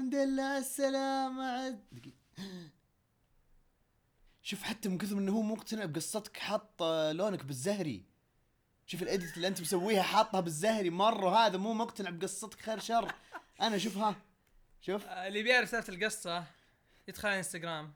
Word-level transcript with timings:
الحمد 0.00 0.14
لله 0.14 0.58
السلامة 0.58 1.44
عد. 1.44 2.12
شوف 4.42 4.62
حتى 4.62 4.88
من 4.88 4.98
كثر 4.98 5.18
إنه 5.18 5.32
هو 5.32 5.42
مقتنع 5.42 5.84
بقصتك 5.84 6.36
حط 6.36 6.82
لونك 7.12 7.44
بالزهري. 7.44 8.04
شوف 8.86 9.02
الإديت 9.02 9.36
اللي 9.36 9.48
أنت 9.48 9.60
مسويها 9.60 10.02
حاطها 10.02 10.40
بالزهري 10.40 10.90
مرة 10.90 11.46
هذا 11.46 11.56
مو 11.56 11.72
مقتنع 11.74 12.10
بقصتك 12.10 12.60
خير 12.60 12.78
شر. 12.78 13.14
أنا 13.60 13.78
شوف 13.78 13.98
ها. 13.98 14.16
شوف. 14.80 15.06
آه، 15.06 15.28
اللي 15.28 15.42
بيعرف 15.42 15.68
سالفة 15.68 15.92
القصة 15.92 16.44
يدخل 17.08 17.28
على 17.28 17.38
إنستغرام. 17.38 17.94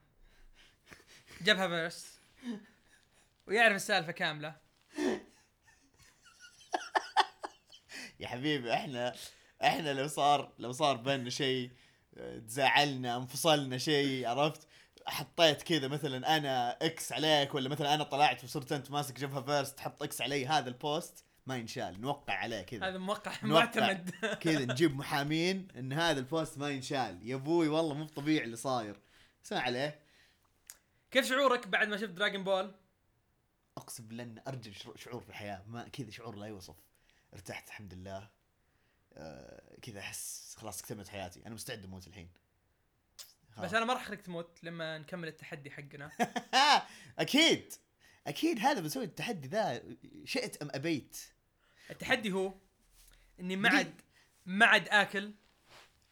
جابها 1.42 1.68
فيرس 1.68 2.18
ويعرف 3.46 3.76
السالفة 3.76 4.12
كاملة. 4.12 4.56
يا 8.20 8.28
حبيبي 8.28 8.74
إحنا 8.74 9.14
إحنا 9.62 9.92
لو 9.92 10.08
صار 10.08 10.52
لو 10.58 10.72
صار 10.72 10.96
بيننا 10.96 11.30
شيء 11.30 11.70
تزعلنا 12.48 13.16
انفصلنا 13.16 13.78
شيء 13.78 14.26
عرفت؟ 14.28 14.66
حطيت 15.06 15.62
كذا 15.62 15.88
مثلا 15.88 16.36
أنا 16.36 16.70
X 16.86 17.12
عليك 17.12 17.54
ولا 17.54 17.68
مثلا 17.68 17.94
أنا 17.94 18.04
طلعت 18.04 18.44
وصرت 18.44 18.72
أنت 18.72 18.90
ماسك 18.90 19.20
جبهة 19.20 19.42
first 19.42 19.76
تحط 19.76 20.02
X 20.02 20.20
علي 20.22 20.46
هذا 20.46 20.68
ال 20.68 20.79
post 20.79 21.24
ما 21.46 21.56
ينشال 21.56 22.00
نوقع 22.00 22.34
عليه 22.34 22.62
كذا. 22.62 22.88
هذا 22.88 22.98
موقع. 22.98 23.32
معتمد. 23.42 24.10
كذا 24.42 24.64
نجيب 24.64 24.96
محامين 24.96 25.68
إن 25.76 25.92
هذا 25.92 26.18
ال 26.18 26.26
post 26.26 26.58
ما 26.58 26.70
ينشال. 26.70 27.18
يا 27.28 27.34
أبوي 27.34 27.68
والله 27.68 27.94
مو 27.94 28.04
طبيعي 28.06 28.44
اللي 28.44 28.56
صاير. 28.56 29.00
اسمع 29.46 29.60
عليه. 29.60 30.00
كيف 31.10 31.26
شعورك 31.28 31.68
بعد 31.68 31.88
ما 31.88 31.96
شفت 31.96 32.10
دراجون 32.10 32.44
بول؟ 32.44 32.74
أقسم 33.78 34.06
بالله 34.08 34.22
ان 34.22 34.42
أرجل 34.48 34.74
شعور- 34.74 34.96
شعور 34.96 35.20
في 35.20 35.28
الحياة 35.28 35.62
ما 35.66 35.88
كذا 35.88 36.10
شعور 36.10 36.36
لا 36.36 36.46
يوصف. 36.46 36.74
ارتحت 37.34 37.68
الحمد 37.68 37.94
لله. 37.94 38.28
آه 39.16 39.76
كذا 39.82 40.00
أحس 40.00 40.54
خلاص 40.58 40.80
اكتملت 40.80 41.08
حياتي. 41.08 41.46
أنا 41.46 41.54
مستعد 41.54 41.84
أموت 41.84 42.06
الحين. 42.06 42.30
بس 43.58 43.74
أنا 43.74 43.84
ما 43.84 43.92
راح 43.92 44.02
اخليك 44.02 44.20
تموت 44.20 44.58
لما 44.62 44.98
نكمل 44.98 45.28
التحدي 45.28 45.70
حقنا. 45.70 46.10
أكيد. 47.18 47.72
أكيد 48.26 48.58
هذا 48.58 48.80
بسوي 48.80 49.04
التحدي 49.04 49.48
ذا. 49.48 49.82
شئت 50.24 50.62
أم 50.62 50.68
أبيت. 50.74 51.18
التحدي 51.90 52.32
هو 52.32 52.54
إني 53.40 53.56
ما 53.56 53.68
عاد 53.68 54.00
ما 54.46 54.66
عاد 54.66 54.88
آكل 54.88 55.34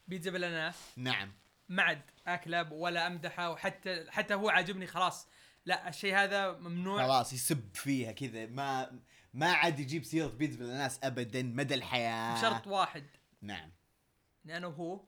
بيتزا 0.08 0.30
بالاناناس 0.30 0.76
نعم. 0.96 1.32
ما 1.68 1.82
عاد 1.82 2.02
آكله 2.26 2.72
ولا 2.72 3.06
أمدحه 3.06 3.50
وحتى 3.50 4.10
حتى 4.10 4.34
هو 4.34 4.48
عاجبني 4.48 4.86
خلاص. 4.86 5.28
لا 5.66 5.88
الشيء 5.88 6.14
هذا 6.14 6.52
ممنوع. 6.52 7.02
خلاص 7.02 7.32
يسب 7.32 7.74
فيها 7.74 8.12
كذا. 8.12 8.46
ما 8.46 9.00
ما 9.34 9.52
عاد 9.52 9.80
يجيب 9.80 10.04
سيرة 10.04 10.26
بيتزا 10.26 10.58
بالناس 10.58 11.00
ابدا 11.04 11.42
مدى 11.42 11.74
الحياة. 11.74 12.34
بشرط 12.38 12.66
واحد. 12.66 13.06
نعم. 13.40 13.70
اني 14.44 14.56
أنا 14.56 14.66
وهو 14.66 15.04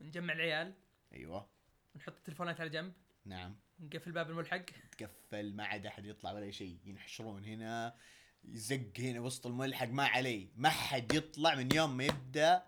نجمع 0.00 0.32
العيال. 0.32 0.74
أيوه. 1.12 1.48
ونحط 1.94 2.16
التلفونات 2.16 2.60
على 2.60 2.70
جنب. 2.70 2.92
نعم. 3.24 3.56
نقفل 3.80 4.12
باب 4.12 4.30
الملحق. 4.30 4.64
تقفل 4.98 5.56
ما 5.56 5.64
عاد 5.64 5.86
أحد 5.86 6.04
يطلع 6.04 6.32
ولا 6.32 6.50
شيء. 6.50 6.78
ينحشرون 6.84 7.44
هنا 7.44 7.96
يزق 8.44 8.90
هنا 8.98 9.20
وسط 9.20 9.46
الملحق 9.46 9.86
ما 9.86 10.06
علي 10.06 10.50
ما 10.56 10.68
حد 10.68 11.14
يطلع 11.14 11.54
من 11.54 11.74
يوم 11.74 11.96
ما 11.96 12.04
يبدأ. 12.04 12.62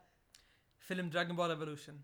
فيلم 0.81 1.11
Dragon 1.11 1.37
Ball 1.37 1.51
Evolution 1.51 2.01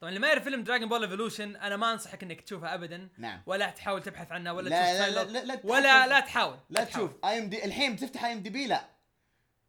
طبعا 0.00 0.08
اللي 0.10 0.20
ما 0.20 0.28
يعرف 0.28 0.44
فيلم 0.44 0.62
Dragon 0.62 0.88
Ball 0.88 1.02
Evolution 1.02 1.56
أنا 1.56 1.76
ما 1.76 1.92
أنصحك 1.92 2.22
إنك 2.22 2.40
تشوفه 2.40 2.74
ابدا. 2.74 3.08
نعم. 3.18 3.42
ولا 3.46 3.70
تحاول 3.70 4.02
تبحث 4.02 4.32
عنه 4.32 4.52
ولا 4.52 4.68
لا- 4.68 4.92
تشوف 5.06 5.16
لا- 5.16 5.24
لا- 5.24 5.44
لا 5.44 5.54
تحاول. 5.54 5.72
ولا 5.72 6.06
لا 6.06 6.20
تحاول 6.20 6.58
لا. 6.70 6.84
تشوف 6.84 7.10
IMDb 7.24 7.64
الحين 7.64 7.94
بتفتح 7.96 8.24
IMDb 8.24 8.66
لا. 8.66 8.88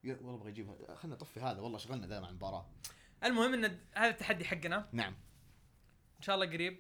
والله 0.04 0.36
أبغى 0.36 0.50
أجيبها. 0.50 0.96
خلنا 0.96 1.16
نطفي 1.16 1.40
هذا. 1.40 1.59
والله 1.62 1.78
شغلنا 1.78 2.08
ذا 2.08 2.20
مع 2.20 2.30
المباراة. 2.30 2.70
المهم 3.24 3.54
إن 3.54 3.80
هذا 3.96 4.09
التحدي 4.09 4.46
حقنا. 4.46 4.90
نعم. 4.92 5.14
إن 6.18 6.22
شاء 6.24 6.36
الله 6.36 6.46
قريب. 6.46 6.78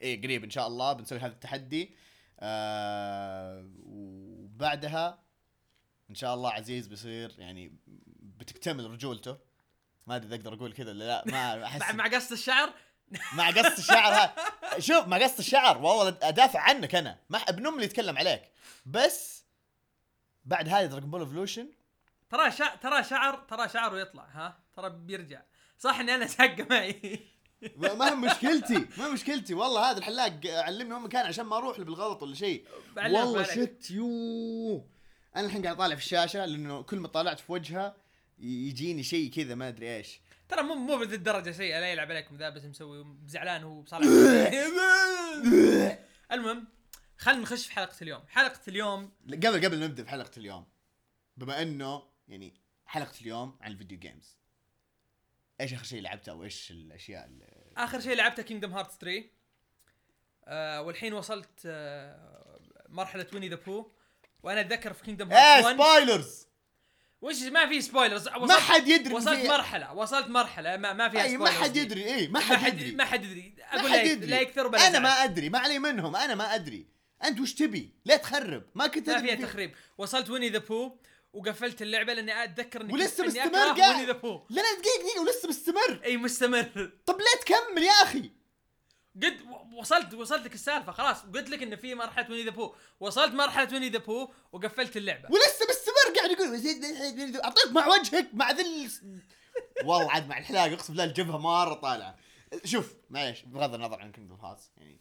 إيه 0.00 0.22
قريب 0.22 0.44
إن 0.44 0.50
شاء 0.50 0.66
الله 0.66 0.92
بنسوي 0.92 1.18
هذا 1.18 1.32
التحدي. 1.32 1.94
آه 2.40 3.70
وبعدها 3.86 5.22
إن 6.10 6.14
شاء 6.14 6.34
الله 6.34 6.50
عزيز 6.50 6.86
بيصير 6.86 7.34
يعني 7.38 7.76
بتكتمل 8.20 8.90
رجولته. 8.90 9.38
ما 10.06 10.16
أدري 10.16 10.26
إذا 10.28 10.34
أقدر 10.36 10.54
أقول 10.54 10.72
كذا 10.72 10.90
ولا 10.90 11.04
لا 11.04 11.24
ما 11.26 11.64
أحس. 11.66 11.80
مع 11.80 11.92
مع 11.92 12.06
قص 12.16 12.32
الشعر؟ 12.32 12.72
مع 13.34 13.50
قص 13.50 13.78
الشعر 13.78 14.12
ها 14.12 14.34
شوف 14.78 15.06
مع 15.06 15.18
قص 15.18 15.38
الشعر. 15.38 15.78
والله 15.78 16.18
أدافع 16.22 16.60
عنك 16.60 16.94
أنا. 16.94 17.18
ما 17.30 17.38
ابن 17.38 17.66
أمي 17.66 17.74
اللي 17.74 17.86
يتكلم 17.86 18.18
عليك. 18.18 18.42
بس 18.86 19.44
بعد 20.44 20.68
هذه 20.68 20.86
Dragon 20.86 21.10
Ball 21.10 21.20
Evolution 21.20 21.68
ترى 22.30 22.50
شع... 22.50 22.74
ترى 22.74 23.04
شعر 23.04 23.34
ترى 23.50 23.68
شعره 23.68 24.00
يطلع 24.00 24.24
ها؟ 24.32 24.58
ترى 24.76 24.90
بيرجع. 24.90 25.40
صح 25.78 26.00
إني 26.00 26.14
أنا 26.14 26.26
ساقه 26.26 26.66
معي 26.70 27.20
ما 27.76 28.08
هي 28.08 28.14
مشكلتي. 28.14 28.86
ما 28.98 29.06
هي 29.06 29.10
مشكلتي. 29.10 29.54
والله 29.54 29.90
هذا 29.90 29.98
الحلاق 29.98 30.40
علمني 30.46 30.94
وين 30.94 31.02
مكان 31.02 31.26
عشان 31.26 31.44
ما 31.44 31.56
أروح 31.56 31.78
له 31.78 31.84
بالغلط 31.84 32.22
ولا 32.22 32.34
شيء. 32.34 32.66
والله. 32.96 33.42
Shit 33.42 33.90
you. 33.90 34.86
أنا 35.36 35.46
الحين 35.46 35.62
قاعد 35.62 35.74
أطالع 35.76 35.94
في 35.94 36.02
الشاشة 36.02 36.46
لأنه 36.46 36.82
كل 36.82 36.98
ما 36.98 37.08
طالعت 37.08 37.40
في 37.40 37.52
وجهها 37.52 37.96
يجيني 38.38 39.02
شيء 39.02 39.30
كذا 39.30 39.54
ما 39.54 39.68
أدري 39.68 39.96
إيش. 39.96 40.20
ترى 40.52 40.62
مو 40.62 40.74
مو 40.74 40.98
بذي 40.98 41.16
الدرجه 41.16 41.50
سيئة 41.50 41.80
لا 41.80 41.92
يلعب 41.92 42.10
عليكم 42.10 42.36
ذا 42.36 42.50
بس 42.50 42.64
مسوي 42.64 43.16
زعلان 43.26 43.62
هو 43.62 43.80
بصالح 43.80 44.06
المهم 46.32 46.68
خلينا 47.18 47.40
نخش 47.40 47.66
في 47.66 47.72
حلقة 47.72 47.96
اليوم. 48.02 48.22
حلقة 48.28 48.60
اليوم 48.68 49.12
قبل 49.32 49.66
قبل 49.66 49.80
نبدأ 49.80 50.04
في 50.04 50.10
حلقة 50.10 50.30
اليوم 50.36 50.66
بما 51.36 51.62
إنه 51.62 52.02
يعني 52.28 52.54
حلقة 52.86 53.12
اليوم 53.20 53.58
عن 53.60 53.72
ال 53.72 53.76
video 53.76 53.98
games 53.98 54.38
إيش 55.60 55.74
آخر 55.74 55.84
شيء 55.84 56.00
لعبته 56.00 56.32
أو 56.32 56.44
إيش 56.44 56.70
الأشياء 56.70 57.26
اللي 57.26 57.72
آخر 57.76 58.00
شيء 58.00 58.16
لعبته 58.16 58.42
Kingdom 58.42 58.72
Hearts 58.72 58.90
3 58.90 59.24
آه 60.44 60.82
والحين 60.82 61.12
وصلت 61.12 61.62
آه 61.66 62.60
مرحلة 62.88 63.26
Winnie 63.32 63.48
the 63.48 63.56
Pooh 63.56 63.90
وأنا 64.42 64.60
أتذكر 64.60 64.92
في 64.92 65.04
Kingdom 65.04 65.32
إيه 65.32 65.38
Hearts 65.38 65.64
1 65.64 65.74
spoilers 65.74 66.46
وش 67.22 67.42
ما 67.42 67.66
في 67.68 67.80
spoilers 67.80 68.28
ما 68.28 68.54
حد 68.54 68.88
يدري 68.88 69.14
وصلت 69.14 69.46
مرحلة 69.46 69.92
وصلت 69.92 70.28
مرحلة 70.28 70.76
ما, 70.76 70.92
ما 70.92 71.08
فيها 71.08 71.22
أي 71.22 71.36
ما 71.36 71.46
spoilers 71.46 71.68
حد. 71.68 71.76
يدري 71.76 72.14
اي 72.14 72.28
ما 72.28 72.40
ما 72.40 72.56
حد 72.56 72.74
يدري. 72.80 72.92
ما 72.92 73.04
حد 73.04 73.24
يدري. 73.24 73.54
ما 73.72 73.78
أقول 73.80 73.90
حد 73.92 73.96
لا 73.96 74.02
يدري. 74.02 74.30
لا 74.30 74.40
يكثر 74.40 74.66
ولا 74.66 74.86
أنا 74.88 74.98
ما. 74.98 75.08
أدري 75.24 75.48
ما 75.48 75.58
علي 75.58 75.78
منهم 75.78 76.16
أنا 76.16 76.34
ما 76.34 76.54
أدري. 76.54 76.86
أنت 77.24 77.40
وش 77.40 77.54
تبي؟ 77.54 77.90
ليه 78.06 78.16
تخرب 78.16 78.62
ما 78.74 78.86
كنت 78.86 79.10
ما 79.10 79.20
فيها 79.22 79.36
في- 79.36 79.42
تخريب. 79.42 79.74
وصلت 79.98 80.30
Winnie 80.30 80.48
the 80.48 80.58
Pooh 80.58 80.92
وقفلت 81.32 81.82
اللعبة 81.82 82.12
لأني 82.14 82.44
أتذكر 82.44 82.80
إني 82.80 82.92
ولسه 82.92 83.24
مستمر 83.24 83.54
قاعد. 83.54 83.80
لا 83.80 84.06
لا 84.50 84.62
دقيقة 84.78 85.02
دقيقة 85.02 85.20
ولسه 85.20 85.48
مستمر. 85.48 86.00
أي 86.04 86.16
مستمر. 86.16 86.90
طب 87.06 87.18
ليه 87.18 87.40
تكمل 87.40 87.82
يا 87.82 87.92
أخي. 88.02 88.30
قد 89.16 89.36
وصلت 89.78 90.14
وصلت 90.14 90.44
لك 90.44 90.54
السالفة 90.54 90.92
خلاص. 90.92 91.22
قلت 91.22 91.50
لك 91.50 91.62
انه 91.62 91.76
في 91.76 91.94
مرحلة 91.94 92.30
Winnie 92.30 92.44
the 92.44 92.50
Pooh 92.50 92.74
وصلت 93.00 93.34
مرحلة 93.34 93.72
Winnie 93.72 93.88
the 93.88 93.98
Pooh 93.98 94.28
وقفلت 94.52 94.96
اللعبة. 94.96 95.28
ولسه 95.30 95.66
مستمر 95.70 96.16
قاعد 96.16 96.30
يقول 96.30 97.40
أعطيك 97.44 97.72
مع 97.72 97.86
وجهك 97.86 98.28
مع 98.34 98.50
ذي 98.50 98.62
ال- 98.62 99.20
والله 99.84 100.10
عاد 100.10 100.28
مع 100.28 100.38
الحلاق 100.38 100.72
اقسم 100.72 100.92
بالله 100.92 101.04
الجبهة 101.04 101.38
مره 101.38 101.74
طالعه 101.74 102.16
شوف 102.64 102.94
معليش 103.10 103.42
بغض 103.42 103.74
النظر 103.74 104.00
عن 104.00 104.12
Kingdom 104.12 104.34
Hearts 104.34 104.70
يعني 104.76 105.00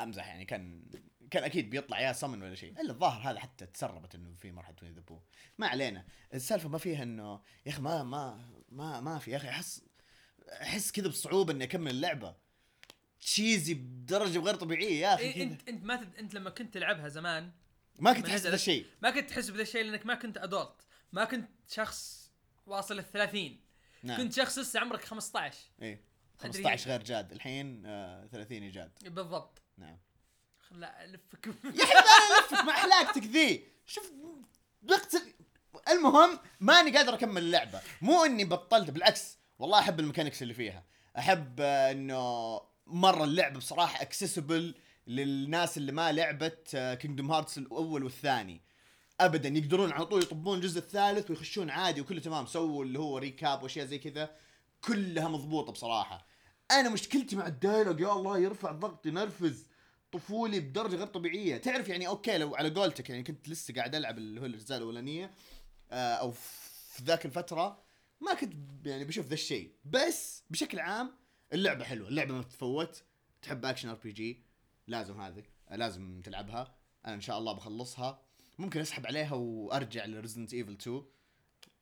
أمزح 0.00 0.26
يعني 0.26 0.44
كان 0.44 0.82
كان 1.30 1.44
أكيد 1.44 1.70
بيطلع 1.70 2.00
يا 2.00 2.12
سمن 2.12 2.42
ولا 2.42 2.54
شيء. 2.54 2.80
إلا 2.80 2.90
الظاهر 2.90 3.30
هذا 3.30 3.38
حتى 3.38 3.66
تسربت 3.66 4.14
إنه 4.14 4.34
في 4.34 4.52
مرحلة 4.52 4.76
Winnie 4.82 4.94
the 4.94 5.06
Pooh 5.06 5.22
ما 5.58 5.66
علينا. 5.68 6.04
السالفة 6.34 6.68
ما 6.68 6.78
فيها 6.78 7.02
إنه 7.02 7.40
يا 7.66 7.72
أخي 7.72 7.82
ما 7.82 8.02
ما 8.02 8.48
ما 8.68 9.00
ما 9.00 9.18
في 9.18 9.30
يا 9.30 9.36
أخي 9.36 9.48
أحس 9.48 9.82
أحس 10.48 10.92
كذا 10.92 11.08
بصعوبة 11.08 11.52
إني 11.52 11.64
أكمل 11.64 11.90
اللعبة. 11.90 12.36
تشيزي 13.24 13.74
بدرجة 13.74 14.38
غير 14.38 14.54
طبيعية 14.54 15.00
يا 15.00 15.14
أخي. 15.14 15.22
إيه 15.22 15.42
انت 15.42 15.68
أنت 15.68 15.84
ما 15.84 15.96
تد... 15.96 16.16
أنت 16.16 16.34
لما 16.34 16.50
كنت 16.50 16.74
تلعبها 16.74 17.08
زمان 17.08 17.50
ما 17.98 18.12
كنت 18.12 18.24
ما 18.26 18.30
احس 18.30 18.34
نزلت. 18.34 18.46
هذا 18.46 18.54
الشيء. 18.54 18.86
ما 19.02 19.10
كنت 19.10 19.30
تحس 19.30 19.50
بذا 19.50 19.62
الشيء 19.62 19.84
لأنك 19.84 20.06
ما 20.06 20.14
كنت 20.14 20.36
ادولت 20.38 20.86
ما 21.12 21.24
كنت 21.24 21.48
شخص 21.68 22.30
واصل 22.66 22.98
ال 22.98 23.12
30 23.12 23.60
نعم. 24.02 24.16
كنت 24.16 24.32
شخص 24.32 24.58
لسه 24.58 24.80
عمرك 24.80 25.04
15 25.04 25.58
إيه. 25.82 26.04
أدري. 26.40 26.52
15 26.52 26.90
غير 26.90 27.02
جاد. 27.02 27.32
الحين 27.32 27.82
آه 27.86 28.26
30 28.26 28.70
جاد 28.70 28.90
بالضبط. 29.02 29.62
نعم. 29.78 29.98
لا 30.70 31.04
ألفك. 31.04 31.46
يا 31.46 31.52
حبيبي 31.52 31.82
أنا 31.82 32.38
ألفك. 32.38 32.64
مع 32.64 32.72
حلاقتك 32.72 33.22
ذي. 33.22 33.64
شوف 33.86 34.12
بقتل 34.82 35.22
المهم 35.88 36.38
ماني 36.60 36.96
قادر 36.96 37.14
أكمل 37.14 37.42
اللعبة. 37.42 37.80
مو 38.02 38.24
إني 38.24 38.44
بطلت 38.44 38.90
بالعكس 38.90 39.38
والله 39.58 39.78
أحب 39.78 40.00
ال 40.00 40.04
mechanics 40.04 40.42
اللي 40.42 40.54
فيها. 40.54 40.84
أحب 41.18 41.60
آه، 41.60 41.90
إنه 41.90 42.60
مرة 42.86 43.24
اللعبه 43.24 43.58
بصراحة 43.58 44.02
accessible 44.02 44.74
للناس 45.06 45.76
اللي 45.76 45.92
ما 45.92 46.12
لعبت 46.12 46.96
Kingdom 47.00 47.30
Hearts 47.30 47.58
الأول 47.58 48.04
والثاني. 48.04 48.60
ابدا 49.20 49.48
يقدرون 49.48 49.92
على 49.92 50.06
طول 50.06 50.22
يطبون 50.22 50.58
الجزء 50.58 50.78
الثالث 50.78 51.30
ويخشون 51.30 51.70
عادي 51.70 52.00
وكله 52.00 52.20
تمام 52.20 52.46
سووا 52.46 52.84
اللي 52.84 52.98
هو 52.98 53.18
recap 53.18 53.62
وأشياء 53.62 53.86
زي 53.86 53.98
كذا. 53.98 54.36
كلها 54.80 55.28
مضبوطة 55.28 55.72
بصراحة. 55.72 56.26
أنا 56.70 56.88
مشكلتي 56.88 57.36
مع 57.36 57.46
ال 57.46 57.52
dialogue 57.52 58.00
يا 58.00 58.12
الله 58.12 58.38
يرفع 58.38 58.72
ضغطي 58.72 59.10
نرفز 59.10 59.66
طفولي 60.12 60.60
بدرجة 60.60 60.96
غير 60.96 61.06
طبيعية. 61.06 61.56
تعرف 61.56 61.88
يعني 61.88 62.08
أوكي 62.08 62.38
لو 62.38 62.54
على 62.54 62.70
قولتك 62.70 63.10
يعني 63.10 63.22
كنت 63.22 63.48
لسه 63.48 63.74
قاعد 63.74 63.94
ألعب 63.94 64.18
اللي 64.18 64.40
هو 64.40 64.44
الأجزاء 64.44 64.78
الأولانية 64.78 65.30
آه، 65.90 66.14
أو 66.14 66.30
في 66.30 67.02
ذاك 67.02 67.26
الفترة 67.26 67.84
ما 68.20 68.34
كنت 68.34 68.54
يعني 68.86 69.04
بشوف 69.04 69.26
ذا 69.26 69.34
الشيء. 69.34 69.72
بس 69.84 70.42
بشكل 70.50 70.80
عام 70.80 71.23
اللعبة 71.52 71.84
حلوة. 71.84 72.08
اللعبة 72.08 72.34
ما 72.34 72.42
تتفوت 72.42 73.04
تحب 73.42 73.64
action 73.64 73.88
RPG 73.88 74.42
لازم 74.86 75.20
هذه. 75.20 75.44
لازم 75.70 76.20
تلعبها. 76.24 76.74
أنا 77.06 77.14
إن 77.14 77.20
شاء 77.20 77.38
الله 77.38 77.52
بخلصها. 77.52 78.22
ممكن 78.58 78.80
أسحب 78.80 79.06
عليها 79.06 79.34
وأرجع 79.34 80.04
ل 80.04 80.10
Resident 80.10 80.54
Evil 80.54 80.72
2 80.72 81.02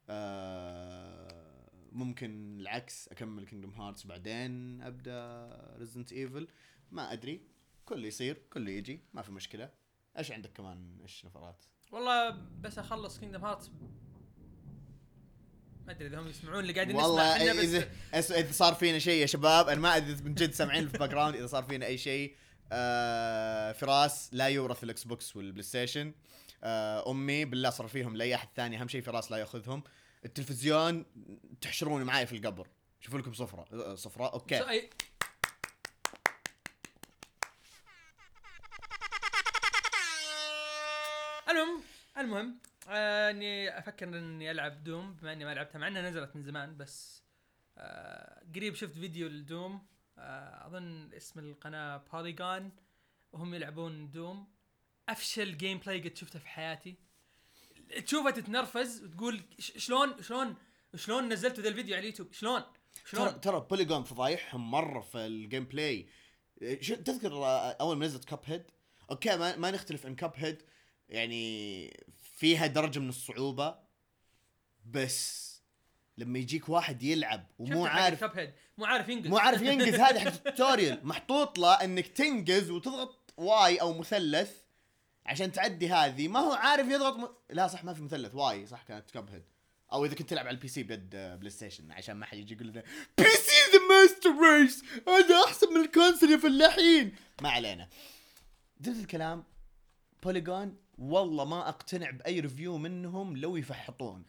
آه 0.09 1.71
ممكن 1.93 2.61
العكس. 2.61 3.09
أكمل 3.09 3.47
Kingdom 3.47 3.71
Hearts 3.71 4.07
بعدين 4.07 4.83
أبدأ 4.83 5.77
Resident 5.79 6.13
Evil 6.13 6.49
ما 6.91 7.13
أدري. 7.13 7.47
كله 7.85 8.07
يصير. 8.07 8.43
كله 8.53 8.71
يجي. 8.71 9.05
ما 9.15 9.23
في 9.23 9.33
مشكلة. 9.33 9.71
إيش 10.19 10.33
عندك 10.33 10.53
كمان؟ 10.53 10.99
إيش 11.03 11.27
نفرات؟ 11.27 11.65
والله 11.93 12.31
بس 12.61 12.79
أخلص 12.79 13.19
Kingdom 13.19 13.45
Hearts 13.45 13.71
ما 15.87 15.93
أدري 15.93 16.07
إذا 16.09 16.21
هم 16.21 16.29
يسمعون 16.29 16.61
اللي 16.61 16.73
قاعدين 16.73 16.97
والله 16.97 17.37
نسمع 17.37 17.51
إحنا 17.51 17.89
بس 18.15 18.31
اذا 18.33 18.53
صار 18.53 18.75
فينا 18.75 18.99
شيء 18.99 19.21
يا 19.21 19.27
شباب 19.27 19.69
أنا 19.69 19.81
ما 19.81 19.97
أدري 19.97 20.23
من 20.23 20.35
جد 20.35 20.53
سامعين 20.53 20.89
في 20.89 20.95
ال 20.95 21.11
background 21.11 21.37
إذا 21.37 21.47
صار 21.47 21.63
فينا 21.63 21.87
أي 21.87 21.99
شيء. 21.99 22.37
آه 22.73 23.73
فراس 23.73 24.29
لا 24.33 24.47
يورث 24.47 24.85
ال 24.85 25.05
Xbox 25.05 25.37
وال 25.37 25.63
PlayStation 25.63 26.15
آه 26.65 27.11
أمي 27.11 27.45
بالله 27.45 27.71
صار 27.71 27.89
فيهم 27.89 28.17
لأي 28.17 28.35
أحد 28.35 28.49
ثاني 28.57 28.81
أهم 28.81 28.89
شيء 28.89 29.03
فراس 29.03 29.31
لا 29.31 29.37
يأخذهم. 29.37 29.83
التلفزيون 30.25 31.05
تحشروني 31.61 32.05
معاي 32.05 32.27
في 32.27 32.37
القبر. 32.37 32.69
شوفوا 33.01 33.19
لكم 33.19 33.33
صفرة. 33.33 33.65
آه، 33.73 33.95
صفراء 33.95 34.33
أوكي. 34.33 34.89
المهم 41.51 41.83
المهم 42.19 42.59
آه 42.89 43.31
إني 43.31 43.79
أفكر 43.79 44.09
إني 44.09 44.51
ألعب 44.51 44.85
Doom 44.85 45.15
بما 45.15 45.33
إني 45.33 45.45
ما 45.45 45.55
لعبتها 45.55 45.79
مع 45.79 45.89
إنها 45.89 46.11
نزلت 46.11 46.37
من 46.37 46.43
زمان 46.43 46.77
بس 46.77 47.23
آه 47.79 48.43
قريب 48.55 48.75
شفت 48.75 48.95
فيديو 48.95 49.29
ل 49.29 49.40
Doom 49.40 49.87
آه 50.19 50.67
أظن 50.67 51.13
اسم 51.13 51.41
القناة 51.41 51.97
Polygon 52.13 52.73
وهم 53.33 53.55
يلعبون 53.55 54.11
Doom. 54.11 54.53
أفشل 55.09 55.57
gameplay 55.57 56.01
قد 56.01 56.17
شفته 56.17 56.39
في 56.39 56.49
حياتي. 56.49 56.97
تشوفها 58.07 58.31
تتنرفز 58.31 59.05
وتقول 59.05 59.43
شلون 59.59 60.23
شلون 60.23 60.57
شلون 60.97 61.29
نزلتوا 61.29 61.63
ذا 61.63 61.69
الفيديو 61.69 61.95
على 61.95 62.01
اليوتيوب؟ 62.01 62.33
شلون 62.33 62.63
شلون؟ 63.07 63.41
ترى 63.41 63.67
Polygon 63.71 64.03
فضايحهم 64.03 64.71
مرة 64.71 65.01
في 65.01 65.19
ال 65.19 65.65
gameplay 65.65 66.09
تذكر 66.81 67.33
آه، 67.33 67.77
أول 67.81 67.97
ما 67.97 68.07
نزلت 68.07 68.25
Cuphead 68.25 68.71
أوكي 69.11 69.37
ما, 69.37 69.57
ما 69.57 69.71
نختلف 69.71 70.07
ان 70.07 70.15
Cuphead 70.15 70.63
يعني 71.09 71.87
فيها 72.43 72.67
درجة 72.67 72.99
من 72.99 73.09
الصعوبة 73.09 73.79
بس 74.85 75.53
لما 76.19 76.39
يجيك 76.39 76.69
واحد 76.69 77.03
يلعب 77.03 77.47
ومو 77.59 77.87
عارف 77.87 78.25
مو 78.79 78.85
عارف 78.85 79.09
ينقز. 79.09 79.27
مو 79.27 79.39
عارف 79.39 79.63
ينقز. 79.63 79.95
هذا 79.95 80.21
حق 80.21 80.27
ال 80.27 80.35
tutorial. 80.35 81.07
محطوط 81.07 81.59
له 81.59 81.75
إنك 81.75 82.07
تنقز 82.07 82.71
وتضغط 82.71 83.35
Y 83.37 83.81
أو 83.81 83.99
مثلث 83.99 84.51
عشان 85.27 85.53
تعدي 85.53 85.89
هذه. 85.89 86.29
ما 86.29 86.41
هو 86.41 86.53
عارف 86.53 86.89
يضغط 86.89 87.17
م... 87.17 87.29
لا 87.51 87.69
صح 87.69 87.85
ما 87.85 87.95
في 87.95 88.03
مثلث. 88.03 88.35
Y 88.35 88.67
صح 88.67 88.83
كانت 88.83 89.11
Cuphead 89.11 89.45
أو 89.93 90.05
إذا 90.05 90.15
كنت 90.15 90.31
تلعب 90.31 90.47
على 90.47 90.55
ال 90.55 90.69
PC 90.69 90.83
بيد 90.83 91.15
آه، 91.15 91.37
PlayStation 91.37 91.93
عشان 91.93 92.17
ما 92.17 92.27
حد 92.27 92.39
يجي 92.39 92.55
يقول 92.55 92.67
لنا 92.67 92.83
PC 93.19 93.73
the 93.73 93.79
master 93.89 94.31
race 94.31 94.85
هذا 95.09 95.45
أحسن 95.45 95.75
من 95.75 95.81
ال 95.81 95.87
console 95.87 96.31
يا 96.31 96.37
فلاحين 96.37 97.15
ما 97.43 97.51
علينا. 97.51 97.89
ضد 98.83 98.97
الكلام 98.97 99.45
Polygon 100.23 100.82
والله 100.99 101.45
ما 101.45 101.69
اقتنع 101.69 102.11
بأي 102.11 102.41
review 102.41 102.79
منهم 102.79 103.37
لو 103.37 103.57
يفحطون. 103.57 104.25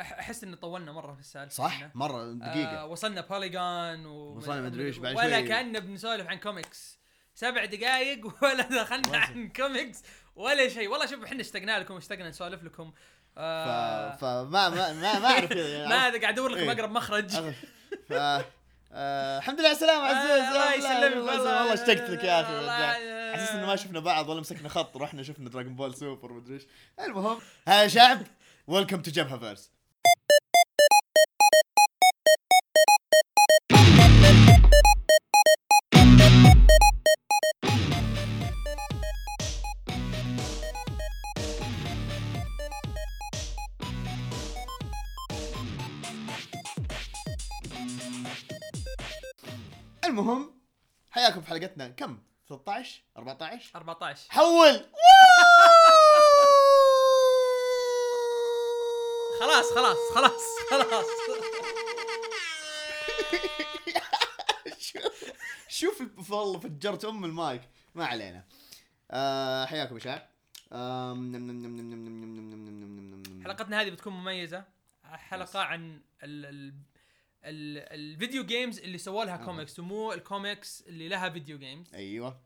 أحس 0.00 0.44
ان 0.44 0.54
طولنا 0.54 0.92
مرة 0.92 1.14
في 1.14 1.20
السالفة 1.20 1.54
صح؟ 1.54 1.64
إحنا. 1.64 1.90
مرة 1.94 2.32
دقيقة. 2.32 2.80
آه 2.80 2.86
وصلنا 2.86 3.20
Polygon 3.20 4.06
و 4.06 4.36
وصلنا 4.36 4.60
مدري 4.60 4.86
إيش 4.86 4.98
بعد 4.98 5.16
ولا. 5.16 5.40
كأننا 5.40 5.78
بنسولف 5.78 6.26
عن 6.26 6.38
كوميكس 6.38 6.98
سبع 7.34 7.64
دقائق 7.64 8.26
ولا 8.42 8.62
دخلنا 8.82 9.18
عن 9.18 9.48
كوميكس 9.48 10.02
ولا 10.36 10.68
شيء. 10.68 10.88
والله 10.88 11.06
شوف 11.06 11.24
إحنا 11.24 11.40
اشتقنا 11.40 11.78
لكم 11.78 11.96
اشتقنا 11.96 12.28
نسولف 12.28 12.62
لكم. 12.62 12.90
ف... 12.90 13.38
آه 13.38 14.16
فما 14.16 14.68
ما 14.68 14.92
ما, 14.92 15.18
ما 15.18 15.28
أعرف 15.28 15.50
يعني. 15.56 15.88
ما 15.88 15.96
قاعد 15.96 16.24
ادور 16.24 16.50
لكم 16.50 16.60
إيه. 16.70 16.72
أقرب 16.72 16.90
مخرج. 16.90 17.30
ف 18.08 18.12
آه 18.94 19.38
الحمد 19.38 19.58
لله 19.60 19.68
على 19.68 19.76
السلامة 19.76 20.04
عزوز 20.04 20.30
آه، 20.30 20.50
الله 20.50 20.74
يسلمك. 20.74 21.16
والله 21.28 21.74
اشتقت 21.74 22.10
لك 22.10 22.24
يا 22.24 22.40
أخي. 22.40 22.52
على 23.32 23.42
أساس 23.42 23.54
إنه 23.54 23.66
ما 23.66 23.76
شفنا 23.76 24.00
بعض 24.00 24.28
ولا 24.28 24.40
مسكنا 24.40 24.68
خط 24.68 24.96
ورحنا 24.96 25.22
شفنا 25.22 25.50
Dragon 25.50 25.76
Ball 25.76 25.94
Super 25.94 26.32
مدري 26.32 26.54
إيش. 26.54 26.66
المهم 27.00 27.38
ها 27.68 27.82
يا 27.82 27.88
شعب 27.88 28.22
welcome 28.66 29.02
to 29.02 29.10
جبهه 29.10 29.38
verse 29.38 29.72
المهم 50.04 50.60
حياكم 51.10 51.40
في 51.40 51.48
حلقتنا. 51.48 51.88
كم؟ 51.88 52.18
13 52.56 53.02
14 53.16 53.70
14 53.76 54.30
حول 54.30 54.84
خلاص 59.40 59.72
خلاص 59.74 59.96
خلاص 60.14 60.42
خلاص 60.70 61.06
شوف 64.78 65.02
شوف 65.68 66.30
والله 66.30 66.58
فجرت 66.58 67.04
ام 67.04 67.24
المايك 67.24 67.62
ما 67.94 68.06
علينا 68.06 68.44
حياكم 69.66 69.94
يا 69.94 70.00
شباب 70.00 70.28
حلقتنا 73.44 73.80
هذه 73.80 73.90
بتكون 73.90 74.12
مميزه 74.12 74.64
حلقه 75.04 75.60
عن 75.60 76.00
ال- 76.22 76.74
ال 77.44 77.61
video 77.61 78.44
games 78.44 78.78
اللي 78.78 78.98
سووا 78.98 79.24
لها 79.24 79.42
آه. 79.42 79.44
كوميكس 79.44 79.78
ومو 79.78 80.12
الكوميكس 80.12 80.80
اللي 80.86 81.08
لها 81.08 81.30
video 81.30 81.58
games 81.58 81.94
أيوه. 81.94 82.40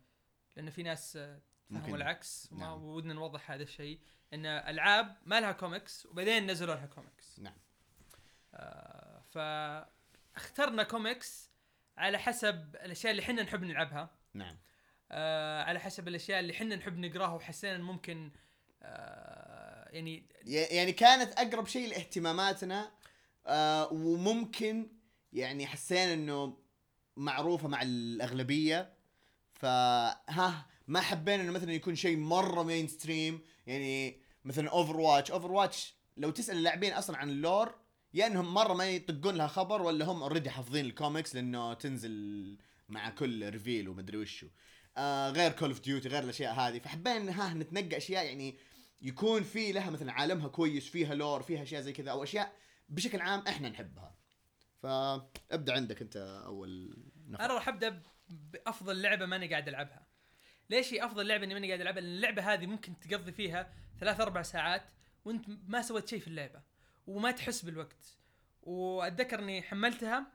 لأن 0.56 0.70
في 0.70 0.82
ناس 0.82 1.16
آه، 1.16 1.40
فهموا. 1.70 1.96
العكس 1.96 2.48
وما 2.52 2.66
نعم. 2.66 2.84
ودنا 2.84 3.14
نوضح 3.14 3.50
هذا 3.50 3.62
الشيء. 3.62 4.00
إن 4.32 4.46
ألعاب 4.46 5.16
ما 5.26 5.40
لها 5.40 5.52
كوميكس 5.52 6.06
وبعدين 6.06 6.50
نزلوا 6.50 6.74
لها 6.74 6.86
كوميكس 6.86 7.38
نعم. 7.38 7.56
آه 8.54 9.20
فاخترنا 9.20 10.82
كوميكس 10.82 11.50
على 11.98 12.18
حسب 12.18 12.76
الأشياء 12.84 13.10
اللي 13.10 13.22
إحنا 13.22 13.42
نحب 13.42 13.62
نلعبها. 13.62 14.10
نعم. 14.34 14.56
آه 15.10 15.62
على 15.62 15.80
حسب 15.80 16.08
الأشياء 16.08 16.40
اللي 16.40 16.52
إحنا 16.52 16.76
نحب 16.76 16.98
نقراها 16.98 17.34
وحسينا 17.34 17.78
ممكن 17.78 18.30
آه 18.82 19.88
يعني 19.90 20.26
يعني 20.44 20.92
كانت 20.92 21.32
أقرب 21.32 21.66
شيء 21.66 21.88
لاهتماماتنا 21.88 22.92
آه 23.46 23.92
وممكن 23.92 24.90
يعني 25.32 25.66
حسينا 25.66 26.12
إنه 26.12 26.56
معروفة 27.16 27.68
مع 27.68 27.82
الأغلبية. 27.82 28.96
فها 29.52 30.66
ما 30.88 31.00
حبينا 31.00 31.42
إنه 31.42 31.52
مثلا 31.52 31.72
يكون 31.72 31.94
شيء 31.94 32.16
مرة 32.16 32.62
mainstream 32.62 33.40
يعني 33.66 34.20
مثلا 34.44 34.70
Overwatch 34.70 35.30
Overwatch 35.30 35.94
لو 36.16 36.30
تسأل 36.30 36.56
اللاعبين 36.56 36.92
أصلا 36.92 37.16
عن 37.16 37.30
ال 37.30 37.39
lore 37.39 37.74
يا 38.14 38.26
إنهم 38.26 38.54
مرة 38.54 38.74
ما 38.74 38.90
يطقون 38.90 39.34
لها 39.34 39.46
خبر 39.46 39.82
ولا 39.82 40.04
هم 40.04 40.22
already 40.22 40.50
حافظين 40.50 40.84
الكوميكس 40.86 41.34
لأنه 41.34 41.74
تنزل 41.74 42.58
مع 42.88 43.10
كل 43.10 43.50
reveal 43.50 43.88
ومدري 43.88 44.16
وشو. 44.16 44.46
آه 44.96 45.30
غير 45.30 45.52
Call 45.52 45.68
of 45.68 45.80
Duty 45.80 46.08
غير 46.08 46.22
الأشياء 46.22 46.54
هذه. 46.54 46.78
فحبينا 46.78 47.42
ها 47.42 47.54
نتنقى 47.54 47.96
أشياء 47.96 48.24
يعني 48.24 48.58
يكون 49.02 49.42
في 49.42 49.72
لها 49.72 49.90
مثلا 49.90 50.12
عالمها 50.12 50.48
كويس 50.48 50.88
فيها 50.88 51.14
لور 51.14 51.42
فيها 51.42 51.62
أشياء 51.62 51.82
زي 51.82 51.92
كذا 51.92 52.10
أو 52.10 52.22
أشياء 52.22 52.52
بشكل 52.88 53.20
عام 53.20 53.40
إحنا 53.48 53.68
نحبها. 53.68 54.16
فابدأ 54.82 55.72
عندك 55.72 56.02
انت 56.02 56.16
أول 56.46 56.96
نفر 57.28 57.44
أنا 57.44 57.54
راح 57.54 57.68
أبدأ 57.68 58.02
بأفضل 58.28 59.02
لعبة 59.02 59.26
ماني 59.26 59.48
قاعد 59.48 59.68
ألعبها. 59.68 60.06
ليش 60.70 60.94
هي 60.94 61.04
أفضل 61.04 61.26
لعبة 61.26 61.44
إني 61.44 61.54
ماني 61.54 61.66
قاعد 61.66 61.80
ألعبها؟ 61.80 62.00
لأن 62.00 62.14
اللعبة 62.14 62.52
هذه 62.52 62.66
ممكن 62.66 63.00
تقضي 63.00 63.32
فيها 63.32 63.72
ثلاث 64.00 64.20
أربع 64.20 64.42
ساعات 64.42 64.82
وأنت 65.24 65.44
ما 65.48 65.82
سويت 65.82 66.08
شيء 66.08 66.20
في 66.20 66.28
اللعبة 66.28 66.62
وما 67.06 67.30
تحس 67.30 67.62
بالوقت. 67.62 68.18
وأتذكر 68.62 69.38
إني 69.38 69.62
حملتها 69.62 70.26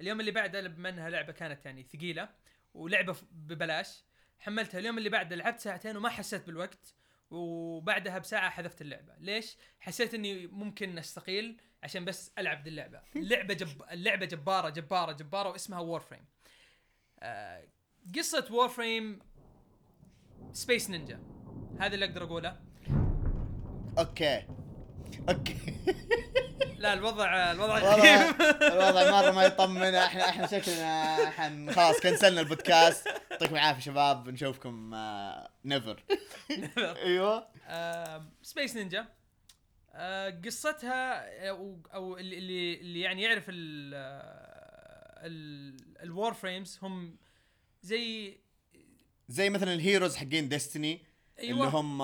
اليوم 0.00 0.20
اللي 0.20 0.30
بعده 0.30 0.68
بما 0.68 0.88
إنها 0.88 1.10
لعبة 1.10 1.32
كانت 1.32 1.66
يعني 1.66 1.82
ثقيلة 1.82 2.28
ولعبة 2.74 3.16
ببلاش 3.32 4.04
حملتها 4.38 4.78
اليوم 4.78 4.98
اللي 4.98 5.08
بعده 5.08 5.36
لعبت 5.36 5.60
ساعتين 5.60 5.96
وما 5.96 6.08
حسيت 6.08 6.46
بالوقت. 6.46 6.94
وبعدها 7.30 8.18
بساعة 8.18 8.50
حذفت 8.50 8.80
اللعبة. 8.80 9.12
ليش؟ 9.18 9.56
حسيت 9.80 10.14
إني 10.14 10.46
ممكن 10.46 10.98
أستقيل 10.98 11.60
عشان 11.82 12.04
بس 12.04 12.32
ألعب 12.38 12.62
دي 12.62 12.70
اللعبة. 12.70 13.00
اللعبة 13.16 13.54
جب... 13.54 13.82
اللعبة 13.90 14.26
جبارة 14.26 14.68
جبارة 14.68 15.12
جبارة 15.12 15.48
واسمها 15.50 15.80
Warframe 15.80 16.24
آه... 17.20 17.64
قصة 18.16 18.46
Warframe 18.50 19.18
space 20.52 20.90
ninja 20.90 21.20
هذا 21.80 21.94
اللي 21.94 22.04
أقدر 22.04 22.24
أقوله. 22.24 22.56
Okay. 23.98 24.46
Okay. 25.28 25.56
لا 26.78 26.92
الوضع 26.92 27.52
الوضع 27.52 27.78
غريب. 27.78 28.40
الوضع 28.62 29.10
مره 29.22 29.30
ما 29.30 29.44
يطمن. 29.44 29.94
إحنا 29.94 30.28
إحنا 30.28 30.46
شكلنا 30.46 31.30
حن 31.30 31.70
خلاص 31.72 32.00
كنسلنا 32.00 32.40
البودكاست. 32.40 33.08
يعطيكم 33.40 33.56
العافية 33.56 33.80
شباب 33.80 34.28
نشوفكم 34.28 34.94
Never 35.64 36.02
أيوه. 36.78 37.48
Space 38.42 38.76
ninja 38.76 39.06
قصتها 40.44 41.48
أو 41.48 41.80
أو 41.94 42.18
اللي 42.18 42.38
اللي 42.38 42.80
اللي 42.80 43.00
يعني 43.00 43.22
يعرف 43.22 43.44
ال 43.48 43.94
ال 46.02 46.34
Warframes 46.34 46.78
هم 46.82 47.16
زي 47.82 48.36
زي 49.28 49.50
مثلا 49.50 49.74
ال 49.74 49.80
heroes 49.80 50.16
حقين 50.16 50.48
Destiny 50.48 51.04
أيوه. 51.38 51.58
اللي 51.58 51.78
هم 51.78 51.98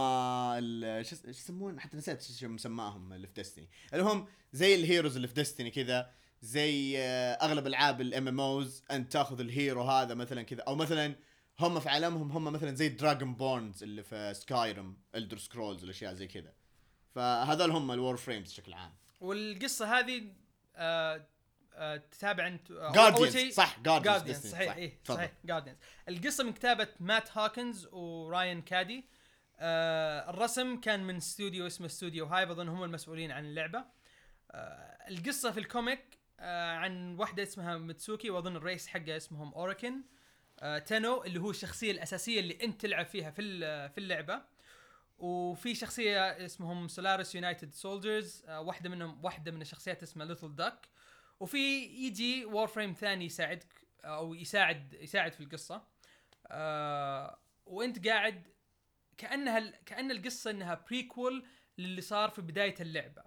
شو 1.02 1.16
يسمون؟ 1.28 1.80
حتى 1.80 1.96
نسيت 1.96 2.22
شو 2.22 2.48
مسماهم 2.48 3.12
اللي 3.12 3.26
في 3.26 3.32
Destiny 3.32 3.68
اللي 3.92 4.04
هم 4.04 4.28
زي 4.52 4.74
ال 4.74 4.80
heroes 4.80 5.16
اللي 5.16 5.28
في 5.28 5.34
Destiny 5.34 5.70
كذا. 5.70 6.10
زي 6.46 6.98
آه، 6.98 7.32
أغلب 7.32 7.66
ألعاب 7.66 8.00
ال 8.00 8.28
MMOs 8.28 8.84
انت 8.90 9.12
تاخذ 9.12 9.40
ال 9.40 9.49
hero 9.49 9.82
هذا 9.82 10.14
مثلا 10.14 10.42
كذا. 10.42 10.62
أو 10.62 10.74
مثلا 10.74 11.16
هم 11.60 11.80
في 11.80 11.88
عالمهم 11.88 12.32
هم 12.32 12.44
مثلا 12.44 12.74
زي 12.74 12.88
Dragonborns 12.88 13.82
اللي 13.82 14.02
في 14.02 14.34
Skyrim 14.34 14.96
Elder 15.14 15.38
Scrolls 15.38 15.84
الأشياء 15.84 16.14
زي 16.14 16.26
كذا. 16.26 16.52
فهذول 17.14 17.70
هم 17.70 17.92
ال 17.92 18.16
Warframes 18.16 18.52
بشكل 18.52 18.72
عام. 18.72 18.94
والقصة 19.20 19.98
هذه 19.98 20.32
آه 20.76 21.26
آه 21.74 21.96
تتابع 21.96 22.46
انت 22.46 22.72
Guardians 22.72 23.54
صح 23.54 23.80
Guardians 23.80 24.46
صحيح 24.46 24.76
إيه 24.76 25.02
تفضل. 25.04 25.16
صحيح 25.16 25.32
Guardians 25.44 25.78
القصة 26.08 26.44
من 26.44 26.52
كتابة 26.52 26.88
Matt 27.00 27.36
Hawkins 27.38 27.86
و 27.92 28.06
Ryan 28.06 28.62
Cady. 28.62 29.08
آه 29.58 30.30
الرسم 30.30 30.80
كان 30.80 31.04
من 31.04 31.16
استوديو 31.16 31.66
اسمه 31.66 31.86
Studio 31.86 32.26
Hive 32.26 32.50
أظن 32.50 32.68
هم 32.68 32.84
المسؤولين 32.84 33.30
عن 33.30 33.44
اللعبة. 33.44 33.84
آه 34.50 35.08
القصة 35.08 35.50
في 35.50 35.60
ال 35.60 35.69
comic 35.69 36.15
آه 36.40 36.72
عن 36.72 37.16
واحدة 37.18 37.42
اسمها 37.42 37.78
Mitsuki 37.78 38.30
وأظن 38.30 38.56
الرئيس 38.56 38.86
حقها 38.86 39.16
اسمهم 39.16 39.54
Orokin 39.54 40.02
آه 40.60 40.78
Tenno 40.78 41.24
اللي 41.24 41.40
هو 41.40 41.50
الشخصية 41.50 41.90
الأساسية 41.90 42.40
اللي 42.40 42.58
أنت 42.62 42.80
تلعب 42.80 43.06
فيها 43.06 43.30
في 43.30 43.42
في 43.88 43.98
اللعبة. 43.98 44.56
وفي 45.18 45.74
شخصية 45.74 46.44
اسمهم 46.46 46.88
Solaris 46.88 47.34
United 47.34 47.74
soldiers 47.74 48.44
واحدة 48.48 48.90
منهم 48.90 49.24
واحدة 49.24 49.52
من 49.52 49.62
الشخصيات 49.62 50.02
اسمها 50.02 50.26
Little 50.26 50.54
Duck 50.56 50.88
وفي 51.40 51.84
يجي 51.84 52.44
Warframe 52.44 52.92
ثاني 52.92 53.24
يساعدك 53.24 53.68
أو 54.04 54.34
يساعد 54.34 54.94
يساعد 54.94 55.32
في 55.32 55.40
القصة. 55.40 55.82
آه 56.46 57.38
وأنت 57.66 58.08
قاعد 58.08 58.46
كأنها 59.18 59.70
كأن 59.86 60.10
القصة 60.10 60.50
إنها 60.50 60.84
prequel 60.90 61.46
للي 61.78 62.00
صار 62.00 62.30
في 62.30 62.42
بداية 62.42 62.74
اللعبة. 62.80 63.22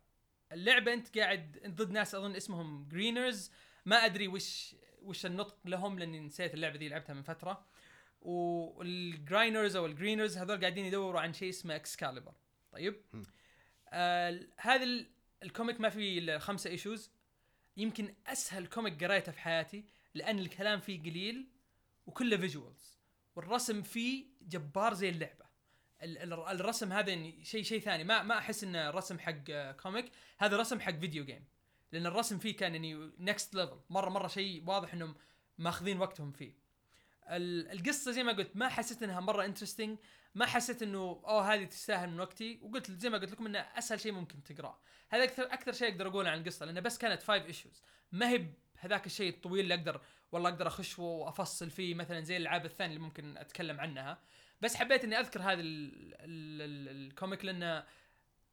اللعبة 0.52 0.94
انت 0.94 1.18
قاعد 1.18 1.62
ضد 1.68 1.92
ناس 1.92 2.16
اظن 2.16 2.36
اسمهم 2.36 2.88
Grineers 2.92 3.52
ما 3.86 3.96
ادري 4.06 4.28
وش 4.28 4.76
وش 5.02 5.26
النطق 5.26 5.58
لهم 5.66 6.00
لاني 6.00 6.20
نسيت 6.20 6.54
اللعبة 6.54 6.78
دي 6.78 6.90
لعبتها 6.90 7.14
من 7.14 7.22
فترة. 7.22 7.66
وال 8.22 8.52
Grineers 8.52 9.76
أو 9.76 9.86
ال 9.86 9.91
Grineers 9.91 10.38
هذول 10.38 10.60
قاعدين 10.62 10.86
يدوروا 10.86 11.22
عن 11.22 11.34
شيء 11.34 11.50
اسمه 11.50 11.76
Excalibur 11.76 12.34
طيب. 12.72 12.96
آه 13.90 14.40
هذا 14.58 14.84
ال- 14.84 15.10
ال 15.44 15.50
comic 15.50 15.82
ما 15.82 15.90
فيه 15.90 16.20
إلا 16.20 16.40
خمسة 16.40 16.70
issues 16.70 17.12
يمكن 17.78 18.16
أسهل 18.28 18.68
comic 18.68 19.04
قريته 19.04 19.32
في 19.32 19.40
حياتي 19.40 19.86
لأن 20.14 20.40
الكلام 20.40 20.80
فيه 20.80 21.00
قليل 21.02 21.48
وكله 22.06 22.38
visuals 22.38 22.98
والرسم 23.36 23.82
فيه 23.82 24.26
جبار 24.42 24.94
زي 24.94 25.10
اللعبة. 25.10 25.34
ال- 25.34 25.46
ال- 25.46 25.49
الرسم 26.02 26.94
هذا 26.94 27.10
يعني 27.10 27.46
شيء 27.46 27.64
شيء 27.64 27.80
ثاني. 27.80 28.04
ما 28.04 28.24
ما 28.24 28.38
أحس 28.38 28.64
إنه 28.64 28.90
رسم 28.90 29.20
حق 29.20 29.36
آه، 29.50 29.72
comic 29.72 30.12
هذا 30.38 30.58
رسم 30.58 30.80
حق 30.80 30.92
video 30.92 31.26
game 31.26 31.46
لأن 31.92 32.06
الرسم 32.06 32.38
فيه 32.40 32.58
كان 32.58 32.72
يعني 32.76 33.12
next 33.20 33.56
level 33.56 33.80
مره 33.90 34.10
مرة 34.10 34.28
شيء 34.28 34.64
واضح 34.68 34.94
إنهم 34.94 35.16
ماخذين 35.58 36.00
وقتهم 36.00 36.32
فيه. 36.32 36.54
ال- 37.30 37.72
القصة 37.72 38.12
زي 38.12 38.24
ما 38.24 38.32
قلت 38.32 38.52
ما 38.56 38.70
حسيت 38.70 39.04
إنها 39.04 39.20
مرة 39.20 39.46
interesting 39.46 39.98
ما 40.36 40.46
حسيت 40.46 40.84
إنه 40.84 41.22
أوه 41.28 41.54
هذه 41.54 41.64
تستاهل 41.64 42.10
من 42.10 42.20
وقتي. 42.20 42.60
وقلت 42.62 42.92
زي 42.92 43.10
ما 43.10 43.18
قلت 43.18 43.32
لكم 43.32 43.46
إنه 43.46 43.60
أسهل 43.60 44.00
شيء 44.00 44.12
ممكن 44.12 44.44
تقرأه. 44.44 44.80
هذا 45.10 45.24
أكثر 45.24 45.44
أكثر 45.44 45.72
شيء 45.72 45.92
أقدر 45.92 46.08
أقوله 46.08 46.30
عن 46.30 46.40
القصة. 46.40 46.66
لأنه 46.66 46.80
بس 46.80 46.98
كانت 46.98 47.22
five 47.22 47.46
issues 47.46 47.84
ما 48.12 48.30
هي 48.30 48.46
هذاك 48.78 49.06
الشيء 49.06 49.30
الطويل 49.34 49.64
اللي 49.64 49.74
أقدر 49.74 50.02
والله 50.32 50.50
أقدر 50.50 50.68
أخش 50.68 51.00
وأفصل 51.00 51.70
فيه 51.70 51.96
مثلا 51.96 52.22
زي 52.22 52.38
الألعاب 52.38 52.66
الثانية 52.66 52.96
اللي 52.96 53.06
ممكن 53.06 53.38
أتكلم 53.38 53.80
عنها. 53.80 54.20
بس 54.62 54.76
حبيت 54.76 55.04
إني 55.04 55.20
أذكر 55.20 55.42
هذا 55.42 55.62
ال- 55.62 56.14
ال- 56.14 56.62
ال- 56.62 57.08
ال 57.08 57.14
comic 57.14 57.46
لأنه 57.46 57.86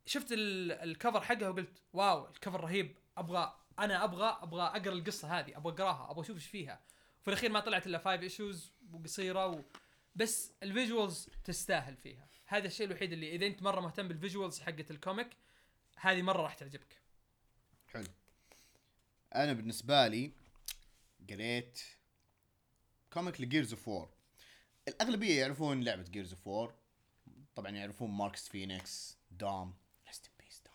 شفت 0.06 0.32
ال- 0.32 0.72
ال 0.72 0.80
cover 0.80 1.20
حقه 1.20 1.50
وقلت 1.50 1.82
واو 1.92 2.26
ال 2.26 2.32
cover 2.32 2.60
رهيب. 2.60 2.96
أبغى 3.16 3.60
أنا 3.78 4.04
أبغى 4.04 4.38
أبغى 4.42 4.62
أقرأ 4.62 4.92
القصة 4.92 5.38
هذه 5.38 5.56
أبغى 5.56 5.72
أقراها 5.72 6.10
أبغى 6.10 6.24
أشوف 6.24 6.36
إيش 6.36 6.46
فيها. 6.46 6.80
في 7.22 7.28
الأخير 7.28 7.50
ما 7.50 7.60
طلعت 7.60 7.86
إلا 7.86 7.98
five 7.98 8.22
issues 8.22 8.72
وقصيرة 8.92 9.46
و... 9.46 9.62
بس 10.14 10.52
ال 10.62 10.71
visuals 10.71 11.28
تستاهل 11.44 11.96
فيها. 11.96 12.28
هذا 12.46 12.66
الشيء 12.66 12.86
الوحيد 12.86 13.12
اللي 13.12 13.34
إذا 13.34 13.46
أنت 13.46 13.62
مرة 13.62 13.80
مهتم 13.80 14.08
بال 14.08 14.20
visuals 14.20 14.60
حقت 14.60 14.90
ال 14.90 14.97
comic 14.97 15.28
هذه 15.96 16.22
مرة 16.22 16.42
راح 16.42 16.54
تعجبك. 16.54 17.00
حلو. 17.88 18.06
أنا 19.34 19.52
بالنسبة 19.52 20.08
لي 20.08 20.32
قريت 21.30 21.80
comic 23.12 23.40
ل 23.40 23.46
Gears 23.46 23.72
of 23.72 23.88
War 23.88 24.15
الأغلبية 24.88 25.40
يعرفون 25.40 25.82
لعبة 25.82 26.02
Gears 26.02 26.32
of 26.32 26.46
War 26.46 26.74
طبعا 27.54 27.70
يعرفون 27.70 28.10
Marcus 28.10 28.48
Fenix 28.48 29.18
Dom. 29.30 29.74
Rest 30.06 30.26
in 30.26 30.32
peace 30.44 30.62
Dom. 30.66 30.74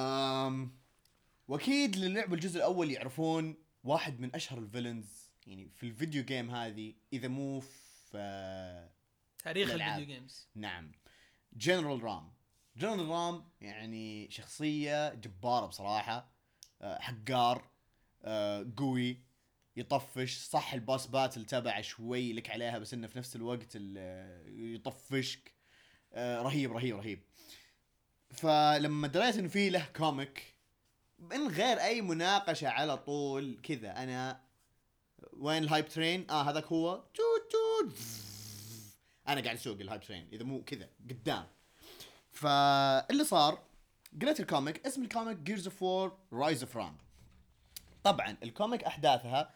أم 0.00 0.78
وأكيد 1.48 1.96
لعبوا 1.96 2.34
الجزء 2.34 2.56
الأول 2.56 2.90
يعرفون 2.90 3.56
واحد 3.84 4.20
من 4.20 4.34
أشهر 4.34 4.58
ال 4.58 4.65
villains. 4.65 5.30
يعني 5.46 5.70
في 5.76 5.86
ال 5.86 5.92
video 5.92 6.24
game 6.24 6.50
هذه 6.50 6.94
إذا 7.12 7.28
مو 7.28 7.60
في 7.60 8.88
تاريخ 9.44 9.70
الألعاب. 9.70 9.98
ال 9.98 10.01
video 10.01 10.16
games. 10.16 10.48
نعم. 10.54 10.92
General 11.52 12.02
RAAM 12.02 12.32
General 12.76 13.08
RAAM 13.08 13.48
يعني 13.60 14.30
شخصية 14.30 15.14
جبارة 15.14 15.66
بصراحة. 15.66 16.30
آه، 16.82 16.98
حقار 16.98 17.70
آه، 18.22 18.72
قوي. 18.76 19.25
يطفش 19.76 20.38
صح 20.38 20.72
ال 20.72 20.79
boss 20.79 21.06
battle 21.06 21.44
تبعه 21.44 21.80
شوي 21.80 22.32
لك 22.32 22.50
عليها 22.50 22.78
بس 22.78 22.94
إنه 22.94 23.06
في 23.06 23.18
نفس 23.18 23.36
الوقت 23.36 23.68
ال- 23.74 24.74
يطفشك. 24.74 25.52
آه، 26.12 26.42
رهيب 26.42 26.72
رهيب 26.72 26.96
رهيب. 26.96 27.22
فلما 28.30 29.08
دريت 29.08 29.36
إنه 29.36 29.48
في 29.48 29.70
له 29.70 29.86
comic 29.96 30.54
من 31.18 31.48
غير 31.48 31.80
أي 31.80 32.00
مناقشة 32.02 32.68
على 32.68 32.96
طول 32.96 33.60
كذا 33.62 34.02
أنا 34.02 34.40
وين 35.32 35.62
ال 35.62 35.67
hype 35.67 35.88
train؟ 35.88 36.30
آه 36.30 36.42
هذاك 36.42 36.64
هو. 36.64 37.04
توت 37.14 37.52
توت. 37.52 37.98
أنا 39.28 39.40
قاعد 39.40 39.56
أسوق 39.56 39.80
ال 39.80 39.84
hype 39.84 40.00
train 40.00 40.28
إذا 40.32 40.44
مو 40.44 40.64
كذا 40.64 40.88
قدام. 41.10 41.46
فاللي 42.30 43.24
صار 43.24 43.62
قريت 44.22 44.40
ال 44.40 44.48
comic 44.48 44.86
اسم 44.86 45.02
ال 45.02 45.08
comic 45.08 45.36
Gears 45.36 45.66
of 45.66 45.82
War 45.82 46.18
Rise 46.32 46.62
of 46.62 46.78
طبعا 48.04 48.36
ال 48.42 48.49
comic 48.49 48.84
أحداثها 48.84 49.54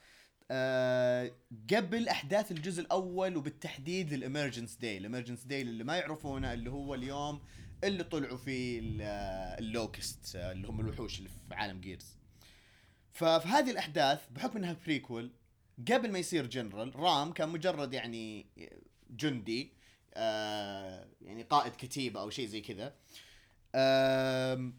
آه 0.51 1.33
قبل 1.75 2.09
أحداث 2.09 2.53
الجزء 2.53 2.83
الأول 2.83 3.37
وبالتحديد 3.37 4.13
ال 4.13 4.19
Emergence 4.19 4.75
Day. 4.75 4.99
ال 4.99 5.03
Emergence 5.03 5.45
Day 5.45 5.63
اللي 5.63 5.85
ما 5.85 5.97
يعرفونه 5.97 6.53
اللي 6.53 6.71
هو 6.71 6.95
اليوم 6.95 7.41
اللي 7.85 8.05
طلعوا 8.05 8.37
فيه 8.37 8.81
آه، 9.03 9.59
ال 9.59 9.70
Locust 9.70 10.37
آه، 10.37 10.53
اللي 10.53 10.69
هم 10.69 10.81
الوحوش 10.81 11.19
اللي 11.19 11.29
في 11.29 11.55
عالم 11.55 11.81
Gears 11.81 12.17
ففي 13.13 13.49
هذه 13.49 13.71
الأحداث 13.71 14.21
بحكم 14.31 14.59
إنها 14.59 14.77
prequel 14.87 15.31
قبل 15.91 16.13
ما 16.13 16.19
يصير 16.19 16.47
General 16.47 16.97
RAAM 16.97 17.33
كان 17.33 17.49
مجرد 17.49 17.95
يعني 17.95 18.47
جندي 19.11 19.73
يعني 20.17 21.43
قائد 21.51 21.73
كتيبة 21.73 22.21
أو 22.21 22.31
شيء 22.31 22.47
زي 22.47 22.61
كذا. 22.61 22.95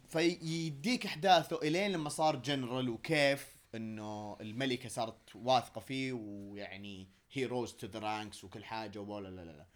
فيديك 0.09 1.05
أحداثه 1.05 1.59
إلين 1.61 1.91
لما 1.91 2.09
صار 2.09 2.35
جنرال 2.35 2.89
وكيف 2.89 3.60
إنه 3.75 4.37
الملكة 4.41 4.89
صارت 4.89 5.35
واثقة 5.35 5.81
فيه 5.81 6.13
ويعني 6.13 7.07
هي 7.31 7.45
rose 7.45 7.73
to 7.73 7.87
the 7.87 7.99
ranks 7.99 8.43
وكل 8.43 8.63
حاجة 8.63 8.99
ولا 8.99 9.27
لا 9.27 9.45
لا 9.45 9.51
لا 9.51 9.67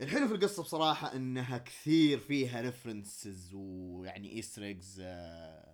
الحلو 0.00 0.28
في 0.28 0.34
القصة 0.34 0.62
بصراحة 0.62 1.16
إنها 1.16 1.58
كثير 1.58 2.18
فيها 2.18 2.60
references 2.60 3.50
ويعني 3.54 4.32
Easter 4.32 4.73
eggs 4.73 5.00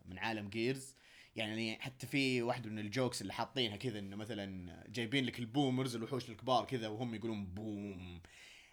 من 0.07 0.19
عالم 0.19 0.49
Gears 0.49 0.97
يعني 1.37 1.79
حتى 1.81 2.07
في 2.07 2.43
واحدة 2.43 2.71
من 2.71 2.79
ال 2.79 2.86
jokes 2.86 3.23
اللي 3.23 3.33
حاطينها 3.33 3.77
كذا 3.77 3.99
إنه 3.99 4.17
مثلا 4.17 4.85
جايبين 4.89 5.25
لك 5.25 5.39
ال 5.39 5.46
Boomers 5.46 5.97
الوحوش 5.97 6.31
الكبار 6.31 6.65
كذا 6.65 6.89
وهم 6.89 7.15
يقولون 7.15 7.47
boom 7.47 8.21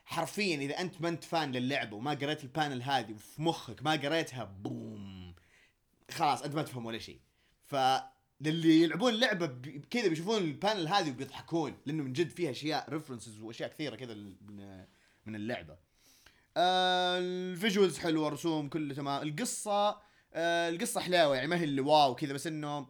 حرفيا 0.06 0.56
إذا 0.56 0.82
أنت 0.82 1.02
ما 1.02 1.10
أنت 1.10 1.24
fan 1.24 1.51
للعبة 1.52 1.96
وما 1.96 2.12
قريت 2.12 2.44
ال 2.44 2.50
panel 2.50 2.82
هذه 2.82 3.14
وفي 3.14 3.42
مخك 3.42 3.84
ما 3.84 3.92
قريتها 3.92 4.44
boom 4.44 5.36
خلاص 6.12 6.42
أنت 6.42 6.56
ما 6.56 6.62
تفهم 6.62 6.86
ولا 6.86 6.98
شيء. 6.98 7.20
ف 7.66 7.76
للي 8.41 8.82
يلعبون 8.82 9.13
اللعبه 9.13 9.48
كذا 9.89 10.08
بيشوفون 10.08 10.38
ال 10.38 10.46
panel 10.46 10.88
هذه 10.88 11.10
وبيضحكون 11.10 11.77
لأنه 11.86 12.03
من 12.03 12.13
جد 12.13 12.29
فيها 12.29 12.51
أشياء 12.51 12.89
references 12.89 13.39
وأشياء 13.39 13.70
كثيرة 13.70 13.96
كذا 13.96 14.13
من 14.13 14.86
من 15.25 15.36
اللعبة. 15.36 15.77
آه 16.58 17.20
ال 17.20 17.29
visuals 17.29 17.98
حلوة 17.98 18.29
رسوم 18.29 18.70
كله 18.70 18.94
تمام. 18.94 19.24
القصة 19.27 20.01
آه 20.34 20.70
القصة 20.70 21.01
حلاوة 21.01 21.36
يعني 21.36 21.48
ما 21.48 21.60
هي 21.60 21.63
اللي 21.63 21.82
wow 21.82 22.16
كذا 22.15 22.34
بس 22.34 22.48
إنه 22.48 22.88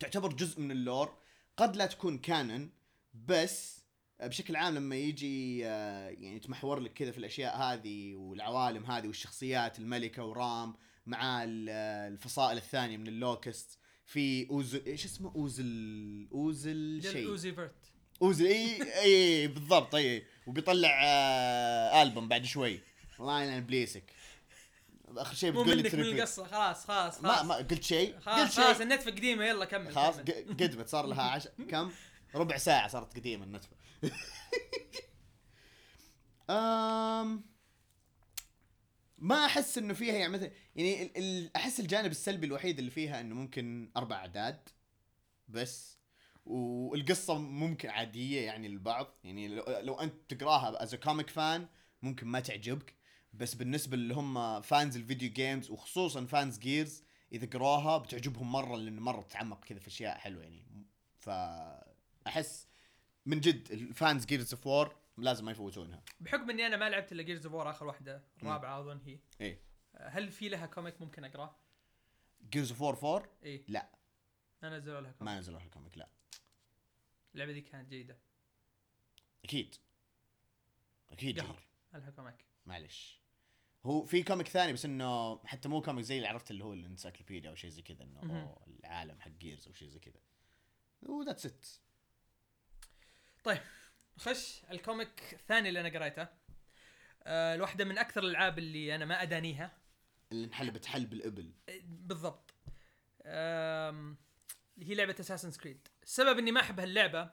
تعتبر 0.00 0.32
جزء 0.32 0.60
من 0.60 0.70
ال 0.70 0.78
lore. 0.78 1.16
قد 1.56 1.76
لا 1.76 1.86
تكون 1.86 2.18
canon 2.18 2.70
بس 3.14 3.76
بشكل 4.20 4.56
عام 4.56 4.74
لما 4.74 4.96
يجي 4.96 5.66
آه، 5.66 6.08
يعني 6.08 6.36
يتمحور 6.36 6.78
لك 6.80 6.92
كذا 6.92 7.10
في 7.12 7.18
الأشياء 7.18 7.56
هذه 7.56 8.14
والعوالم 8.14 8.84
هذه 8.84 9.06
والشخصيات 9.06 9.78
الملكة 9.78 10.24
ورام 10.24 10.74
مع 11.06 11.44
ال- 11.44 11.68
الفصائل 12.12 12.56
الثانية 12.56 12.96
من 12.96 13.06
اللوكست. 13.08 13.78
في 14.06 14.50
اوزل 14.50 14.86
إيش 14.86 15.04
اسمه؟ 15.04 15.32
أوزل 15.36 16.28
أوزل 16.32 17.00
شيء. 17.12 17.28
أوزي 17.28 17.52
فيرت. 17.52 17.74
أوزل 18.22 18.46
إي 18.46 18.82
إي 19.02 19.48
بالضبط 19.48 19.94
إي 19.94 20.26
وبيطلع 20.46 21.00
آه 21.04 22.02
ألبوم 22.02 22.28
بعد 22.28 22.44
شوي. 22.44 22.80
الله 23.20 23.42
يلعن 23.42 23.56
ابليسك 23.56 24.04
آخر 25.08 25.34
شيء 25.34 25.52
مو 25.52 25.62
بتقول 25.62 25.76
لي 25.76 25.82
منك 25.82 25.94
من 25.94 26.00
القصة 26.00 26.44
خلاص 26.44 26.84
خلاص 26.86 27.22
ما 27.22 27.32
خلاص. 27.34 27.44
ما 27.44 27.54
قلت 27.54 27.82
شيء. 27.82 28.14
قلت 28.14 28.22
خلاص 28.22 28.56
خلاص 28.56 28.76
شيء 28.76 28.82
النتفة 28.82 29.10
قديمة. 29.10 29.44
يلا 29.44 29.64
كمل 29.64 29.92
خلاص 29.94 30.16
قدمت. 30.18 30.88
صار 30.88 31.06
لها 31.06 31.22
عش... 31.22 31.48
كم؟ 31.70 31.90
ربع 32.34 32.56
ساعة 32.56 32.88
صارت 32.88 33.16
قديمة 33.16 33.44
النتفة. 33.44 33.76
أم... 36.50 37.44
ما 39.26 39.44
أحس 39.46 39.78
إنه 39.78 39.94
فيها 39.94 40.14
يعني 40.14 40.32
مثلا 40.32 40.50
يعني 40.76 41.02
ال... 41.02 41.16
ال... 41.16 41.56
أحس 41.56 41.80
الجانب 41.80 42.10
السلبي 42.10 42.46
الوحيد 42.46 42.78
اللي 42.78 42.90
فيها 42.90 43.20
إنه 43.20 43.34
ممكن 43.34 43.90
أربع 43.96 44.16
أعداد 44.16 44.68
بس 45.48 45.98
والقصة 46.44 47.38
ممكن 47.38 47.88
عادية 47.88 48.40
يعني 48.40 48.68
للبعض. 48.68 49.18
يعني 49.24 49.48
لو, 49.48 49.64
لو 49.68 49.94
أنت 49.94 50.34
تقراها 50.34 50.82
as 50.82 50.94
comic 50.94 51.30
fan 51.30 51.68
ممكن 52.02 52.26
ما 52.26 52.40
تعجبك 52.40 52.94
بس 53.32 53.54
بالنسبة 53.54 53.94
اللي 53.94 54.14
هم 54.14 54.60
fans 54.60 54.96
ال 54.96 55.02
video 55.02 55.32
games 55.32 55.70
وخصوصا 55.70 56.26
fans 56.26 56.58
Gears 56.58 57.02
إذا 57.32 57.46
قراها 57.46 57.98
بتعجبهم 57.98 58.52
مرة 58.52 58.76
لأن 58.76 58.98
مرة 58.98 59.22
تتعمق 59.22 59.64
كذا 59.64 59.78
في 59.78 59.88
أشياء 59.88 60.18
حلوة 60.18 60.42
يعني. 60.42 60.86
فأحس 61.16 62.68
من 63.26 63.40
جد 63.40 63.72
ال 63.72 63.83
fans 63.83 64.26
Gears 64.26 64.54
of 64.54 64.66
War 64.66 64.96
لازم 65.16 65.44
ما 65.44 65.52
يفوتونها. 65.52 66.02
بحكم 66.20 66.50
إني 66.50 66.66
أنا 66.66 66.76
ما 66.76 66.90
لعبت 66.90 67.12
إلا 67.12 67.22
Gears 67.22 67.46
of 67.46 67.54
War 67.54 67.70
آخر 67.70 67.86
واحدة 67.86 68.24
الرابعه 68.42 68.80
أظن 68.80 69.00
هي. 69.00 69.18
إيه. 69.40 69.62
هل 69.96 70.30
في 70.30 70.48
لها 70.48 70.66
comic 70.66 71.00
ممكن 71.00 71.24
اقراه؟ 71.24 71.56
Gears 72.50 72.70
of 72.70 72.82
War 72.82 73.16
4 73.16 73.36
إيه. 73.42 73.64
لا. 73.68 73.90
ما 74.62 74.78
نزلوا 74.78 75.00
لها 75.00 75.12
comic 75.12 75.22
ما 75.22 75.38
نزلوا 75.38 75.58
لها 75.58 75.68
comic 75.68 75.98
لا. 75.98 76.08
اللعبة 77.34 77.52
دي 77.52 77.60
كانت 77.60 77.88
جيدة. 77.88 78.18
أكيد. 79.44 79.74
أكيد 81.10 81.40
قهر. 81.40 81.62
ما 81.92 81.98
لها 81.98 82.10
comic 82.10 82.44
معلش. 82.66 83.20
هو 83.84 84.04
في 84.04 84.22
comic 84.22 84.48
ثاني 84.48 84.72
بس 84.72 84.84
إنه 84.84 85.38
حتى 85.46 85.68
مو 85.68 85.82
comic 85.82 86.04
زي 86.04 86.16
اللي 86.16 86.28
عرفت 86.28 86.50
اللي 86.50 86.64
هو 86.64 86.72
ال 86.72 86.78
encyclopedia 86.78 87.50
أو 87.50 87.54
شيء 87.54 87.70
زي 87.70 87.82
كذا 87.82 88.04
إنه. 88.04 88.20
أوه 88.20 88.66
العالم 88.66 89.20
حق 89.20 89.30
Gears 89.30 89.66
أو 89.66 89.72
شيء 89.72 89.88
زي 89.88 89.98
كذا. 89.98 90.20
و 91.02 91.08
that's 91.08 91.46
it 91.46 91.66
خش 94.18 94.62
ال 94.70 94.79
comic 94.79 95.22
الثاني 95.32 95.68
اللي 95.68 95.80
أنا 95.80 95.98
قريته. 95.98 96.28
آه 97.22 97.54
الواحدة 97.54 97.84
من 97.84 97.98
أكثر 97.98 98.22
الألعاب 98.22 98.58
اللي 98.58 98.94
أنا 98.94 99.04
ما 99.04 99.22
أدانيها. 99.22 99.78
اللي 100.32 100.46
انحلبت 100.46 100.86
حلب 100.86 101.12
الإبل. 101.12 101.52
آه، 101.68 101.80
بالضبط. 101.84 102.54
آم، 103.26 104.16
هي 104.82 104.94
لعبة 104.94 105.16
Assassin's 105.20 105.50
Creed 105.50 105.88
السبب 106.02 106.38
إني 106.38 106.52
ما 106.52 106.60
أحب 106.60 106.80
هاللعبة 106.80 107.30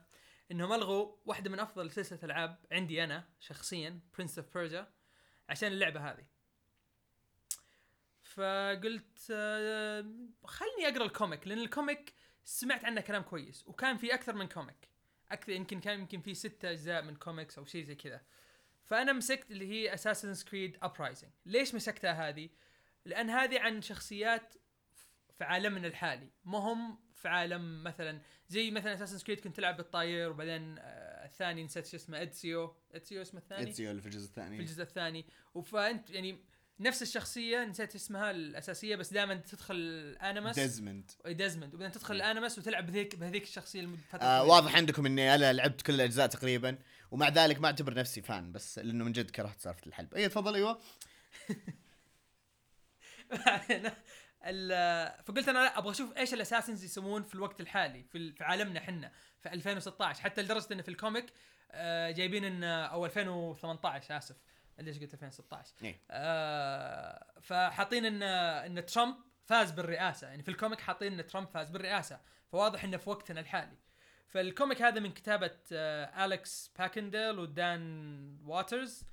إنهم 0.51 0.73
ألغوا 0.73 1.15
واحدة 1.25 1.49
من 1.49 1.59
أفضل 1.59 1.91
سلسلة 1.91 2.19
ألعاب 2.23 2.65
عندي 2.71 3.03
أنا 3.03 3.29
شخصيا 3.39 3.99
Prince 4.17 4.39
of 4.39 4.57
Persia 4.57 4.93
عشان 5.49 5.71
اللعبة 5.71 6.11
هذه. 6.11 6.25
فقلت 8.23 9.27
آه، 9.31 10.01
خلني 10.45 10.87
أقرأ 10.87 11.05
ال 11.05 11.12
comic 11.12 11.47
لأن 11.47 11.59
ال 11.59 11.68
comic 11.68 12.13
سمعت 12.45 12.85
عنه 12.85 13.01
كلام 13.01 13.21
كويس 13.21 13.67
وكان 13.67 13.97
في 13.97 14.13
أكثر 14.13 14.35
من 14.35 14.47
comic. 14.47 14.92
أكثر 15.31 15.51
يمكن 15.51 15.79
كان 15.79 15.99
يمكن 15.99 16.21
في 16.21 16.33
ستة 16.33 16.71
أجزاء 16.71 17.03
من 17.03 17.15
كوميكس 17.15 17.57
أو 17.57 17.65
شيء 17.65 17.83
زي 17.83 17.95
كذا. 17.95 18.21
فأنا 18.83 19.13
مسكت 19.13 19.51
اللي 19.51 19.67
هي 19.67 19.93
Assassin's 19.93 20.49
Creed 20.49 20.77
Uprising 20.81 21.31
ليش 21.45 21.75
مسكتها 21.75 22.29
هذه؟ 22.29 22.49
لأن 23.05 23.29
هذه 23.29 23.59
عن 23.59 23.81
شخصيات 23.81 24.53
في 25.37 25.43
عالمنا 25.43 25.87
الحالي. 25.87 26.29
ما 26.45 26.57
هم 26.57 26.99
في 27.15 27.27
عالم 27.27 27.83
مثلا 27.83 28.21
زي 28.47 28.71
مثلا 28.71 28.93
Assassin's 28.93 29.25
Creed 29.25 29.39
كنت 29.39 29.55
تلعب 29.55 29.77
بألطاير 29.77 30.29
وبعدين 30.29 30.75
آه 30.79 31.25
الثاني 31.25 31.63
نسيت 31.63 31.85
شو 31.85 31.97
اسمه 31.97 32.21
اتسيو 32.21 32.75
اتسيو 32.91 33.21
اسمه 33.21 33.39
الثاني؟ 33.39 33.69
اتسيو 33.69 33.91
اللي 33.91 34.01
في 34.01 34.07
الجزء 34.07 34.27
الثاني. 34.27 34.55
في 34.55 34.61
الجزء 34.61 34.83
الثاني. 34.83 35.25
وفأنت 35.53 36.09
يعني 36.09 36.37
نفس 36.79 37.01
الشخصية 37.01 37.63
نسيت 37.63 37.95
اسمها 37.95 38.31
الأساسية 38.31 38.95
بس 38.95 39.13
دائما 39.13 39.35
تدخل 39.35 39.75
Animus 40.21 40.59
ديزموند. 40.59 41.11
ديزموند. 41.25 41.73
وبعدين 41.73 41.91
تدخل 41.91 42.15
ال 42.15 42.21
Animus 42.21 42.57
وتلعب 42.57 42.85
بهذيك 42.85 43.15
بهذيك 43.15 43.43
الشخصية 43.43 43.89
فترة 44.09 44.23
آه. 44.23 44.43
واضح 44.43 44.75
عندكم 44.75 45.05
إني 45.05 45.35
أنا 45.35 45.53
لعبت 45.53 45.81
كل 45.81 45.93
الأجزاء 45.93 46.27
تقريبا 46.27 46.77
ومع 47.11 47.29
ذلك 47.29 47.59
ما 47.59 47.67
أعتبر 47.67 47.93
نفسي 47.93 48.21
fan 48.21 48.51
بس 48.51 48.79
لأنه 48.79 49.05
من 49.05 49.11
جد 49.11 49.29
كرهت 49.29 49.59
سالفة 49.59 49.87
الحلب. 49.87 50.13
اي 50.13 50.29
تفضل 50.29 50.55
أيوه. 50.55 50.79
فقلت 55.25 55.49
أنا 55.49 55.59
لا 55.59 55.77
أبغى 55.77 55.91
أشوف 55.91 56.17
إيش 56.17 56.33
ال 56.33 56.38
Assassins 56.38 56.83
يسوون 56.83 57.23
في 57.23 57.35
الوقت 57.35 57.61
الحالي 57.61 58.03
في 58.03 58.31
في 58.31 58.43
عالمنا 58.43 58.79
إحنا 58.79 59.11
في 59.39 59.53
2016 59.53 60.21
حتى 60.21 60.41
لدرجة 60.41 60.67
انه 60.71 60.81
في 60.81 60.89
ال 60.89 60.95
comic 60.95 61.25
آه، 61.71 62.11
جايبين 62.11 62.43
إن 62.43 62.63
أو 62.63 63.05
2018 63.05 64.17
آسف. 64.17 64.35
ليش 64.79 64.99
قلت 64.99 65.13
2016 65.13 65.73
إيه. 65.83 66.01
آه 66.11 67.33
فحاطين 67.41 68.05
إن 68.05 68.23
إن 68.23 68.85
ترامب 68.85 69.15
فاز 69.45 69.71
بالرئاسة. 69.71 70.27
يعني 70.27 70.43
في 70.43 70.51
ال 70.51 70.56
comic 70.56 70.79
حاطين 70.81 71.19
إن 71.19 71.27
ترامب 71.27 71.47
فاز 71.47 71.69
بالرئاسة. 71.69 72.19
فواضح 72.51 72.83
إنه 72.83 72.97
في 72.97 73.09
وقتنا 73.09 73.39
الحالي. 73.39 73.77
فال 74.27 74.43
comic 74.43 74.81
هذا 74.81 74.99
من 74.99 75.11
كتابة 75.11 75.51
آه 75.73 76.25
أليكس 76.25 76.71
باكنديل 76.79 77.39
ودان 77.39 78.39
واترز 78.45 79.05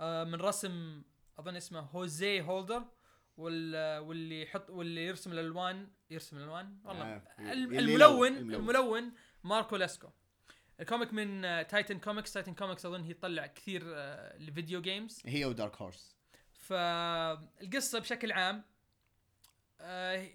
آه 0.00 0.24
من 0.24 0.34
رسم 0.34 1.02
أظن 1.38 1.56
اسمه 1.56 1.80
هوزي 1.80 2.40
هولدر 2.42 2.84
وال 3.36 3.98
واللي 3.98 4.42
يحط 4.42 4.70
واللي 4.70 5.06
يرسم 5.06 5.32
الألوان 5.32 5.88
يرسم 6.10 6.36
الألوان؟ 6.36 6.78
والله. 6.84 7.04
آه، 7.04 7.22
الملون 7.38 7.90
يلون- 7.90 8.54
الملون 8.54 9.12
ماركو 9.44 9.76
لاسكو. 9.76 10.08
ال 10.80 10.85
comic 10.85 11.12
من 11.12 11.44
آه، 11.44 11.62
Titan 11.62 11.98
Comics 11.98 12.32
Titan 12.32 12.54
Comics 12.54 12.86
أظن 12.86 13.02
هي 13.04 13.14
تطلع 13.14 13.46
كثير 13.46 13.82
آه، 13.86 14.38
ل 14.38 14.45
video 14.45 14.80
games 14.82 15.22
هي 15.26 15.44
و 15.44 15.50
Dark 15.50 15.76
Horse. 15.76 16.16
فالقصة 16.52 17.98
بشكل 17.98 18.32
عام 18.32 18.64
آه 19.80 20.28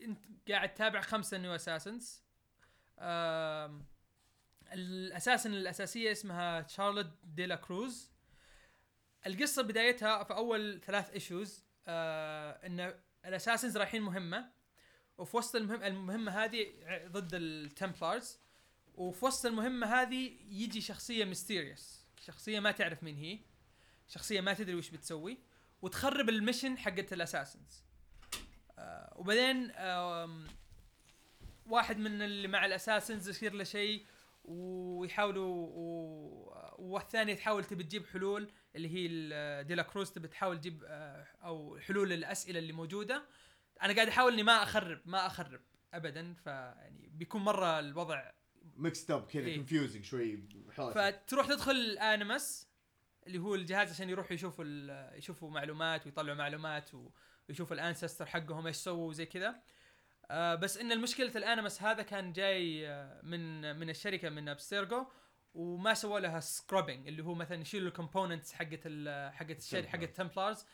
انت 0.00 0.24
قاعد 0.48 0.74
تتابع 0.74 1.00
خمسة 1.00 1.38
new 1.38 1.54
Assassins 1.54 2.22
آه 2.98 3.80
ال 4.72 4.81
Assassin 4.81 5.54
الأساسية 5.54 6.12
اسمها 6.12 6.66
شارلوت 6.66 7.10
ديلا 7.24 7.56
كروز 7.56 8.10
القصة 9.26 9.62
بدايتها 9.62 10.24
في 10.24 10.34
أول 10.34 10.80
ثلاث 10.80 11.10
issues 11.10 11.64
آه 11.86 12.66
إن 12.66 12.94
ال 13.26 13.31
Assassins 13.31 13.76
رايحين 13.76 14.02
مهمة. 14.02 14.50
وفي 15.18 15.36
وسط 15.36 15.56
المهم 15.56 15.82
المهمة 15.82 16.32
هذه 16.44 16.66
ضد 17.06 17.34
ال 17.34 17.44
Templars. 17.44 18.38
وفي 18.96 19.24
وسط 19.24 19.46
المهمة 19.46 19.86
هذه 19.86 20.32
يجي 20.48 20.80
شخصية 20.80 21.24
mysterious 21.24 22.06
شخصية 22.26 22.60
ما 22.60 22.70
تعرف 22.70 23.02
مين 23.02 23.16
هي. 23.16 23.38
شخصية 24.08 24.40
ما 24.40 24.54
تدري 24.54 24.74
وش 24.74 24.90
بتسوي. 24.90 25.38
وتخرب 25.82 26.28
ال 26.28 26.34
mission 26.34 26.78
حقت 26.78 27.12
ال 27.12 27.19
Assassins 27.19 27.84
آه 28.78 29.12
وبعدين 29.16 29.72
واحد 31.66 31.98
من 31.98 32.22
اللي 32.22 32.48
مع 32.48 32.66
ال 32.66 32.72
Assassins 32.72 33.28
يصير 33.28 33.52
له 33.54 33.64
شيء 33.64 34.06
ويحاولوا 34.44 35.66
و- 35.70 36.74
والثانيه 36.78 37.34
تحاول 37.34 37.64
تبي 37.64 37.82
تجيب 37.84 38.06
حلول 38.06 38.50
اللي 38.76 38.88
هي 38.94 39.06
ال- 39.10 39.66
ديلا 39.66 39.82
كروز 39.82 40.10
تبي 40.12 40.28
تحاول 40.28 40.58
تجيب 40.58 40.84
آه، 40.86 41.26
أو 41.44 41.78
حلول 41.78 42.12
الأسئلة 42.12 42.58
اللي 42.58 42.72
موجودة. 42.72 43.22
أنا 43.82 43.92
قاعد 43.94 44.08
أحاول 44.08 44.32
إني 44.32 44.42
ما 44.42 44.62
أخرب 44.62 45.00
ما 45.04 45.26
أخرب 45.26 45.60
ابدا. 45.94 46.34
فيعني 46.44 47.08
بيكون 47.12 47.42
مرة 47.42 47.78
الوضع 47.78 48.30
mixed 48.76 49.10
up 49.10 49.26
كذا 49.26 49.46
إيه. 49.46 49.56
confusing 49.56 50.04
شوي 50.04 50.44
حوسة. 50.70 51.10
فتروح 51.10 51.46
تدخل 51.46 51.72
ال 51.72 51.86
Animus 51.86 52.68
اللي 53.26 53.38
هو 53.38 53.54
الجهاز 53.54 53.90
عشان 53.90 54.10
يروحوا 54.10 54.32
يشوفوا 54.32 54.64
يشوفوا 55.16 55.50
معلومات 55.50 56.06
ويطلعوا 56.06 56.36
معلومات 56.36 56.90
ويشوفوا 57.48 57.76
ال 57.76 57.82
ancestor 57.82 58.26
حقهم 58.26 58.66
إيش 58.66 58.76
سووا 58.76 59.08
وزي 59.08 59.26
كذا 59.26 59.62
آه 60.30 60.54
بس 60.54 60.78
إن 60.78 60.92
المشكلة 60.92 61.36
ال 61.36 61.43
Animus 61.43 61.82
هذا 61.82 62.02
كان 62.02 62.32
جاي 62.32 62.88
آه، 62.88 63.20
من 63.22 63.76
من 63.78 63.90
الشركة 63.90 64.28
من 64.28 64.48
أبستيرجو 64.48 65.06
وما 65.54 65.94
سووا 65.94 66.20
لها 66.20 66.40
scrubbing 66.40 67.08
اللي 67.08 67.24
هو 67.24 67.34
مثلا 67.34 67.60
يشيلوا 67.60 67.88
ال 67.88 67.94
components 67.94 68.52
حقت 68.52 68.88
حقت 69.32 69.58
الشركة 69.58 69.88
حقت 69.88 70.02
ال 70.02 70.09
Templars 70.09 70.66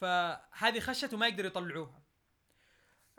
فهذه 0.00 0.80
خشت 0.80 1.14
وما 1.14 1.26
يقدروا 1.26 1.46
يطلعوها 1.46 2.02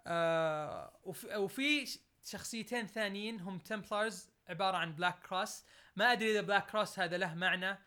آه 0.08 1.00
وفي, 1.04 1.88
شخصيتين 2.26 2.88
ثانيين 2.88 3.40
هم 3.40 3.60
Templars 3.60 4.30
عبارة 4.48 4.78
عن 4.78 4.96
Black 4.96 5.20
Cross 5.28 5.64
ما 5.96 6.12
أدري 6.12 6.32
إذا 6.32 6.42
Black 6.42 6.70
Cross 6.72 7.00
هذا 7.00 7.18
له 7.18 7.34
معنى 7.34 7.78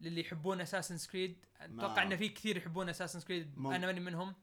للي 0.00 0.20
يحبون 0.20 0.60
Assassin's 0.60 1.10
Creed 1.12 1.44
ما- 1.60 1.86
أتوقع 1.86 2.02
ان 2.02 2.16
في 2.16 2.28
كثير 2.28 2.56
يحبون 2.56 2.88
Assassin's 2.88 3.20
Creed 3.20 3.58
مم- 3.58 3.66
أنا 3.72 3.86
ماني 3.86 4.00
منهم. 4.00 4.34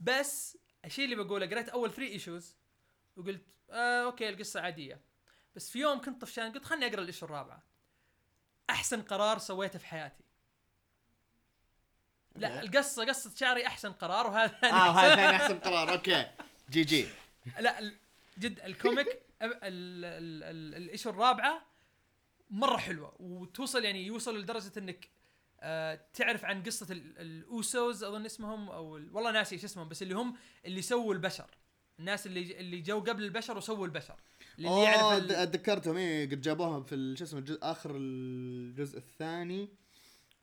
بس 0.00 0.58
الشيء 0.84 1.04
اللي 1.04 1.16
بقوله 1.24 1.46
قريت 1.46 1.68
أول 1.68 1.90
3 1.92 2.02
issues 2.12 2.56
وقلت 3.16 3.42
آه 3.70 4.04
okay 4.04 4.28
القصة 4.28 4.60
عادية. 4.60 5.00
بس 5.56 5.70
في 5.70 5.78
يوم 5.78 6.00
كنت 6.00 6.20
طفشان 6.22 6.52
قلت 6.52 6.64
خلني 6.64 6.86
أقرأ 6.86 7.00
ال 7.00 7.04
issue 7.04 7.26
الرابعة. 7.26 7.62
أحسن 8.70 9.02
قرار 9.02 9.38
سويته 9.38 9.78
في 9.78 9.86
حياتي. 9.86 10.24
لا. 12.36 12.62
القصة 12.62 13.04
قصة 13.04 13.34
شعري 13.34 13.66
أحسن 13.66 13.92
قرار 13.92 14.26
وهذا 14.26 14.58
آه. 14.64 14.90
هذا 15.00 15.16
ثاني 15.16 15.36
أحسن 15.42 15.58
قرار. 15.58 15.92
Okay. 15.92 16.26
GG. 16.70 17.08
لا 17.58 17.92
جد 18.38 18.60
ال 18.60 18.68
comic 18.68 19.06
أب- 19.42 19.44
ال- 19.44 19.60
ال- 19.62 20.42
ال- 20.44 20.74
ال 20.82 20.87
issue 20.87 21.10
الرابعة 21.10 21.66
مرة 22.50 22.76
حلوة 22.76 23.14
وتوصل 23.18 23.84
يعني 23.84 24.06
يوصل 24.06 24.38
لدرجة 24.40 24.72
إنك 24.78 25.08
آه 25.60 26.00
تعرف 26.14 26.44
عن 26.44 26.62
قصة 26.62 26.86
ال- 26.92 27.18
ال 27.18 27.35
Isus 27.35 28.04
أظن 28.04 28.24
اسمهم 28.24 28.68
أو 28.70 28.96
ال- 28.96 29.14
والله 29.16 29.30
ناسي 29.30 29.54
إيش 29.54 29.64
اسمهم 29.64 29.88
بس 29.88 30.02
اللي 30.02 30.14
هم 30.14 30.36
اللي 30.66 30.82
سووا 30.82 31.14
البشر. 31.14 31.50
الناس 31.98 32.26
اللي 32.26 32.60
اللي 32.60 32.80
جو 32.80 33.00
قبل 33.00 33.24
البشر 33.24 33.56
وسووا 33.56 33.86
البشر. 33.86 34.16
اللي 34.58 34.68
اوه 34.68 34.84
يعرف 34.84 35.22
د- 35.24 35.32
ال- 35.32 35.50
تذكرتهم 35.50 35.96
إيه 35.96 36.26
قد 36.30 36.40
جابوها 36.40 36.80
في 36.82 37.14
شو 37.18 37.24
اسمه 37.24 37.38
الجزء 37.40 37.58
آخر 37.62 37.92
الجزء 37.96 38.98
الثاني 38.98 39.68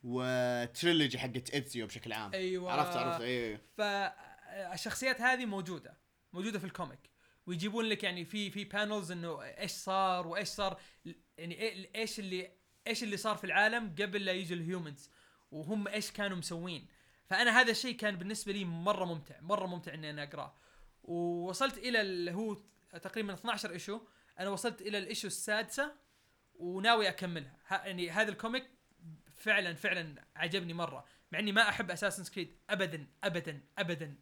و 0.04 0.18
trilogy 0.18 1.18
حقت 1.18 1.54
Ezio 1.54 1.86
بشكل 1.86 2.12
عام. 2.12 2.32
أيوه. 2.34 2.72
عرفت 2.72 2.96
عرفت 2.96 3.20
إيه. 3.20 3.60
فالشخصيات 3.76 5.20
هذه 5.20 5.46
موجودة 5.46 5.96
موجودة 6.32 6.58
في 6.58 6.64
ال 6.64 6.71
comic. 6.71 7.13
ويجيبون 7.46 7.84
لك 7.84 8.04
يعني 8.04 8.24
في 8.24 8.50
في 8.50 8.64
panels 8.64 9.12
إنه 9.12 9.42
إيش 9.42 9.70
صار 9.70 10.26
وإيش 10.26 10.48
صار 10.48 10.80
يعني 11.38 11.56
إيه- 11.56 11.96
إيش 11.96 12.18
اللي 12.18 12.50
إيش 12.86 13.02
اللي 13.02 13.16
صار 13.16 13.36
في 13.36 13.44
العالم 13.44 13.94
قبل 14.00 14.24
لا 14.24 14.32
يجوا 14.32 14.56
ال 14.56 14.64
humans 14.64 15.10
وهم 15.50 15.88
إيش 15.88 16.10
كانوا 16.10 16.36
مسوين. 16.36 16.86
فأنا 17.26 17.60
هذا 17.60 17.70
الشيء 17.70 17.96
كان 17.96 18.16
بالنسبة 18.16 18.52
لي 18.52 18.64
مرة 18.64 19.04
ممتع 19.04 19.40
مرة 19.40 19.66
ممتع 19.66 19.94
إني 19.94 20.10
أنا 20.10 20.22
أقرأه. 20.22 20.54
ووصلت 21.02 21.78
إلى 21.78 22.00
اللي 22.00 22.32
هو 22.32 22.56
تقريبا 23.02 23.34
12 23.34 23.70
issue 23.70 24.00
أنا 24.38 24.48
وصلت 24.48 24.82
إلى 24.82 24.98
ال 24.98 25.03
issue 25.03 25.26
السادسة 25.26 25.92
وناوي 26.54 27.08
أكملها. 27.08 27.56
يعني 27.70 28.10
هذا 28.10 28.28
ال 28.28 28.35
comic 28.35 28.70
فعلا 29.36 29.74
فعلا 29.74 30.24
عجبني 30.36 30.72
مرة 30.72 31.04
مع 31.32 31.38
إني 31.38 31.52
ما 31.52 31.68
أحب 31.68 31.90
Assassin's 31.90 32.24
Creed 32.24 32.56
ابدا 32.70 33.06
ابدا 33.24 33.60
ابدا. 33.78 34.14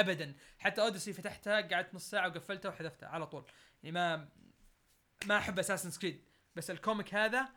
ابدا. 0.00 0.34
حتى 0.58 0.80
Odyssey 0.80 1.12
فتحتها 1.12 1.60
قعدت 1.60 1.94
نص 1.94 2.10
ساعة 2.10 2.28
وقفلتها 2.28 2.68
وحذفتها 2.68 3.08
على 3.08 3.26
طول. 3.26 3.44
يعني 3.82 3.94
ما 3.94 4.28
ما 5.26 5.38
أحب 5.38 5.58
Assassin's 5.58 5.90
Creed 5.90 6.24
بس 6.56 6.70
ال 6.70 6.77
comic 6.77 7.14
هذا 7.14 7.48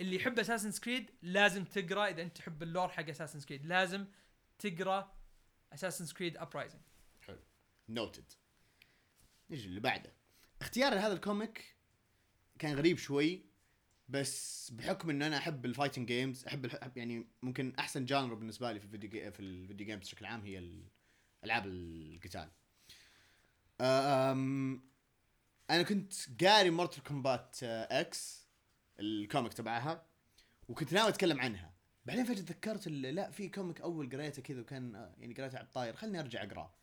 اللي 0.00 0.16
يحب 0.16 0.38
Assassin's 0.38 0.70
Creed 0.70 1.10
لازم 1.22 1.64
تقرأ 1.64 2.08
إذا 2.08 2.22
أنت 2.22 2.36
تحب 2.36 2.62
ال 2.62 2.67
lore 2.67 2.88
حق 2.88 3.08
Assassin's 3.08 3.40
Creed 3.40 3.66
لازم 3.66 4.06
تقرأ 4.58 5.16
Assassin's 5.72 6.06
Creed 6.06 6.36
Uprising 6.36 6.82
Noted 7.88 8.32
نجي 9.50 9.66
اللي 9.66 9.80
بعده. 9.80 10.12
اختياري 10.60 10.94
لهذا 10.94 11.12
ال 11.12 11.23
comic 11.23 11.76
كان 12.58 12.74
غريب 12.74 12.98
شوي 12.98 13.46
بس 14.08 14.70
بحكم 14.70 15.10
إنه 15.10 15.26
أنا 15.26 15.36
أحب 15.36 15.64
ال 15.64 15.69
fighting 15.69 16.08
games 16.08 16.46
أحب 16.46 16.70
يعني 16.96 17.28
ممكن 17.42 17.74
أحسن 17.78 18.04
genre 18.04 18.34
بالنسبة 18.34 18.72
لي 18.72 18.80
في 18.80 18.84
الفيديو 18.86 19.32
في 19.32 19.40
ال 19.40 19.48
video 19.48 19.86
games 19.86 20.02
بشكل 20.02 20.26
عام 20.26 20.40
هي 20.40 20.58
ألعاب 21.44 21.66
القتال. 21.66 22.50
أنا 25.70 25.82
كنت 25.88 26.12
قاري 26.44 26.70
Mortal 26.70 27.02
Kombat 27.02 27.56
X 27.62 28.46
ال 29.00 29.09
comic 29.09 29.52
تبعها 29.52 30.06
وكنت 30.68 30.92
ناوي 30.92 31.08
أتكلم 31.08 31.40
عنها. 31.40 31.74
بعدين 32.06 32.24
فجأة 32.24 32.42
تذكرت 32.42 32.88
لا 32.88 33.30
في 33.30 33.48
comic 33.48 33.80
أول 33.80 34.10
قريته 34.10 34.42
كذا 34.42 34.60
وكان 34.60 34.94
آه، 34.94 35.14
يعني 35.18 35.34
قريته 35.34 35.58
على 35.58 35.66
الطاير. 35.66 35.96
خلني 35.96 36.20
أرجع 36.20 36.42
اقراه 36.42 36.74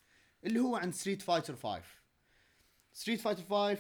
اللي 0.45 0.59
هو 0.59 0.75
عن 0.75 0.91
Street 0.91 1.21
Fighter 1.21 1.55
5 1.55 1.83
Street 2.93 3.21
Fighter 3.21 3.43
5 3.43 3.77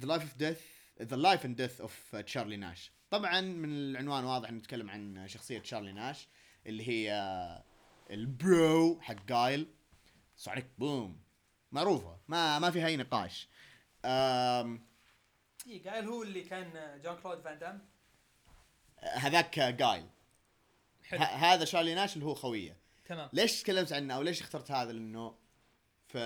The 0.00 0.06
Life 0.06 0.22
of 0.22 0.36
Death 0.36 0.60
The 1.02 1.16
Life 1.16 1.44
and 1.44 1.56
Death 1.56 1.80
of 1.80 2.16
Charlie 2.16 2.56
Nash 2.56 2.92
طبعا 3.10 3.40
من 3.40 3.72
العنوان 3.72 4.24
واضح 4.24 4.52
نتكلم 4.52 4.90
عن 4.90 5.28
شخصية 5.28 5.58
تشارلي 5.58 5.92
ناش 5.92 6.28
اللي 6.66 6.88
هي 6.88 7.12
آه، 7.12 7.64
ال 8.10 8.32
bro 8.32 9.00
حق 9.00 9.26
جايل 9.26 9.66
Sonic 10.38 10.66
Boom. 10.78 11.20
معروفة 11.72 12.18
ما 12.28 12.58
ما 12.58 12.70
فيها 12.70 12.86
أي 12.86 12.96
نقاش. 12.96 13.48
أم 14.04 14.86
اي 15.66 15.78
جايل 15.78 16.04
هو 16.08 16.22
اللي 16.22 16.40
كان 16.42 17.00
جون 17.04 17.16
كلود 17.16 17.40
فان 17.40 17.58
دام. 17.58 17.88
هذاك 18.98 19.58
جايل 19.60 20.06
ه- 21.12 21.16
هذا 21.24 21.64
شارلي 21.64 21.94
ناش 21.94 22.14
اللي 22.14 22.24
هو 22.26 22.34
خوية. 22.34 22.76
تمام. 23.04 23.28
ليش 23.32 23.62
تكلمت 23.62 23.92
عنه 23.92 24.14
أو 24.14 24.22
ليش 24.22 24.40
اخترت 24.40 24.70
هذا؟ 24.70 24.92
لأنه 24.92 25.34
في 26.08 26.18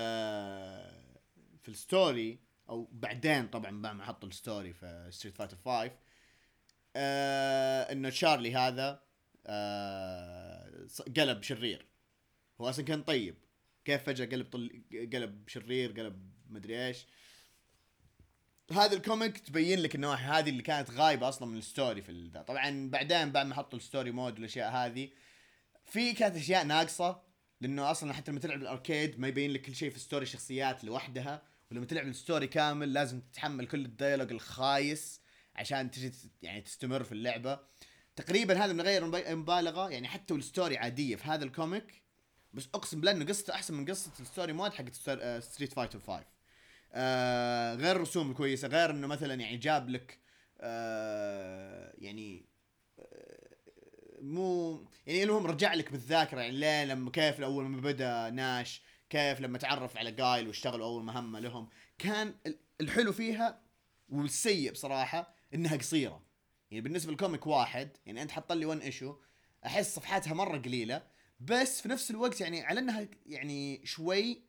في 1.61 1.69
ال 1.69 1.81
story 1.81 2.39
أو 2.69 2.87
بعدين 2.91 3.47
طبعا 3.47 3.81
بعد 3.81 3.95
ما 3.95 4.05
حطوا 4.05 4.29
ال 4.29 4.36
story 4.36 4.73
في 4.73 5.07
Street 5.11 5.35
Fighter 5.37 5.57
5 5.65 5.91
آه 6.95 7.91
إنه 7.91 8.09
تشارلي 8.09 8.55
هذا 8.55 9.03
آه 9.47 10.87
قلب 11.17 11.43
شرير. 11.43 11.85
هو 12.61 12.69
أصلا 12.69 12.85
كان 12.85 13.03
طيب. 13.03 13.35
كيف 13.85 14.03
فجأة 14.03 14.25
قلب 14.25 14.45
طل... 14.51 14.83
قلب 15.13 15.49
شرير 15.49 15.91
قلب 15.91 16.31
مدري 16.49 16.87
إيش. 16.87 17.05
هذا 18.71 18.93
ال 18.95 19.02
comic 19.02 19.37
تبين 19.37 19.79
لك 19.79 19.95
النواحي 19.95 20.23
هذه 20.25 20.49
اللي 20.49 20.61
كانت 20.63 20.91
غايبة 20.91 21.29
أصلا 21.29 21.47
من 21.47 21.57
ال 21.57 21.64
story 21.64 22.01
في 22.01 22.29
ذا 22.33 22.41
طبعا 22.41 22.89
بعدين 22.89 23.31
بعد 23.31 23.45
ما 23.45 23.55
حطوا 23.55 23.79
ال 23.79 23.84
story 23.84 24.11
mode 24.11 24.33
والأشياء 24.33 24.71
هذه 24.71 25.09
في 25.85 26.13
كانت 26.13 26.35
أشياء 26.35 26.65
ناقصة 26.65 27.21
لأنه 27.61 27.91
أصلا 27.91 28.13
حتى 28.13 28.31
لما 28.31 28.39
تلعب 28.39 28.61
ال 28.61 28.69
arcade 28.69 29.19
ما 29.19 29.27
يبين 29.27 29.51
لك 29.51 29.61
كل 29.61 29.75
شيء 29.75 29.89
في 29.89 29.95
ال 29.95 30.00
story 30.00 30.25
شخصيات 30.25 30.83
لوحدها 30.83 31.43
ولما 31.71 31.85
تلعب 31.85 32.07
ال 32.07 32.14
story 32.14 32.47
كامل 32.47 32.93
لازم 32.93 33.19
تتحمل 33.21 33.67
كل 33.67 33.85
ال 33.85 33.90
dialogue 33.90 34.31
الخايس 34.31 35.21
عشان 35.55 35.91
تجي 35.91 36.11
يعني 36.41 36.61
تستمر 36.61 37.03
في 37.03 37.11
اللعبة. 37.11 37.59
تقريبا 38.15 38.65
هذا 38.65 38.73
من 38.73 38.81
غير 38.81 39.05
مب- 39.05 39.27
مبالغة 39.27 39.89
يعني 39.89 40.07
حتى 40.07 40.33
وال 40.33 40.46
story 40.46 40.77
عادية 40.77 41.15
في 41.15 41.23
هذا 41.23 41.43
ال 41.45 41.53
comic. 41.53 42.02
بس 42.53 42.69
اقسم 42.75 42.97
بالله 42.99 43.11
إنه 43.11 43.25
قصته 43.25 43.53
أحسن 43.53 43.73
من 43.73 43.85
قصة 43.89 44.11
ال 44.19 44.25
story 44.25 44.53
mode 44.53 44.73
حق 44.73 44.89
Street 45.39 45.73
Fighter 45.73 45.99
5 45.99 46.25
آه 46.93 47.75
غير 47.75 47.95
الرسوم 47.95 48.31
الكويسه 48.31 48.67
غير 48.67 48.89
إنه 48.89 49.07
مثلا 49.07 49.33
يعني 49.33 49.57
جاب 49.57 49.89
لك 49.89 50.19
آه 50.61 51.93
يعني 51.97 52.45
مو 54.21 54.83
يعني 55.07 55.23
المهم 55.23 55.47
رجع 55.47 55.73
لك 55.73 55.91
بالذاكرة 55.91 56.41
يعني 56.41 56.57
ليه 56.57 56.85
لما 56.85 57.11
كيف 57.11 57.41
اول 57.41 57.65
ما 57.65 57.81
بدأ 57.81 58.29
ناش 58.29 58.81
كيف 59.09 59.41
لما 59.41 59.57
تعرف 59.57 59.97
على 59.97 60.11
جايل 60.11 60.47
واشتغلوا 60.47 60.85
أول 60.85 61.03
مهمة 61.03 61.39
لهم. 61.39 61.69
كان 61.97 62.35
ال- 62.47 62.59
الحلو 62.81 63.13
فيها 63.13 63.61
والسيء 64.09 64.71
بصراحة 64.71 65.35
إنها 65.53 65.77
قصيرة. 65.77 66.23
يعني 66.71 66.81
بالنسبة 66.81 67.11
لل 67.11 67.21
comic 67.21 67.47
واحد 67.47 67.89
يعني 68.05 68.21
أنت 68.21 68.31
حط 68.31 68.51
لي 68.51 68.65
one 68.65 68.79
issue 68.79 69.15
أحس 69.65 69.95
صفحاتها 69.95 70.33
مرة 70.33 70.57
قليلة 70.57 71.03
بس 71.39 71.81
في 71.81 71.89
نفس 71.89 72.11
الوقت 72.11 72.41
يعني 72.41 72.61
على 72.61 72.79
انها 72.79 73.07
يعني 73.25 73.85
شوي 73.85 74.41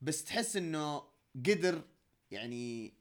بس 0.00 0.24
تحس 0.24 0.56
انه 0.56 1.02
قدر 1.46 1.84
يعني 2.30 2.94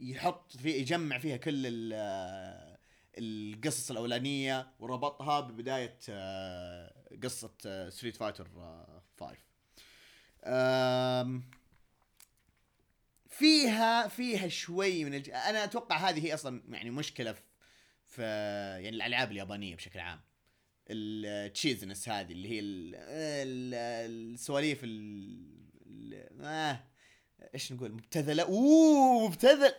يحط 0.00 0.56
في 0.56 0.70
يجمع 0.70 1.18
فيها 1.18 1.36
كل 1.36 1.66
ال- 1.66 2.72
القصص 3.18 3.90
الأولانية 3.90 4.72
وربطها 4.78 5.40
ببداية 5.40 5.98
آه، 6.08 6.94
قصة 7.22 7.52
Street 7.90 8.16
Fighter 8.16 8.48
5 9.20 9.36
آم، 10.44 11.50
فيها 13.28 14.08
فيها 14.08 14.48
شوي 14.48 15.04
من 15.04 15.14
الج... 15.14 15.30
أنا 15.30 15.64
أتوقع 15.64 15.96
هذه 15.96 16.24
هي 16.26 16.34
أصلا 16.34 16.62
يعني 16.68 16.90
مشكلة 16.90 17.32
في, 17.32 17.42
في 18.06 18.22
يعني 18.82 18.88
الألعاب 18.88 19.30
اليابانية 19.32 19.76
بشكل 19.76 19.98
عام. 20.00 20.20
ال 20.92 21.02
cheesiness 21.02 22.08
هذه 22.08 22.32
اللي 22.32 22.48
هي 22.48 22.60
ال- 22.60 22.94
ال- 22.94 23.74
السواليف 24.34 24.80
ال... 24.84 25.52
آه 26.40 26.84
إيش 27.54 27.72
نقول؟ 27.72 27.92
مبتذلة. 27.92 28.42
أوه 28.42 29.28
مبتذل. 29.28 29.74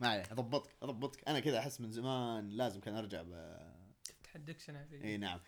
ما 0.00 0.08
عليه 0.08 0.22
أضبطك 0.32 0.70
أضبطك. 0.82 1.28
أنا 1.28 1.40
كذا 1.40 1.58
أحس 1.58 1.80
من 1.80 1.92
زمان 1.92 2.50
لازم 2.50 2.80
كان 2.80 2.94
أرجع 2.94 3.22
ب... 3.22 3.58
تفتح 4.04 4.36
ال 4.36 4.42
dictionary 4.42 5.04
إي 5.04 5.16
نعم. 5.16 5.40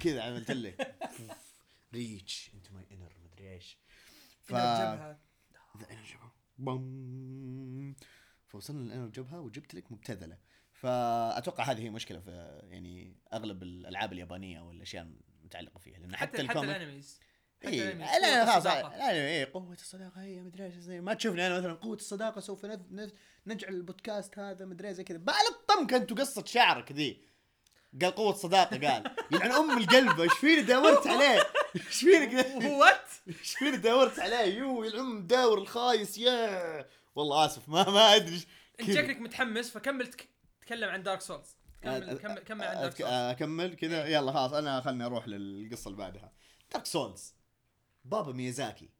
كذا 0.00 0.22
عملت 0.22 0.50
لك 0.50 0.94
reach 1.94 2.50
into 2.54 2.74
my 2.74 2.86
inner 2.92 3.12
مدري 3.24 3.52
إيش. 3.54 3.78
ف 4.40 4.52
the 4.52 5.16
inner 5.90 6.04
جبهة. 6.04 6.34
Boom. 6.58 7.94
فوصلنا 8.46 8.82
لل 8.84 8.91
inner 8.91 9.08
جبهة 9.08 9.40
وجبت 9.40 9.74
لك 9.74 9.92
مبتذلة. 9.92 10.38
فأتوقع 10.82 11.64
هذه 11.64 11.82
هي 11.82 11.90
مشكلة 11.90 12.20
في 12.20 12.60
يعني 12.70 13.16
أغلب 13.32 13.62
الألعاب 13.62 14.12
اليابانية 14.12 14.60
والأشياء 14.60 15.06
المتعلقة 15.40 15.78
فيها 15.78 15.98
لأن 15.98 16.16
حتى 16.16 16.48
حتى, 16.48 16.58
ال 16.58 16.66
animes. 16.66 17.20
إيه 17.64 17.92
لا 17.92 18.06
قوة 18.06 18.18
لا 18.18 18.52
خلاص. 18.52 18.66
لا 18.66 19.12
إيه 19.12 19.50
قوة 19.52 19.72
الصداقة 19.72 20.22
هي 20.22 20.40
مدري 20.40 20.66
إيش 20.66 20.74
زي 20.74 21.00
ما 21.00 21.14
تشوفني 21.14 21.46
أنا 21.46 21.58
مثلا 21.58 21.72
قوة 21.72 21.96
الصداقة 21.96 22.40
سوف 22.40 22.66
نجعل 23.46 23.74
البودكاست 23.74 24.38
هذا 24.38 24.64
مدري 24.64 24.94
زي 24.94 25.04
كذا. 25.04 25.18
بألطمك 25.18 25.94
أنتوا 25.94 26.16
قصة 26.16 26.44
شعرك 26.44 26.92
ذي. 26.92 27.20
قال 28.02 28.14
قوة 28.14 28.34
صداقه 28.34 28.88
قال. 28.88 29.16
يلعن 29.30 29.50
أم 29.50 29.78
القلب 29.78 30.20
إيش 30.20 30.32
فيني 30.32 30.62
داورت 30.62 31.06
عليه؟ 31.06 31.42
إيش 31.76 31.84
فيني 31.84 32.66
what 32.66 33.08
إيش 33.28 33.54
فيني 33.54 33.76
داورت 33.76 34.18
عليه؟ 34.18 34.58
يو 34.58 34.84
يلعن 34.84 35.04
مداور 35.04 35.58
الخايس 35.58 36.18
يا 36.18 36.86
والله 37.14 37.46
آسف 37.46 37.68
ما 37.68 37.90
ما 37.90 38.16
أدري 38.16 38.46
أنت. 38.80 38.92
شكلك 38.92 39.20
متحمس 39.20 39.70
فكمل 39.70 40.10
تك... 40.72 40.78
تكلم 40.78 40.90
عن 40.90 41.02
Dark 41.02 41.20
Souls 41.20 41.56
كمل 41.82 42.18
كمل 42.18 42.38
كمل 42.38 42.64
عن 42.64 42.74
Dark 42.74 42.96
Souls 42.96 43.10
أكمل 43.10 43.74
كذا. 43.74 44.06
يلا 44.06 44.32
خلاص 44.32 44.52
أنا 44.52 44.80
خلني 44.80 45.04
أروح 45.04 45.28
للقصة 45.28 45.88
اللي 45.88 45.98
بعدها. 45.98 46.32
Dark 46.72 46.86
Souls 46.86 47.34
بابا 48.04 48.32
ميازاكي. 48.32 48.90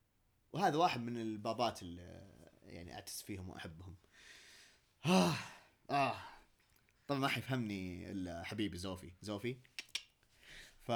وهذا 0.53 0.77
واحد 0.77 1.01
من 1.01 1.17
البابات 1.17 1.83
اللي 1.83 2.33
يعني 2.63 2.95
أعتز 2.95 3.23
فيهم 3.23 3.51
وأحبهم. 3.51 3.97
آه 5.07 5.35
آه. 5.91 6.17
طبعا 7.07 7.21
ما 7.21 7.29
حيفهمني 7.29 8.11
إلا 8.11 8.43
حبيبي 8.43 8.79
زوفي. 8.79 9.13
زوفي. 9.23 9.57
ف 10.83 10.91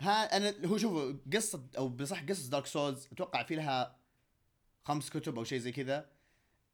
ها 0.00 0.36
أنا 0.36 0.66
هو 0.66 0.78
شوفوا 0.78 1.12
قصة 1.32 1.66
أو 1.78 1.88
بصح 1.88 2.22
قصة 2.22 2.50
Dark 2.50 2.66
Souls 2.66 3.08
أتوقع 3.12 3.42
في 3.42 3.56
لها 3.56 3.98
خمس 4.84 5.10
كتب 5.10 5.38
أو 5.38 5.44
شيء 5.44 5.58
زي 5.58 5.72
كذا. 5.72 6.10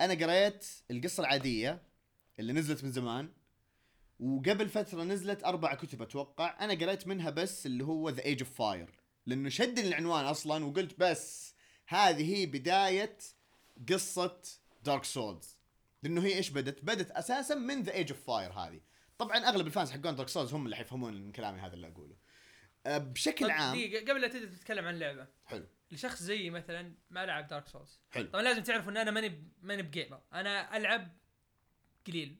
أنا 0.01 0.15
قريت 0.15 0.67
القصة 0.91 1.21
العادية. 1.21 1.90
اللي 2.41 2.53
نزلت 2.53 2.85
من 2.85 2.93
زمان. 2.93 3.33
وقبل 4.21 4.69
فترة 4.69 5.03
نزلت 5.03 5.45
أربع 5.45 5.75
كتب 5.75 6.03
أتوقع. 6.03 6.65
أنا 6.65 6.75
قريت 6.75 7.07
منها 7.07 7.31
بس 7.31 7.67
اللي 7.67 7.85
هو 7.85 8.11
The 8.11 8.25
Age 8.25 8.43
of 8.43 8.55
Fire 8.55 9.01
لأنه 9.27 9.49
شدني 9.49 9.89
العنوان 9.89 10.25
أصلا 10.25 10.65
وقلت 10.65 11.01
بس 11.01 11.55
هذه 11.87 12.37
هي 12.37 12.47
بداية 12.47 13.19
قصة 13.89 14.43
Dark 14.85 15.05
Souls 15.05 15.59
لأنه 16.03 16.23
هي 16.23 16.35
إيش 16.35 16.51
بدت؟ 16.51 16.85
بدت 16.85 17.11
أساسا 17.11 17.55
من 17.55 17.83
The 17.83 17.93
Age 17.93 18.13
of 18.13 18.25
Fire 18.25 18.53
هذه. 18.53 18.81
طبعا 19.19 19.37
أغلب 19.37 19.67
ال 19.67 19.71
fans 19.71 19.91
حقون 19.91 20.17
Dark 20.17 20.29
Souls 20.29 20.55
هم 20.55 20.65
اللي 20.65 20.77
حيفهمون 20.77 21.15
من 21.15 21.33
كلامي 21.33 21.61
هذا 21.61 21.75
اللي 21.75 21.89
أقوله. 21.89 22.17
أه، 22.87 22.99
بشكل 22.99 23.51
عام 23.51 23.77
دقيقة 23.77 24.11
قبل 24.11 24.21
لا 24.21 24.29
تبدأ 24.29 24.57
تتكلم 24.57 24.87
عن 24.87 24.95
اللعبة 24.95 25.27
حلو. 25.47 25.67
لشخص 25.91 26.23
زيي 26.23 26.51
مثلا 26.51 26.95
ما 27.11 27.27
لعب 27.27 27.49
Dark 27.49 27.67
Souls 27.67 28.01
حلو. 28.11 28.27
طبعا 28.27 28.43
لازم 28.43 28.63
تعرفوا 28.63 28.91
إن 28.91 28.97
أنا 28.97 29.11
ماني 29.11 29.53
ماني 29.63 29.83
ب 29.83 29.88
gamer. 29.88 30.21
أنا 30.33 30.77
ألعب 30.77 31.17
قليل. 32.07 32.37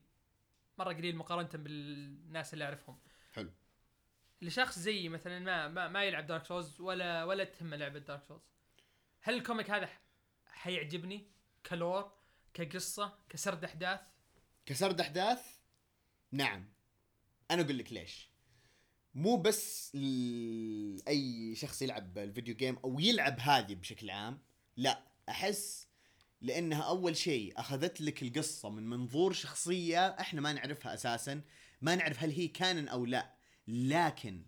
مرة 0.79 0.93
قليل 0.93 1.17
مقارنة 1.17 1.49
بالناس 1.65 2.53
اللي 2.55 2.65
أعرفهم. 2.65 2.99
حلو. 3.33 3.51
لشخص 4.43 4.79
زيي 4.79 5.09
مثلا 5.09 5.39
ما 5.39 5.69
ما, 5.69 5.89
ما 5.89 6.05
يلعب 6.05 6.27
Dark 6.27 6.45
Souls 6.45 6.81
ولا 6.81 7.25
ولا 7.25 7.45
تهمه 7.45 7.77
لعبة 7.77 7.99
Dark 7.99 8.23
Souls 8.29 8.43
هل 9.21 9.35
ال 9.35 9.41
comic 9.41 9.71
هذا 9.71 9.89
حيعجبني 10.47 11.27
ك 11.67 11.76
lore 11.76 12.13
كقصة 12.55 13.19
كسرد 13.29 13.65
أحداث؟ 13.65 14.01
كسرد 14.67 15.01
أحداث؟ 15.01 15.43
نعم. 16.33 16.69
أنا 17.51 17.63
أقول 17.63 17.79
لك 17.79 17.93
ليش. 17.93 18.31
مو 19.15 19.37
بس 19.37 19.93
أي 21.09 21.55
شخص 21.55 21.83
يلعب 21.83 22.19
الفيديو 22.19 22.55
جيم 22.55 22.77
أو 22.85 23.01
يلعب 23.01 23.41
هذه 23.41 23.75
بشكل 23.75 24.11
عام 24.11 24.39
لا. 24.77 25.03
أحس 25.29 25.89
لأنها 26.41 26.83
أول 26.83 27.17
شيء 27.17 27.61
أخذت 27.61 28.01
لك 28.01 28.23
القصة 28.23 28.71
من 28.71 28.87
منظور 28.91 29.33
شخصية 29.33 30.09
إحنا 30.09 30.41
ما 30.41 30.53
نعرفها 30.53 30.95
أساسا 30.95 31.41
ما 31.81 31.95
نعرف 31.95 32.23
هل 32.23 32.31
هي 32.31 32.49
كانن 32.49 32.89
أو 32.89 33.07
لا. 33.07 33.35
لكن 33.69 34.47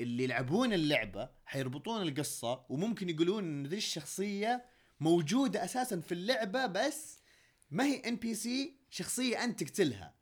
اللي 0.00 0.24
يلعبون 0.24 0.72
اللعبة 0.72 1.30
حيربطون 1.44 2.02
القصة 2.02 2.64
وممكن 2.68 3.08
يقولون 3.08 3.44
إن 3.44 3.66
ذي 3.66 3.76
الشخصية 3.76 4.64
موجودة 5.00 5.64
أساسا 5.64 6.00
في 6.00 6.12
اللعبة 6.12 6.66
بس 6.66 7.18
ما 7.70 7.84
هي 7.84 7.96
NPC 7.96 8.78
شخصية 8.90 9.44
أنت 9.44 9.62
تقتلها 9.62 10.14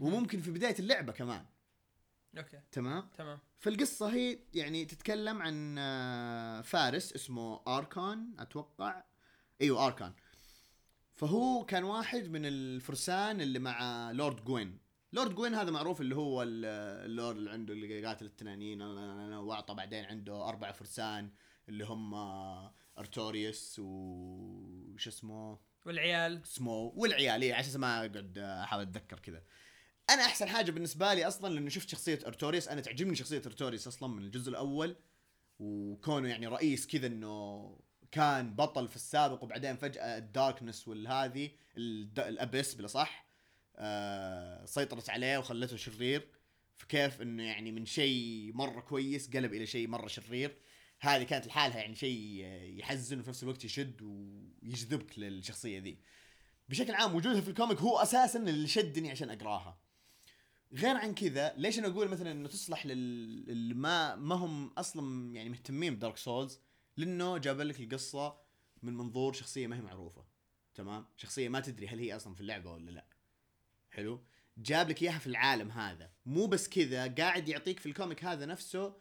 وممكن 0.00 0.40
في 0.40 0.50
بداية 0.50 0.78
اللعبة 0.78 1.12
كمان. 1.12 1.46
okay. 2.38 2.60
تمام؟ 2.72 3.08
تمام. 3.18 3.38
فالقصة 3.58 4.14
هي 4.14 4.38
يعني 4.54 4.84
تتكلم 4.84 5.42
عن 5.42 5.76
آه، 5.78 6.60
فارس 6.60 7.12
اسمه 7.12 7.60
أركان 7.68 8.34
أتوقع. 8.38 9.02
إيوه 9.60 9.86
أركان. 9.86 10.12
فهو 11.16 11.64
كان 11.64 11.84
واحد 11.84 12.28
من 12.28 12.46
الفرسان 12.46 13.40
اللي 13.40 13.58
مع 13.58 14.10
Lord 14.10 14.44
Gwyn. 14.44 14.78
Lord 15.12 15.34
Gwyn 15.34 15.54
هذا 15.54 15.70
معروف 15.70 16.00
اللي 16.00 16.16
هو 16.16 16.42
ال- 16.42 16.64
اللورد 17.10 17.36
اللي 17.36 17.50
عنده 17.50 17.74
اللي 17.74 18.06
قاتل 18.06 18.26
التنانين 18.26 18.82
واعطى 18.82 19.74
بعدين 19.74 20.04
عنده 20.04 20.48
أربع 20.48 20.72
فرسان 20.72 21.30
اللي 21.68 21.84
هم 21.84 22.14
أرتوريوس 22.98 23.76
وش 23.78 25.08
اسمه؟ 25.08 25.58
والعيال. 25.86 26.40
سمو 26.44 26.92
والعيال 26.96 27.42
إيه، 27.42 27.54
عشان 27.54 27.80
ما 27.80 27.96
أقعد 27.98 28.38
أحاول 28.38 28.82
أتذكر 28.82 29.18
كذا. 29.18 29.42
أنا 30.10 30.22
أحسن 30.22 30.48
حاجة 30.48 30.70
بالنسبة 30.70 31.14
لي 31.14 31.26
أصلا 31.28 31.54
لأنه 31.54 31.68
شفت 31.68 31.88
شخصية 31.88 32.18
أرتوريوس 32.26 32.68
أنا 32.68 32.80
تعجبني 32.80 33.14
شخصية 33.16 33.42
أرتوريوس 33.46 33.86
أصلا 33.86 34.08
من 34.08 34.22
الجزء 34.22 34.50
الأول 34.50 34.96
وكونه 35.58 36.28
يعني 36.28 36.46
رئيس 36.46 36.86
كذا 36.86 37.06
إنه 37.06 37.78
كان 38.10 38.54
بطل 38.54 38.88
في 38.88 38.96
السابق 38.96 39.42
وبعدين 39.42 39.76
فجأة 39.76 40.18
الداركنس 40.18 40.88
والهذه 40.88 41.50
الابس 41.76 42.74
بلا 42.74 42.86
صح 42.86 43.26
آه 43.76 44.64
سيطرت 44.64 45.10
عليه 45.10 45.38
وخلته 45.38 45.76
شرير. 45.76 46.28
فكيف 46.76 47.22
إنه 47.22 47.42
يعني 47.42 47.72
من 47.72 47.86
شيء 47.86 48.50
مرة 48.54 48.80
كويس 48.80 49.36
قلب 49.36 49.54
إلى 49.54 49.66
شيء 49.66 49.88
مرة 49.88 50.06
شرير. 50.06 50.58
هذه 51.00 51.22
كانت 51.22 51.46
لحالها 51.46 51.78
يعني 51.78 51.94
شيء 51.94 52.44
يحزن 52.78 53.20
وفي 53.20 53.30
نفس 53.30 53.42
الوقت 53.42 53.64
يشد 53.64 54.02
ويجذبك 54.02 55.18
للشخصية 55.18 55.78
ذي. 55.78 55.98
بشكل 56.68 56.94
عام 56.94 57.14
وجودها 57.14 57.40
في 57.40 57.48
ال 57.48 57.53
comic 57.53 57.78
هو 57.78 57.98
أساسا 57.98 58.38
اللي 58.38 58.68
شدني 58.68 59.10
عشان 59.10 59.30
أقراها. 59.30 59.80
غير 60.72 60.96
عن 60.96 61.14
كذا 61.14 61.54
ليش 61.56 61.78
أنا 61.78 61.86
أقول 61.86 62.08
مثلا 62.08 62.32
إنه 62.32 62.48
تصلح 62.48 62.86
لل 62.86 63.76
ما 63.76 64.14
ما 64.14 64.34
هم 64.34 64.68
أصلا 64.78 65.34
يعني 65.34 65.48
مهتمين 65.48 65.96
ب 65.96 66.00
Dark 66.00 66.16
Souls؟ 66.16 66.60
لأنه 66.96 67.38
جاب 67.38 67.60
لك 67.60 67.80
القصة 67.80 68.38
من 68.82 68.94
منظور 68.94 69.32
شخصية 69.32 69.66
ما 69.66 69.76
هي 69.76 69.80
معروفة. 69.80 70.24
تمام؟ 70.74 71.06
شخصية 71.16 71.48
ما 71.48 71.60
تدري 71.60 71.88
هل 71.88 71.98
هي 71.98 72.16
أصلا 72.16 72.34
في 72.34 72.40
اللعبة 72.40 72.72
ولا 72.72 72.90
لا. 72.90 73.06
حلو؟ 73.90 74.24
جاب 74.58 74.88
لك 74.88 75.02
إياها 75.02 75.18
في 75.18 75.26
العالم 75.26 75.70
هذا. 75.70 76.12
مو 76.26 76.46
بس 76.46 76.68
كذا 76.68 77.14
قاعد 77.14 77.48
يعطيك 77.48 77.80
في 77.80 77.86
ال 77.86 77.92
comic 77.92 78.24
هذا 78.24 78.46
نفسه 78.46 78.96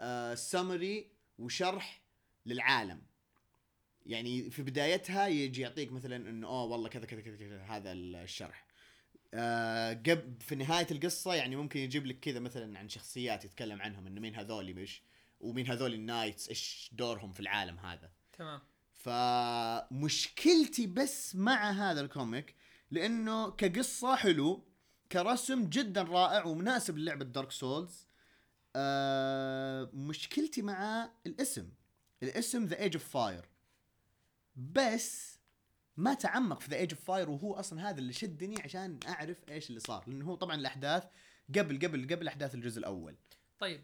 آه 0.00 0.34
سمري 0.34 1.12
وشرح 1.38 2.02
للعالم. 2.46 3.02
يعني 4.06 4.50
في 4.50 4.62
بدايتها 4.62 5.26
يجي 5.26 5.60
يعطيك 5.60 5.92
مثلا 5.92 6.16
إنه 6.16 6.46
أوه 6.46 6.64
والله 6.64 6.88
كذا 6.88 7.06
كذا 7.06 7.20
كذا 7.20 7.36
كذا 7.36 7.62
هذا 7.62 7.92
الشرح. 7.92 8.66
آه 9.34 9.92
قبل 9.92 10.34
في 10.40 10.54
نهاية 10.54 10.86
القصة 10.90 11.34
يعني 11.34 11.56
ممكن 11.56 11.80
يجيب 11.80 12.06
لك 12.06 12.20
كذا 12.20 12.40
مثلا 12.40 12.78
عن 12.78 12.88
شخصيات 12.88 13.44
يتكلم 13.44 13.82
عنهم 13.82 14.06
إنه 14.06 14.20
مين 14.20 14.34
هذول 14.34 14.74
مش؟ 14.74 15.02
ومين 15.40 15.66
هذول 15.66 15.94
ال 15.94 16.01
knights 16.01 16.48
إيش 16.48 16.90
دورهم 16.92 17.32
في 17.32 17.40
العالم 17.40 17.78
هذا. 17.78 18.10
تمام. 18.32 18.60
فمشكلتي 18.94 20.86
بس 20.86 21.36
مع 21.36 21.70
هذا 21.70 22.00
ال 22.00 22.09
comic 22.09 22.54
لأنه 22.90 23.50
كقصة 23.50 24.16
حلو 24.16 24.64
كرسم 25.12 25.68
جدا 25.68 26.02
رائع 26.02 26.44
ومناسب 26.44 26.98
للعبة 26.98 27.24
Dark 27.24 27.50
Souls 27.50 28.06
آه 28.76 29.90
مشكلتي 29.92 30.62
مع 30.62 31.10
الاسم. 31.26 31.68
الاسم 32.22 32.64
The 32.64 32.78
Age 32.78 32.96
of 32.96 33.08
Fire 33.08 33.48
بس 34.56 35.38
ما 35.96 36.14
تعمق 36.14 36.60
في 36.60 36.70
The 36.70 36.76
Age 36.76 36.94
of 36.94 37.04
Fire 37.04 37.30
وهو 37.30 37.54
أصلا 37.54 37.90
هذا 37.90 37.98
اللي 37.98 38.12
شدني 38.12 38.62
عشان 38.62 39.00
أعرف 39.08 39.48
إيش 39.48 39.68
اللي 39.68 39.80
صار. 39.80 40.04
لأنه 40.06 40.24
هو 40.24 40.34
طبعا 40.34 40.54
الأحداث 40.54 41.04
قبل 41.48 41.86
قبل 41.86 42.14
قبل 42.14 42.28
أحداث 42.28 42.54
الجزء 42.54 42.78
الأول. 42.78 43.16
طيب. 43.58 43.82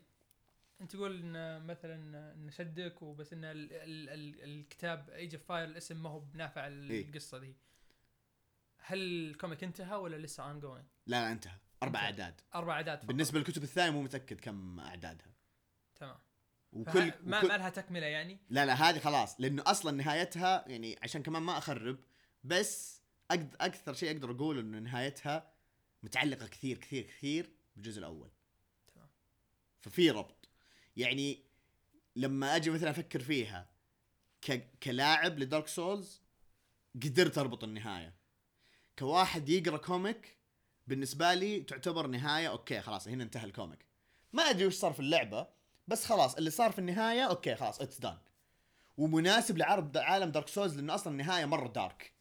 أنت 0.80 0.92
تقول 0.92 1.20
إن 1.20 1.62
مثلا 1.66 2.32
ان 2.34 2.50
شدك 2.50 3.02
وبس 3.02 3.32
إن 3.32 3.44
ال 3.44 3.72
ال 3.72 4.08
ال 4.08 4.44
الكتاب 4.44 5.10
Age 5.10 5.34
of 5.34 5.44
Fire 5.44 5.68
الاسم 5.68 6.02
ما 6.02 6.10
هو 6.10 6.20
بنافع 6.20 6.66
إيه. 6.66 7.04
القصة 7.08 7.38
دي 7.38 7.56
هل 8.78 8.98
ال 8.98 9.09
comic 9.09 9.64
انتهى 9.64 9.96
ولا 9.96 10.16
لسه 10.16 10.44
ongoing؟ 10.44 10.84
لا 11.06 11.20
لا 11.20 11.32
انتهى 11.32 11.58
أربع. 11.82 12.00
أعداد 12.00 12.40
أربع 12.54 12.72
أعداد 12.72 12.98
فقط. 12.98 13.08
بالنسبة 13.08 13.38
للكتب 13.38 13.62
الثانية 13.62 13.90
مو 13.90 14.02
متأكد 14.02 14.40
كم 14.40 14.80
أعدادها 14.80 15.34
تمام 15.94 16.18
وكل, 16.72 17.12
ما, 17.22 17.38
وكل 17.38 17.48
ما 17.48 17.56
لها 17.56 17.68
تكملة 17.68 18.06
يعني 18.06 18.38
لا 18.50 18.66
لا 18.66 18.74
هذه 18.74 18.98
خلاص 18.98 19.40
لأنه 19.40 19.62
أصلا 19.66 19.96
نهايتها 19.96 20.64
يعني 20.68 20.98
عشان 21.02 21.22
كمان 21.22 21.42
ما 21.42 21.58
أخرب 21.58 21.98
بس 22.44 23.02
أقد 23.30 23.56
أكثر 23.60 23.94
شيء 23.94 24.10
أقدر 24.10 24.30
أقول 24.30 24.58
إنه 24.58 24.78
نهايتها 24.78 25.52
متعلقة 26.02 26.46
كثير 26.46 26.78
كثير 26.78 27.02
كثير 27.02 27.50
بالجزء 27.76 27.98
الأول 27.98 28.30
تمام. 28.94 29.08
ففي 29.80 30.10
ربط 30.10 30.35
يعني 30.96 31.42
لما 32.16 32.56
أجي 32.56 32.70
مثلا 32.70 32.90
أفكر 32.90 33.20
فيها 33.20 33.68
ك... 34.42 34.70
كلاعب 34.82 35.38
ل 35.38 35.44
Dark 35.44 35.68
Souls 35.68 36.22
قدرت 37.02 37.38
أربط 37.38 37.64
النهاية. 37.64 38.14
كواحد 38.98 39.48
يقرأ 39.48 39.76
comic 39.76 40.36
بالنسبة 40.86 41.34
لي 41.34 41.60
تعتبر 41.60 42.06
نهاية 42.06 42.48
okay 42.48 42.80
خلاص 42.80 43.08
هنا 43.08 43.24
انتهى 43.24 43.44
ال 43.44 43.50
comic. 43.50 43.86
ما 44.32 44.42
أدري 44.42 44.66
وش 44.66 44.74
صار 44.74 44.92
في 44.92 45.00
اللعبة 45.00 45.46
بس 45.88 46.04
خلاص 46.04 46.34
اللي 46.34 46.50
صار 46.50 46.72
في 46.72 46.78
النهاية 46.78 47.22
okay 47.22 47.54
خلاص 47.54 47.80
it's 47.80 47.98
done 47.98 48.18
ومناسب 48.96 49.58
لعرض 49.58 49.98
عالم 49.98 50.30
Dark 50.30 50.48
Souls 50.48 50.76
لأنه 50.76 50.94
أصلا 50.94 51.12
النهاية 51.12 51.44
مرة 51.44 51.68
dark 51.68 52.12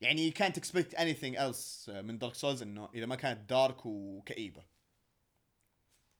يعني 0.00 0.30
you 0.30 0.34
can't 0.34 0.56
expect 0.56 0.98
anything 0.98 1.38
else 1.38 1.88
من 1.88 2.18
Dark 2.18 2.34
Souls 2.34 2.62
إنه 2.62 2.88
إذا 2.94 3.06
ما 3.06 3.16
كانت 3.16 3.50
dark 3.50 3.86
وكئيبة. 3.86 4.64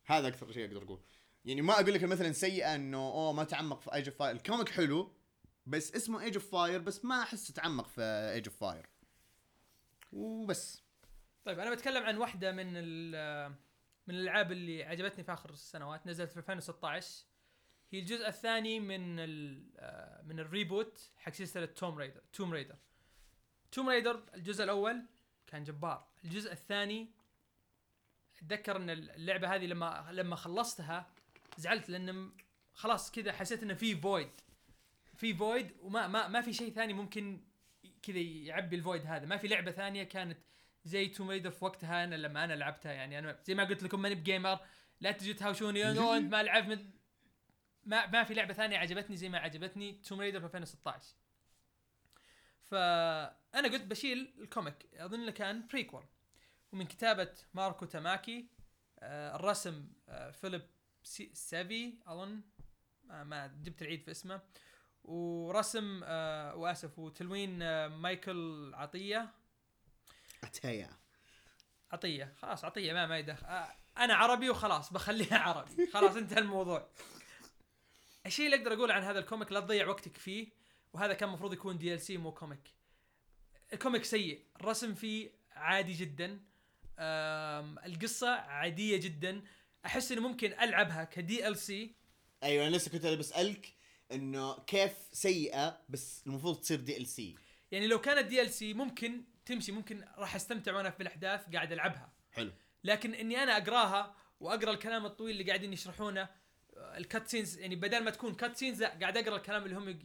هذا 0.04 0.28
أكثر 0.28 0.52
شيء 0.52 0.66
أقدر 0.66 0.82
أقول. 0.82 1.00
يعني 1.44 1.62
ما 1.62 1.80
أقول 1.80 1.94
لك 1.94 2.04
مثلا 2.04 2.32
سيئة 2.32 2.74
إنه 2.74 2.98
أوه 2.98 3.32
ما 3.32 3.44
تعمق 3.44 3.80
في 3.80 3.94
Age 3.94 4.08
of 4.08 4.18
Fire 4.18 4.36
ال 4.36 4.42
comic 4.42 4.68
حلو 4.68 5.12
بس 5.66 5.94
اسمه 5.94 6.20
Age 6.20 6.34
of 6.34 6.50
Fire 6.50 6.80
بس 6.80 7.04
ما 7.04 7.22
أحس 7.22 7.52
تعمق 7.52 7.86
في 7.88 8.02
Age 8.34 8.48
of 8.48 8.56
Fire 8.56 8.88
وبس. 10.12 10.82
طيب 11.44 11.58
أنا 11.58 11.74
بتكلم 11.74 12.02
عن 12.02 12.16
واحدة 12.16 12.52
من 12.52 12.66
من 14.06 14.14
الألعاب 14.14 14.52
اللي 14.52 14.84
عجبتني 14.84 15.24
في 15.24 15.32
آخر 15.32 15.50
السنوات 15.50 16.06
نزلت 16.06 16.30
في 16.30 16.36
2016 16.38 17.24
هي 17.90 17.98
الجزء 17.98 18.28
الثاني 18.28 18.80
من 18.80 19.16
من 20.26 20.40
ال 20.40 20.50
reboot 20.50 21.10
حق 21.16 21.32
سلسلة 21.32 21.66
Tomb 21.66 21.98
Raider 21.98 22.22
Tomb 22.32 22.52
Raider 22.52 22.76
Tomb 23.72 23.88
Raider 23.88 24.22
الجزء 24.34 24.64
الأول 24.64 25.06
كان 25.46 25.64
جبار. 25.64 26.08
الجزء 26.24 26.52
الثاني 26.52 27.10
أتذكر 28.42 28.76
إن 28.76 28.90
اللعبة 28.90 29.54
هذه 29.54 29.66
لما 29.66 30.08
لما 30.10 30.36
خلصتها 30.36 31.10
زعلت 31.58 31.88
لأن 31.88 32.32
خلاص 32.74 33.10
كذا 33.10 33.32
حسيت 33.32 33.62
إنه 33.62 33.74
في 33.74 33.96
void 33.96 34.30
في 35.16 35.34
void 35.34 35.72
وما 35.80 36.06
ما 36.06 36.28
ما 36.28 36.40
في 36.40 36.52
شيء 36.52 36.72
ثاني 36.72 36.92
ممكن 36.92 37.40
كذا 38.02 38.18
يعبي 38.18 38.76
ال 38.76 38.82
void 38.82 39.06
هذا. 39.06 39.26
ما 39.26 39.36
في 39.36 39.48
لعبة 39.48 39.70
ثانية 39.70 40.02
كانت 40.02 40.38
زي 40.84 41.08
Tomb 41.08 41.30
Raider 41.30 41.50
في 41.50 41.64
وقتها 41.64 42.04
أنا 42.04 42.14
لما 42.14 42.44
أنا 42.44 42.52
لعبتها. 42.52 42.92
يعني 42.92 43.18
أنا 43.18 43.38
زي 43.44 43.54
ما 43.54 43.64
قلت 43.64 43.82
لكم 43.82 44.02
ماني 44.02 44.14
ب 44.14 44.22
gamer 44.22 44.58
لا 45.00 45.12
تجي 45.12 45.34
تهاوشوني 45.34 45.90
أنت 45.90 45.98
ما 46.34 46.42
لعبت 46.42 46.68
من 46.68 46.90
ما 47.84 48.06
ما 48.06 48.24
في 48.24 48.34
لعبة 48.34 48.54
ثانية 48.54 48.78
عجبتني 48.78 49.16
زي 49.16 49.28
ما 49.28 49.38
عجبتني 49.38 49.92
Tomb 49.92 50.20
Raider 50.20 50.40
في 50.40 50.46
2016 50.46 51.14
فانا 52.62 53.68
قلت 53.68 53.82
بشيل 53.82 54.34
ال 54.38 54.45
comic. 54.45 54.86
أظن 54.94 55.30
كان 55.30 55.66
prequel 55.66 56.04
ومن 56.72 56.86
كتابة 56.86 57.34
ماريكو 57.54 57.84
تاماكي 57.84 58.46
آه 59.00 59.36
الرسم 59.36 59.92
آه 60.08 60.30
فيليب 60.30 60.62
سي 61.02 61.30
سافي 61.34 61.94
اظن 62.06 62.40
ما, 63.04 63.24
ما 63.24 63.46
جبت 63.46 63.82
العيد 63.82 64.02
في 64.02 64.10
اسمه. 64.10 64.40
ورسم 65.04 66.00
آه 66.04 66.54
وأسف 66.56 66.98
وتلوين 66.98 67.62
آه 67.62 67.88
مايكل 67.88 68.70
عطية. 68.74 69.30
اتهيا 70.44 70.90
عطية 71.92 72.34
خلاص 72.38 72.64
عطية 72.64 72.92
ما 72.92 73.06
ما 73.06 73.18
يدخل 73.18 73.46
آه 73.46 73.76
أنا 73.98 74.14
عربي 74.14 74.50
وخلاص 74.50 74.92
بخليها 74.92 75.38
عربي. 75.38 75.86
خلاص 75.86 76.16
انتهى 76.16 76.38
الموضوع. 76.38 76.88
الشيء 78.26 78.46
اللي 78.46 78.56
أقدر 78.56 78.72
اقوله 78.72 78.94
عن 78.94 79.02
هذا 79.02 79.18
ال 79.18 79.24
comic 79.24 79.52
لا 79.52 79.60
تضيع 79.60 79.86
وقتك 79.88 80.16
فيه 80.16 80.48
وهذا 80.92 81.14
كان 81.14 81.28
المفروض 81.28 81.52
يكون 81.52 81.78
DLC 81.78 82.16
مو 82.16 82.32
comic. 82.32 82.72
ال 83.72 83.78
comic 83.78 84.04
سيء 84.04 84.44
الرسم 84.60 84.94
فيه 84.94 85.30
عادي 85.52 85.92
جدا. 85.92 86.40
القصة 86.98 88.30
عادية 88.30 88.96
جدا. 88.96 89.42
أحس 89.86 90.12
انه 90.12 90.20
ممكن 90.20 90.52
ألعبها 90.52 91.04
كدي 91.04 91.48
ال 91.48 91.56
سي 91.56 91.94
أيوه 92.42 92.68
أنا 92.68 92.76
لسه 92.76 92.90
كنت 92.90 93.06
بسالك 93.06 93.72
إنه 94.12 94.58
كيف 94.58 94.92
سيئة 95.12 95.80
بس 95.88 96.22
المفروض 96.26 96.60
تصير 96.60 96.80
دي 96.80 96.96
ال 96.96 97.06
سي 97.06 97.36
يعني 97.72 97.86
لو 97.86 98.00
كانت 98.00 98.26
DLC 98.26 98.74
ممكن 98.74 99.24
تمشي 99.46 99.72
ممكن 99.72 100.04
راح 100.18 100.34
أستمتع 100.34 100.76
وأنا 100.76 100.90
في 100.90 101.02
الأحداث 101.02 101.40
قاعد 101.52 101.72
ألعبها. 101.72 102.12
حلو. 102.32 102.52
لكن 102.84 103.14
إني 103.14 103.42
أنا 103.42 103.56
أقراها 103.56 104.16
وأقرأ 104.40 104.70
الكلام 104.70 105.06
الطويل 105.06 105.30
اللي 105.30 105.44
قاعدين 105.44 105.72
يشرحونه 105.72 106.28
ال 106.76 106.89
cut 106.89 107.28
scenes 107.28 107.58
يعني 107.58 107.76
بدل 107.76 108.04
ما 108.04 108.10
تكون 108.10 108.34
cut 108.34 108.56
scenes 108.56 108.82
لا 108.82 108.88
قاعد 109.00 109.16
أقرأ 109.16 109.36
الكلام 109.36 109.64
اللي 109.64 109.76
هم 109.76 109.98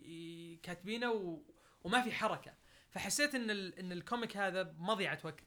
كاتبينه 0.64 1.12
و... 1.12 1.42
وما 1.84 2.02
في 2.02 2.12
حركة. 2.12 2.54
فحسيت 2.90 3.36
إن 3.36 3.50
ال... 3.50 3.80
إن 3.80 3.92
ال 3.92 4.00
comic 4.00 4.38
هذا 4.38 4.76
مضيعة 4.78 5.20
وقت. 5.24 5.44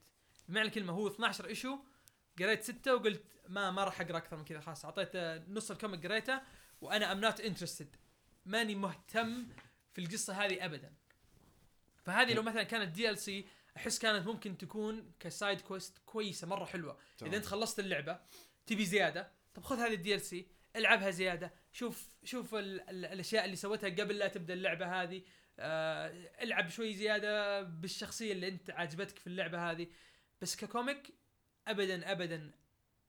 بمعنى 0.49 0.69
الكلمة 0.69 0.93
هو 0.93 1.09
12 1.09 1.47
issue 1.47 1.79
قريت 2.41 2.63
ستة 2.63 2.95
وقلت 2.95 3.23
ما 3.49 3.71
ما 3.71 3.85
راح 3.85 4.01
أقرأ 4.01 4.17
أكثر 4.17 4.37
من 4.37 4.45
كذا 4.45 4.61
خلاص. 4.61 4.85
أعطيت 4.85 5.17
نص 5.49 5.71
ال 5.71 5.77
comic 5.77 6.07
قريته 6.07 6.41
وأنا 6.81 7.13
I'm 7.13 7.21
not 7.21 7.41
interested 7.41 7.97
ماني 8.47 8.75
مهتم 8.75 9.47
في 9.93 10.01
القصة 10.01 10.45
هذه 10.45 10.65
ابدا. 10.65 10.93
فهذه 12.03 12.35
لو 12.35 12.43
مثلا 12.43 12.63
كانت 12.63 12.89
DLC 12.89 13.47
أحس 13.77 13.99
كانت 13.99 14.27
ممكن 14.27 14.59
تكون 14.59 15.13
ك 15.21 15.29
side 15.29 15.61
كويست 15.61 15.99
كويسة 16.07 16.47
مرة 16.47 16.65
حلوة. 16.65 16.99
إذا 17.23 17.37
أنت 17.37 17.47
خلصت 17.47 17.79
اللعبة 17.79 18.21
تبي 18.67 18.85
زيادة 18.85 19.33
طب 19.55 19.63
خذ 19.63 19.79
هذه 19.79 19.95
ال 19.95 20.21
DLC 20.21 20.47
ألعبها 20.77 21.11
زيادة 21.11 21.55
شوف 21.73 22.09
شوف 22.25 22.55
ال 22.55 22.81
ال 22.81 23.05
الأشياء 23.05 23.45
اللي 23.45 23.57
سويتها 23.57 23.91
قبل 23.91 24.19
لا 24.19 24.29
تبدأ 24.29 24.55
اللعبة 24.55 25.03
هذه. 25.03 25.23
آه 25.59 26.31
ألعب 26.43 26.69
شوي 26.69 26.95
زيادة 26.95 27.63
بالشخصية 27.63 28.33
اللي 28.33 28.49
أنت 28.49 28.71
عجبتك 28.71 29.19
في 29.19 29.27
اللعبة 29.27 29.71
هذه. 29.71 29.87
بس 30.43 30.57
ك 30.57 30.67
comic 30.67 31.20
ابدا 31.69 32.13
ابدا 32.13 32.51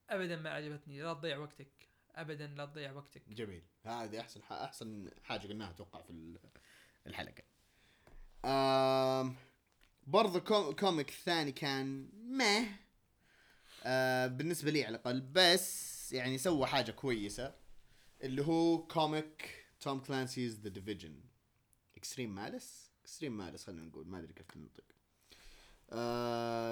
ابدا 0.10 0.36
ما 0.36 0.50
عجبتني 0.50 1.02
لا 1.02 1.14
تضيع 1.14 1.38
وقتك. 1.38 1.90
ابدا 2.16 2.48
لا 2.48 2.66
تضيع 2.66 2.92
وقتك. 2.92 3.22
جميل. 3.30 3.64
هذه 3.84 4.20
أحسن 4.20 4.42
أحسن 4.52 5.12
حاجة 5.24 5.48
قلناها 5.48 5.70
أتوقع 5.70 6.02
في 6.02 6.10
ال- 6.10 6.40
الحلقة. 7.08 7.44
آم 8.46 9.36
كوم 10.40 10.72
comic 10.72 11.10
ثاني 11.10 11.52
كان 11.52 12.10
مه. 12.38 12.66
آه 13.84 14.28
بالنسبة 14.28 14.72
لي 14.72 14.86
على 14.86 14.96
الأقل. 14.98 15.22
بس 15.22 16.14
يعني 16.14 16.38
سوى 16.38 16.68
حاجة 16.68 16.92
كويسة 16.92 17.56
اللي 18.24 18.42
هو 18.46 18.88
كوميك 18.88 19.66
توم 19.80 20.00
كلانسيز 20.00 20.60
ذا 20.60 20.70
ديفيجن 20.70 21.24
اكستريم 21.98 22.36
مالس 22.36 22.92
اكستريم 23.02 23.38
مالس 23.38 23.64
خلينا 23.64 23.82
نقول. 23.84 24.08
ما 24.08 24.20
أدري 24.20 24.34
كيف 24.34 24.58
ننطق 24.58 24.84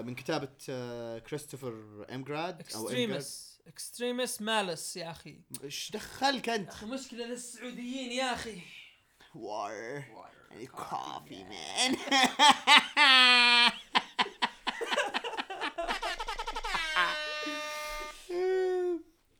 من 0.05 0.15
كتابة 0.15 0.49
آه 0.69 1.19
كريستوفر 1.19 2.05
امجراد 2.11 2.53
أو. 2.53 2.59
اكستريمس 2.59 3.59
اكستريمس 3.67 4.41
مالس 4.41 4.97
يا 4.97 5.11
أخي. 5.11 5.41
إيش 5.63 5.91
دخلك 5.91 6.49
أنت؟ 6.49 6.69
أخي 6.69 6.85
مشكلة 6.85 7.25
للسعوديين 7.25 8.11
يا 8.11 8.33
أخي. 8.33 8.61
وار 9.35 10.03
يعني 10.51 10.67
كوفي 10.67 11.43
مان 11.43 11.95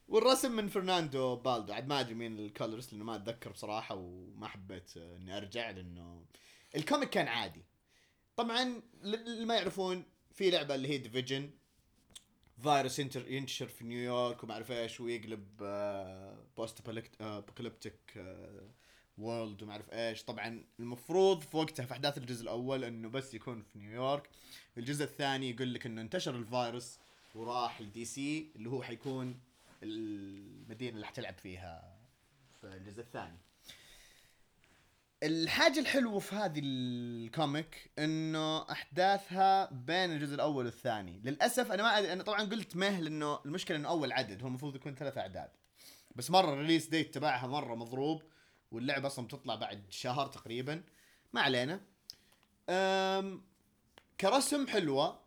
والرسم 0.08 0.52
من 0.52 0.68
فرناندو 0.68 1.36
بالدو. 1.36 1.74
عاد 1.74 1.88
ما 1.88 2.00
أدري 2.00 2.14
مين 2.14 2.40
ال 2.40 2.46
colorist 2.46 2.94
لأنه 2.94 3.06
ما 3.06 3.16
أتذكر 3.16 3.52
بصراحة 3.52 3.96
وما 3.96 4.48
حبيت 4.48 4.98
آه، 4.98 5.16
إني 5.16 5.38
أرجع 5.38 5.70
لأنه 5.70 6.26
ال 6.76 6.81
comic 6.81 7.10
كان 7.10 7.28
عادي. 7.28 7.66
طبعا 8.40 8.82
اللي 9.04 9.46
ما 9.46 9.56
يعرفون 9.56 10.04
في 10.32 10.50
لعبة 10.50 10.76
اللي 10.76 10.88
هي 10.88 10.98
Division 10.98 11.50
فيروس 12.64 13.00
ينتشر 13.00 13.68
في 13.68 13.86
نيويورك 13.86 14.44
وما 14.44 14.54
أعرف 14.54 14.72
إيش 14.72 15.00
ويقلب 15.00 15.58
post-apocalyptic 16.58 18.26
world 19.18 19.64
وما 19.64 19.72
أعرف 19.72 19.90
إيش. 19.94 20.24
طبعا 20.24 20.64
المفروض 20.80 21.42
في 21.42 21.58
وقتها 21.58 21.86
في 21.86 21.94
أحداث 21.94 22.18
الجزء 22.18 22.44
الأول 22.44 22.84
إنه 22.84 23.10
بس 23.10 23.34
يكون 23.34 23.62
في 23.62 23.80
نيويورك. 23.80 24.30
الجزء 24.78 25.04
الثاني 25.04 25.50
يقول 25.50 25.74
لك 25.74 25.86
إنه 25.86 26.02
انتشر 26.02 26.36
الفيروس 26.36 26.98
وراح 27.36 27.80
ال 27.80 28.06
DC 28.06 28.52
اللي 28.56 28.70
هو 28.70 28.84
حيكون 28.84 29.40
المدينة 29.84 30.96
اللي 30.96 31.08
حتلعب 31.08 31.38
فيها 31.38 32.00
في 32.62 32.68
الجزء 32.68 33.02
الثاني. 33.02 33.38
الحاجة 35.24 35.80
الحلوة 35.80 36.20
في 36.20 36.36
هذه 36.36 36.62
ال 36.64 36.85
comic 36.85 37.92
إنه 38.00 38.72
أحداثها 38.72 39.72
بين 39.72 40.12
الجزء 40.12 40.36
الأول 40.36 40.66
والثاني، 40.66 41.22
للأسف 41.24 41.72
أنا 41.72 41.84
ما 41.84 41.98
أدري 41.98 42.14
أنا 42.14 42.24
طبعا 42.24 42.44
قلت 42.44 42.76
مه 42.76 43.00
لأنه 43.00 43.40
المشكلة 43.46 43.78
إنه 43.78 43.90
أول 43.90 44.12
عدد 44.12 44.42
هو 44.42 44.48
المفروض 44.48 44.76
يكون 44.76 44.96
ثلاث 44.96 45.18
أعداد. 45.18 45.50
بس 46.16 46.32
مرة 46.32 46.54
ال 46.54 46.58
release 46.58 46.88
date 46.88 47.14
تبعها 47.14 47.48
مرة 47.48 47.76
مضروب 47.76 48.24
واللعبة 48.72 49.08
أصلا 49.08 49.26
بتطلع 49.26 49.56
بعد 49.56 49.86
شهر 49.90 50.28
تقريبا. 50.28 50.84
ما 51.34 51.42
علينا. 51.42 51.82
أم 52.70 53.42
كرسم 54.20 54.68
حلوة. 54.68 55.20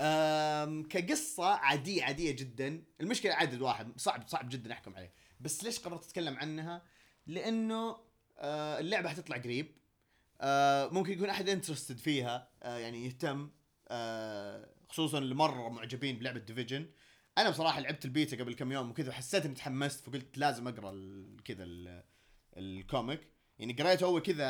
أم 0.00 0.88
كقصة 0.88 1.46
عادية 1.46 2.04
عادية 2.04 2.30
جدا، 2.30 2.82
المشكلة 3.00 3.34
عدد 3.34 3.60
واحد 3.60 4.00
صعب 4.00 4.28
صعب 4.28 4.48
جدا 4.48 4.72
أحكم 4.72 4.96
عليه، 4.96 5.12
بس 5.40 5.64
ليش 5.64 5.78
قررت 5.78 6.04
أتكلم 6.04 6.36
عنها؟ 6.36 6.82
لأنه 7.26 8.07
آه، 8.38 8.78
اللعبة 8.80 9.08
حتطلع 9.08 9.36
قريب. 9.36 9.72
آه، 10.40 10.88
ممكن 10.88 11.12
يكون 11.12 11.28
أحد 11.30 11.48
interested 11.48 11.98
فيها. 11.98 12.48
آه، 12.62 12.78
يعني 12.78 13.06
يهتم. 13.06 13.50
آه، 13.88 14.68
خصوصا 14.88 15.18
اللي 15.18 15.34
مره 15.34 15.68
معجبين 15.68 16.18
بلعبة 16.18 16.38
Division 16.40 16.86
أنا 17.38 17.50
بصراحة 17.50 17.80
لعبت 17.80 18.04
البيتا 18.04 18.36
قبل 18.36 18.54
كم 18.54 18.72
يوم 18.72 18.90
وكذا 18.90 19.08
وحسيت 19.08 19.44
إني 19.44 19.54
تحمست 19.54 20.06
فقلت 20.10 20.38
لازم 20.38 20.68
أقرأ 20.68 20.90
ال- 20.90 21.42
كذا 21.44 21.64
ال- 21.64 22.04
ال 22.56 22.65
comic. 22.65 23.20
يعني 23.58 23.72
قريته 23.72 24.04
أول 24.06 24.20
كذا 24.22 24.44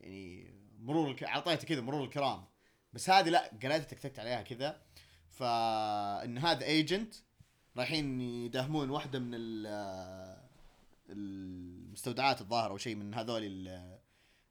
يعني 0.00 0.54
مرور. 0.80 1.16
أعطيته 1.22 1.66
كذا 1.66 1.80
مرور 1.80 2.04
الكرام. 2.04 2.44
بس 2.92 3.10
هذه 3.10 3.28
لا 3.28 3.50
قريتها 3.62 3.78
تكتكت 3.78 4.18
عليها 4.18 4.42
كذا. 4.42 4.82
فإن 5.30 6.38
هذا 6.38 6.64
agent 6.64 7.14
رايحين 7.76 8.20
يداهمون 8.20 8.90
واحدة 8.90 9.18
من 9.18 9.30
ال 9.34 9.66
المستودعات 11.92 12.40
الظاهره 12.40 12.70
أو 12.70 12.78
شيء 12.78 12.94
من 12.94 13.14
هذول 13.14 13.42
ال- 13.44 13.98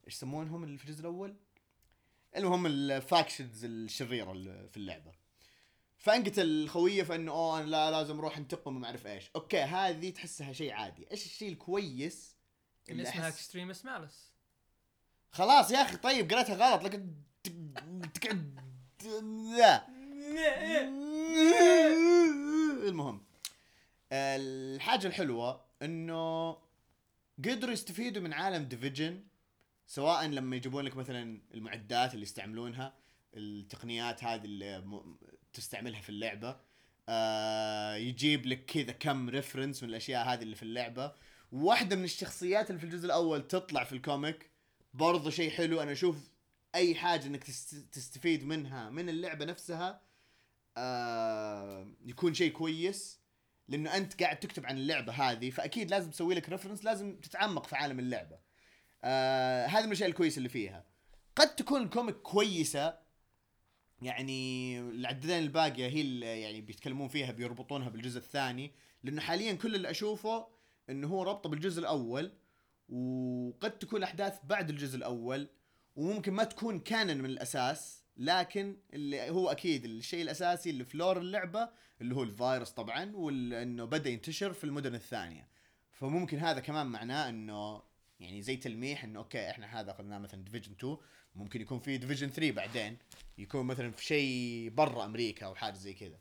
إيش 0.07 0.15
يسمونهم 0.15 0.63
اللي 0.63 0.77
في 0.77 0.83
الجزء 0.85 0.99
الأول؟ 1.01 1.35
المهم 2.37 2.65
ال 2.65 2.76
factions 2.76 3.65
الشريرة 3.65 4.31
اللي 4.31 4.69
في 4.71 4.77
اللعبة. 4.77 5.11
فانقتل 5.97 6.41
الخوية 6.45 7.03
فانه 7.03 7.31
أوه 7.31 7.59
أنا 7.59 7.65
لا 7.65 7.91
لازم 7.91 8.19
أروح 8.19 8.37
أنتقم 8.37 8.75
وما 8.75 8.87
أعرف 8.87 9.07
إيش. 9.07 9.31
okay 9.35 9.59
هذه 9.61 10.09
تحسها 10.09 10.53
شيء 10.53 10.71
عادي. 10.71 11.11
إيش 11.11 11.25
الشيء 11.25 11.49
الكويس 11.51 12.35
اللي 12.89 13.03
اسمها 13.03 13.25
أحس؟ 13.25 13.35
Extremis 13.35 13.85
Malis 13.85 14.31
خلاص 15.31 15.71
يا 15.71 15.81
أخي 15.81 15.97
طيب 15.97 16.33
قريتها 16.33 16.55
غلط 16.55 16.83
لكن 16.83 17.13
تقعد 18.13 18.59
لا. 19.57 19.87
المهم. 22.87 23.23
الحاجة 24.11 25.07
الحلوة 25.07 25.65
إنه 25.81 26.57
قدروا 27.45 27.73
يستفيدوا 27.73 28.21
من 28.21 28.33
عالم 28.33 28.63
Division 28.63 29.23
سواء 29.87 30.25
لما 30.27 30.55
يجيبون 30.55 30.85
لك 30.85 30.95
مثلا 30.95 31.41
المعدات 31.53 32.13
اللي 32.13 32.23
يستعملونها 32.23 32.93
التقنيات 33.33 34.23
هذه 34.23 34.45
اللي 34.45 34.83
تستعملها 35.53 36.01
في 36.01 36.09
اللعبة 36.09 36.59
آه 37.09 37.95
يجيب 37.95 38.45
لك 38.45 38.65
كذا 38.65 38.91
كم 38.91 39.29
reference 39.29 39.83
من 39.83 39.89
الأشياء 39.89 40.27
هذه 40.33 40.41
اللي 40.41 40.55
في 40.55 40.63
اللعبة. 40.63 41.13
واحدة 41.51 41.95
من 41.95 42.03
الشخصيات 42.03 42.69
اللي 42.69 42.79
في 42.79 42.85
الجزء 42.85 43.05
الأول 43.05 43.47
تطلع 43.47 43.83
في 43.83 43.93
ال 43.93 44.02
comic 44.02 44.49
برضو 44.93 45.29
شيء 45.29 45.51
حلو 45.51 45.81
أنا 45.81 45.91
أشوف 45.91 46.15
أي 46.75 46.95
حاجة 46.95 47.25
إنك 47.27 47.43
تست- 47.43 47.85
تستفيد 47.91 48.45
منها 48.45 48.89
من 48.89 49.09
اللعبة 49.09 49.45
نفسها 49.45 50.01
آه 50.77 51.87
يكون 52.05 52.33
شيء 52.33 52.51
كويس. 52.51 53.20
لأنه 53.71 53.97
أنت 53.97 54.23
قاعد 54.23 54.39
تكتب 54.39 54.65
عن 54.65 54.77
اللعبة 54.77 55.13
هذه 55.13 55.49
فأكيد 55.49 55.91
لازم 55.91 56.11
تسوي 56.11 56.35
لك 56.35 56.49
reference 56.49 56.85
لازم 56.85 57.15
تتعمق 57.15 57.67
في 57.67 57.75
عالم 57.75 57.99
اللعبة. 57.99 58.39
آه 59.03 59.65
هذه 59.65 59.81
من 59.81 59.87
الأشياء 59.87 60.09
الكويسة 60.09 60.37
اللي 60.37 60.49
فيها. 60.49 60.85
قد 61.35 61.55
تكون 61.55 61.81
ال 61.81 61.87
comic 61.87 62.15
كويسة 62.15 62.97
يعني 64.01 64.79
العددين 64.79 65.39
الباقية 65.39 65.87
هي 65.87 66.01
اللي 66.01 66.41
يعني 66.41 66.61
بيتكلمون 66.61 67.07
فيها 67.07 67.31
بيربطونها 67.31 67.89
بالجزء 67.89 68.17
الثاني 68.17 68.71
لأنه 69.03 69.21
حاليا 69.21 69.53
كل 69.53 69.75
اللي 69.75 69.89
أشوفه 69.89 70.47
إنه 70.89 71.07
هو 71.07 71.23
ربطه 71.23 71.49
بالجزء 71.49 71.79
الأول 71.79 72.33
وقد 72.89 73.79
تكون 73.79 74.03
أحداث 74.03 74.39
بعد 74.43 74.69
الجزء 74.69 74.97
الأول 74.97 75.49
وممكن 75.95 76.33
ما 76.33 76.43
تكون 76.43 76.79
canon 76.79 77.17
من 77.17 77.25
الأساس. 77.25 78.00
لكن 78.17 78.77
اللي 78.93 79.29
هو 79.29 79.51
أكيد 79.51 79.85
الشيء 79.85 80.21
الأساسي 80.21 80.69
اللي 80.69 80.85
في 80.85 80.97
lore 80.97 81.17
اللعبة 81.17 81.69
اللي 82.01 82.15
هو 82.15 82.23
الفيروس 82.23 82.71
طبعا 82.71 83.15
وانه 83.15 83.85
بدأ 83.85 84.09
ينتشر 84.09 84.53
في 84.53 84.63
المدن 84.63 84.95
الثانية. 84.95 85.47
فممكن 85.91 86.37
هذا 86.37 86.59
كمان 86.59 86.87
معناه 86.87 87.29
إنه 87.29 87.81
يعني 88.19 88.41
زي 88.41 88.55
تلميح 88.57 89.03
إنه 89.03 89.19
okay 89.19 89.49
إحنا 89.49 89.79
هذا 89.79 89.91
اخذناه 89.91 90.17
مثلا 90.17 90.43
Division 90.43 90.71
2 90.71 90.97
ممكن 91.35 91.61
يكون 91.61 91.79
في 91.79 91.97
Division 91.97 92.29
3 92.29 92.51
بعدين 92.51 92.97
يكون 93.37 93.65
مثلا 93.65 93.91
في 93.91 94.05
شيء 94.05 94.69
برا 94.69 95.05
أمريكا 95.05 95.45
أو 95.45 95.55
حاجة 95.55 95.73
زي 95.73 95.93
كذا. 95.93 96.19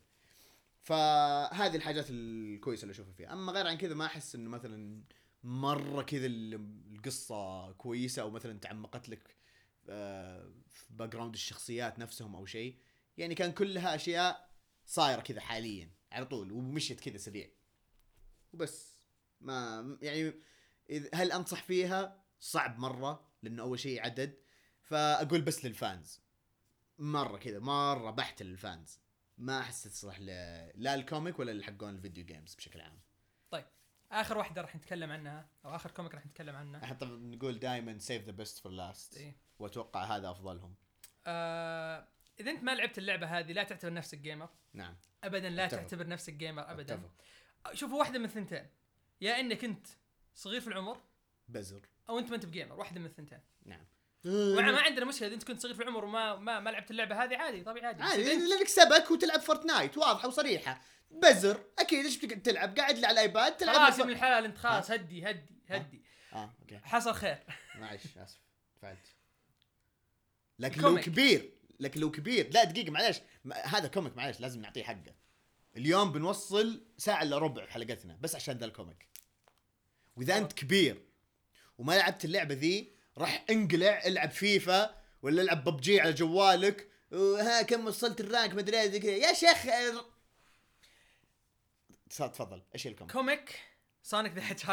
فهذه 0.82 1.76
الحاجات 1.76 2.06
الكويسة 2.10 2.82
اللي 2.82 2.92
أشوفها 2.92 3.12
فيها. 3.12 3.32
أما 3.32 3.52
غير 3.52 3.66
عن 3.66 3.76
كذا 3.76 3.94
ما 3.94 4.06
أحس 4.06 4.34
إنه 4.34 4.50
مثلا 4.50 5.02
مرة 5.44 6.02
كذا 6.02 6.26
ال- 6.26 6.66
القصة 6.94 7.72
كويسة 7.72 8.22
أو 8.22 8.30
مثلا 8.30 8.58
تعمقت 8.58 9.08
لك 9.08 9.36
في 9.86 10.86
background 10.90 11.34
الشخصيات 11.34 11.98
نفسهم 11.98 12.36
أو 12.36 12.46
شيء. 12.46 12.78
يعني 13.16 13.34
كان 13.34 13.52
كلها 13.52 13.94
أشياء 13.94 14.50
صايرة 14.86 15.20
كذا 15.20 15.40
حاليا 15.40 15.90
على 16.12 16.26
طول 16.26 16.52
ومشيت 16.52 17.00
كذا 17.00 17.18
سريع. 17.18 17.50
وبس. 18.52 18.96
ما 19.40 19.98
يعني 20.02 20.34
هل 21.14 21.32
أنصح 21.32 21.62
فيها؟ 21.62 22.24
صعب 22.40 22.78
مرة 22.78 23.32
لأنه 23.42 23.62
أول 23.62 23.78
شيء 23.78 24.00
عدد. 24.02 24.38
فأقول 24.82 25.40
بس 25.40 25.64
لل 25.64 25.80
fans. 25.80 26.20
مرة 26.98 27.38
كذا 27.38 27.58
مرة 27.58 28.10
بحت 28.10 28.42
لل 28.42 28.59
fans. 28.59 29.00
ما 29.38 29.60
أحس 29.60 29.82
تصلح. 29.82 30.18
لا 30.74 30.94
ال 30.94 31.01
comic 31.01 31.38
ولا 31.38 31.52
ل 31.52 31.61
حقون 31.61 31.94
ال 31.94 31.99
video 31.99 32.24
games 32.24 32.54
بشكل 32.54 32.80
عام. 32.80 33.00
آخر 34.12 34.38
واحدة 34.38 34.62
راح 34.62 34.76
نتكلم 34.76 35.10
عنها 35.12 35.48
أو 35.64 35.74
آخر 35.74 35.90
comic 35.90 36.14
راح 36.14 36.26
نتكلم 36.26 36.56
عنه. 36.56 36.84
إحنا 36.84 36.96
طبعا 36.96 37.16
نقول 37.16 37.58
دائما 37.58 37.98
save 37.98 38.24
the 38.24 38.32
best 38.32 38.58
for 38.58 38.72
last 38.72 39.16
إيه. 39.16 39.36
وأتوقع 39.58 40.04
هذا 40.04 40.30
أفضلهم. 40.30 40.74
آه 41.26 42.08
إذا 42.40 42.50
أنت 42.50 42.62
ما 42.62 42.74
لعبت 42.74 42.98
اللعبة 42.98 43.26
هذه 43.26 43.52
لا 43.52 43.62
تعتبر 43.62 43.92
نفسك 43.92 44.18
جيمر 44.18 44.48
نعم. 44.74 44.96
ابدا 45.24 45.48
لا 45.48 45.64
أتفق. 45.64 45.80
تعتبر 45.80 46.06
نفسك 46.06 46.32
جيمر 46.32 46.70
ابدا. 46.70 46.94
أتفق. 46.94 47.10
شوفوا 47.74 47.98
واحدة 47.98 48.18
من 48.18 48.24
الثنتين. 48.24 48.66
يا 49.20 49.40
إنك 49.40 49.64
انت 49.64 49.86
صغير 50.34 50.60
في 50.60 50.68
العمر 50.68 51.00
بزر. 51.48 51.88
أو 52.08 52.18
أنت 52.18 52.30
ما 52.30 52.36
أنت 52.36 52.46
ب 52.46 52.51
gamer 52.51 52.78
واحدة 52.78 53.00
من 53.00 53.06
الثنتين. 53.06 53.40
نعم. 53.64 53.86
ما 54.24 54.80
عندنا 54.80 55.04
مشكلة 55.04 55.28
إذا 55.28 55.34
أنت 55.34 55.44
كنت 55.44 55.60
صغير 55.60 55.74
في 55.74 55.82
العمر 55.82 56.04
وما 56.04 56.36
ما, 56.36 56.60
ما 56.60 56.70
لعبت 56.70 56.90
اللعبة 56.90 57.24
هذه 57.24 57.36
عادي 57.36 57.62
طبيعي 57.62 57.86
عادي. 57.86 58.02
عادي 58.02 58.22
لأنك 58.22 58.68
سبك 58.68 59.10
وتلعب 59.10 59.40
فورتنايت 59.40 59.98
واضحة 59.98 60.28
وصريحة. 60.28 60.80
بزر. 61.10 61.60
أكيد 61.78 62.04
إيش 62.04 62.16
بتقعد 62.24 62.42
تلعب؟ 62.42 62.78
قاعد 62.78 62.98
لي 62.98 63.06
على 63.06 63.14
ال 63.14 63.22
iPad 63.22 63.56
تلعب 63.56 63.76
خلاص 63.76 63.98
يا 63.98 64.04
ابن 64.04 64.12
الحلال 64.12 64.44
انت 64.44 64.58
خلاص 64.58 64.90
هدي 64.90 65.30
هدي 65.30 65.62
هدي. 65.68 66.02
آه 66.32 66.54
okay. 66.60 66.78
حصل 66.78 67.14
خير. 67.14 67.38
معلش 67.74 68.02
آسف. 68.16 68.38
فعلت 68.82 69.06
لكن 70.58 70.80
لو. 70.80 71.00
كبير 71.00 71.52
لكن 71.80 72.00
لو 72.00 72.10
كبير. 72.10 72.50
لا 72.52 72.64
دقيقة 72.64 72.90
معلش 72.90 73.20
هذا 73.64 73.88
comic 73.88 74.16
معلش 74.16 74.40
لازم 74.40 74.60
نعطيه 74.60 74.82
حقه. 74.82 75.14
اليوم 75.76 76.12
بنوصل 76.12 76.86
ساعة 76.98 77.22
الا 77.22 77.38
ربع 77.38 77.66
حلقتنا 77.66 78.18
بس 78.20 78.34
عشان 78.34 78.58
ذا 78.58 78.64
ال 78.64 78.70
comic. 78.70 79.08
وإذا 80.16 80.36
أنت 80.38 80.52
كبير 80.52 81.02
وما 81.78 81.92
لعبت 81.92 82.24
اللعبة 82.24 82.54
ذي 82.54 82.92
راح 83.18 83.44
انقلع 83.50 84.02
العب 84.06 84.30
فيفا 84.30 84.94
ولا 85.22 85.42
العب 85.42 85.64
ببجي 85.64 86.00
على 86.00 86.12
جوالك. 86.12 86.90
ها 87.12 87.62
كم 87.62 87.86
وصلت 87.86 88.20
ال 88.20 88.26
rank؟ 88.26 88.54
مدري 88.54 88.98
كذا. 88.98 89.10
يا 89.10 89.32
شيخ 89.34 89.66
تفضل 92.10 92.62
ال 92.74 92.80
comic 92.80 93.12
comic 93.12 93.60
Sonic 94.02 94.32
the 94.32 94.48
Hedge 94.48 94.64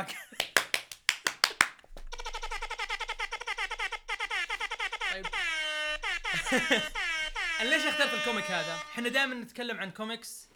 طيب. 5.12 5.26
أنا 7.62 7.70
ليش 7.70 7.86
اخترت 7.86 8.14
ال 8.14 8.20
comic 8.20 8.52
هذا؟ 8.52 8.76
إحنا 8.76 9.10
دائما 9.10 9.36
نتكلم 9.36 9.78
عن 9.78 9.92
كوميكس 9.92 10.50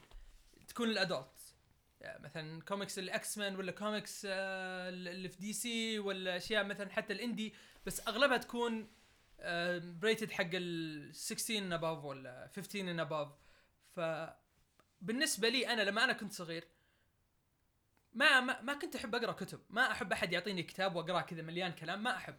تكون 0.68 0.90
ال 0.90 1.01
adult 1.01 1.56
يعني 2.02 2.24
مثلا 2.24 2.62
comics 2.62 3.00
ال 3.00 3.38
X-Men 3.38 3.56
ولا 3.56 3.72
كوميكس 3.72 4.28
آه، 4.30 4.90
اللي 4.90 5.30
في 5.30 5.38
DC 5.38 6.00
ولا 6.00 6.38
أشياء 6.38 6.64
مثلا 6.64 6.90
حتى 6.90 7.14
ال 7.14 7.20
indie 7.20 7.54
بس 7.86 8.08
أغلبها 8.08 8.38
تكون 8.38 8.88
rated 9.80 10.32
حق 10.32 10.50
ال 10.54 11.16
16 11.16 11.76
above 11.76 12.04
ولا 12.04 12.50
15 12.56 13.02
above 13.02 13.30
ف 13.96 14.00
بالنسبة 15.02 15.50
لي 15.50 15.68
أنا 15.74 15.82
لما 15.82 16.04
أنا 16.04 16.14
كنت 16.14 16.34
صغير 16.34 16.68
ما 18.14 18.40
ما, 18.40 18.62
ما 18.62 18.74
كنت 18.74 18.96
أحب 18.96 19.16
أقرأ 19.16 19.32
كتب 19.32 19.60
ما 19.70 19.92
أحب 19.92 20.12
أحد 20.12 20.34
يعطيني 20.34 20.64
كتاب 20.64 20.96
واقراه 20.96 21.22
كذا 21.22 21.42
مليان 21.42 21.72
كلام 21.72 22.04
ما 22.04 22.16
أحب. 22.16 22.36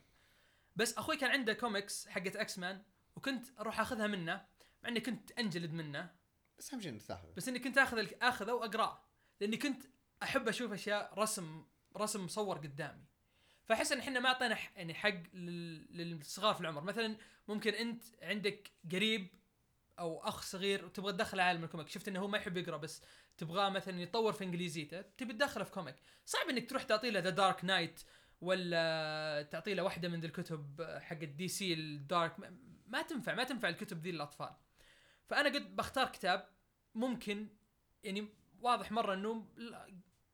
بس 0.77 0.99
أخوي 0.99 1.17
كان 1.17 1.31
عنده 1.31 1.53
كوميكس 1.53 2.09
حقت 2.09 2.37
X-Men 2.37 2.83
وكنت 3.17 3.47
أروح 3.61 3.81
أخذها 3.81 4.07
منه 4.07 4.45
مع 4.83 4.89
إني 4.89 5.01
كنت 5.01 5.33
أنجلد 5.33 5.73
منه. 5.73 6.11
بس 6.59 6.73
أهم 6.75 6.81
شيء 6.81 6.91
إنك 6.93 7.03
تاخذ 7.03 7.35
بس 7.37 7.49
إني 7.49 7.59
كنت 7.59 7.79
اخذ 7.79 8.07
آخذه 8.23 8.53
وأقرأه 8.53 9.03
لأني 9.41 9.57
كنت 9.57 9.83
أحب 10.23 10.49
أشوف 10.49 10.73
أشياء 10.73 11.19
رسم 11.19 11.65
رسم 11.97 12.25
مصور 12.25 12.59
قدامي. 12.59 13.05
فأحس 13.65 13.93
إن 13.93 13.99
إحنا 13.99 14.21
ما 14.21 14.29
أعطينا 14.29 14.59
يعني 14.77 14.95
حق 14.95 15.35
لل- 15.35 15.97
للصغار 15.97 16.55
في 16.55 16.61
العمر. 16.61 16.81
مثلا 16.81 17.17
ممكن 17.49 17.75
أنت 17.75 18.03
عندك 18.23 18.71
قريب 18.93 19.29
أو 19.99 20.21
أخ 20.23 20.43
صغير 20.43 20.85
وتبغى 20.85 21.13
تدخله 21.13 21.43
عالم 21.43 21.65
ال 21.65 21.68
comic. 21.68 21.89
شفت 21.89 22.09
إنه 22.09 22.21
هو 22.21 22.29
ما 22.29 22.39
يحب 22.39 22.57
يقرأ 22.57 22.77
بس 22.77 23.03
تبغاه 23.37 23.69
مثلا 23.69 24.01
يتطور 24.01 24.33
في 24.33 24.45
إنجليزيته 24.45 25.01
تبي 25.01 25.33
تدخله 25.33 25.65
في 25.65 25.71
comic. 25.71 25.97
صعب 26.25 26.49
إنك 26.49 26.71
تروح 26.71 26.83
تعطي 26.83 27.11
له 27.11 27.21
The 27.21 27.31
Dark 27.31 27.65
Knight 27.65 28.01
ولا 28.41 29.49
تعطي 29.51 29.75
له 29.75 29.83
واحدة 29.83 30.09
من 30.09 30.25
الكتب 30.25 30.83
حق 31.01 31.19
ال 31.23 31.31
DC 31.31 31.49
ال 31.49 31.75
dark 31.75 32.41
ما- 32.87 33.03
تنفع 33.03 33.35
ما 33.35 33.45
تنفع 33.45 33.69
الكتب 33.69 34.03
ذي 34.03 34.13
للاطفال 34.13 34.55
فأنا 35.27 35.49
قلت 35.49 35.67
بختار 35.67 36.09
كتاب 36.09 36.49
ممكن 36.95 37.49
يعني 38.05 38.29
واضح 38.61 38.93
مرة 38.93 39.15
إنه 39.15 39.47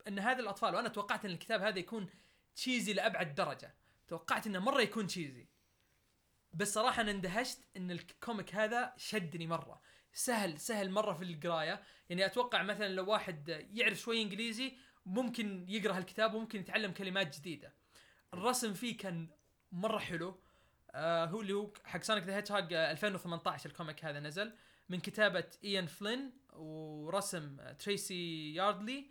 إن 0.07 0.19
هذه 0.19 0.39
الأطفال 0.39 0.75
وأنا 0.75 0.89
توقعت 0.89 1.25
إن 1.25 1.31
الكتاب 1.31 1.61
هذا 1.61 1.79
يكون 1.79 2.09
cheesy 2.55 2.93
لأبعد 2.93 3.35
درجة. 3.35 3.75
توقعت 4.07 4.47
إنه 4.47 4.59
مرة 4.59 4.81
يكون 4.81 5.07
cheesy 5.07 5.47
بس 6.53 6.73
صراحة 6.73 7.01
أنا 7.01 7.11
اندهشت 7.11 7.59
إن 7.77 7.91
ال 7.91 8.02
comic 8.02 8.55
هذا 8.55 8.93
شدني 8.97 9.47
مرة. 9.47 9.81
سهل 10.13 10.59
سهل 10.59 10.91
مرة 10.91 11.13
في 11.13 11.23
القراية. 11.23 11.81
يعني 12.09 12.25
أتوقع 12.25 12.63
مثلا 12.63 12.87
لو 12.87 13.11
واحد 13.11 13.67
يعرف 13.73 13.97
شوي 13.99 14.21
إنجليزي 14.21 14.73
ممكن 15.05 15.65
يقرأ 15.69 15.97
هالكتاب 15.97 16.33
وممكن 16.33 16.59
يتعلم 16.59 16.91
كلمات 16.91 17.37
جديدة. 17.37 17.73
الرسم 18.33 18.73
فيه 18.73 18.97
كان 18.97 19.29
مرة 19.71 19.97
حلو. 19.99 20.39
آه 20.91 21.25
هو 21.25 21.41
اللي 21.41 21.53
هو 21.53 21.73
حق 21.85 22.03
Sonic 22.03 22.23
the 22.23 22.35
Hedge 22.35 22.73
2018 22.73 23.69
ال 23.69 23.75
comic 23.75 24.05
هذا 24.05 24.19
نزل. 24.19 24.53
من 24.89 24.99
كتابة 24.99 25.43
Ian 25.63 25.85
Flynn 25.85 26.31
ورسم 26.53 27.57
Tracy 27.79 28.53
Yardley 28.53 29.09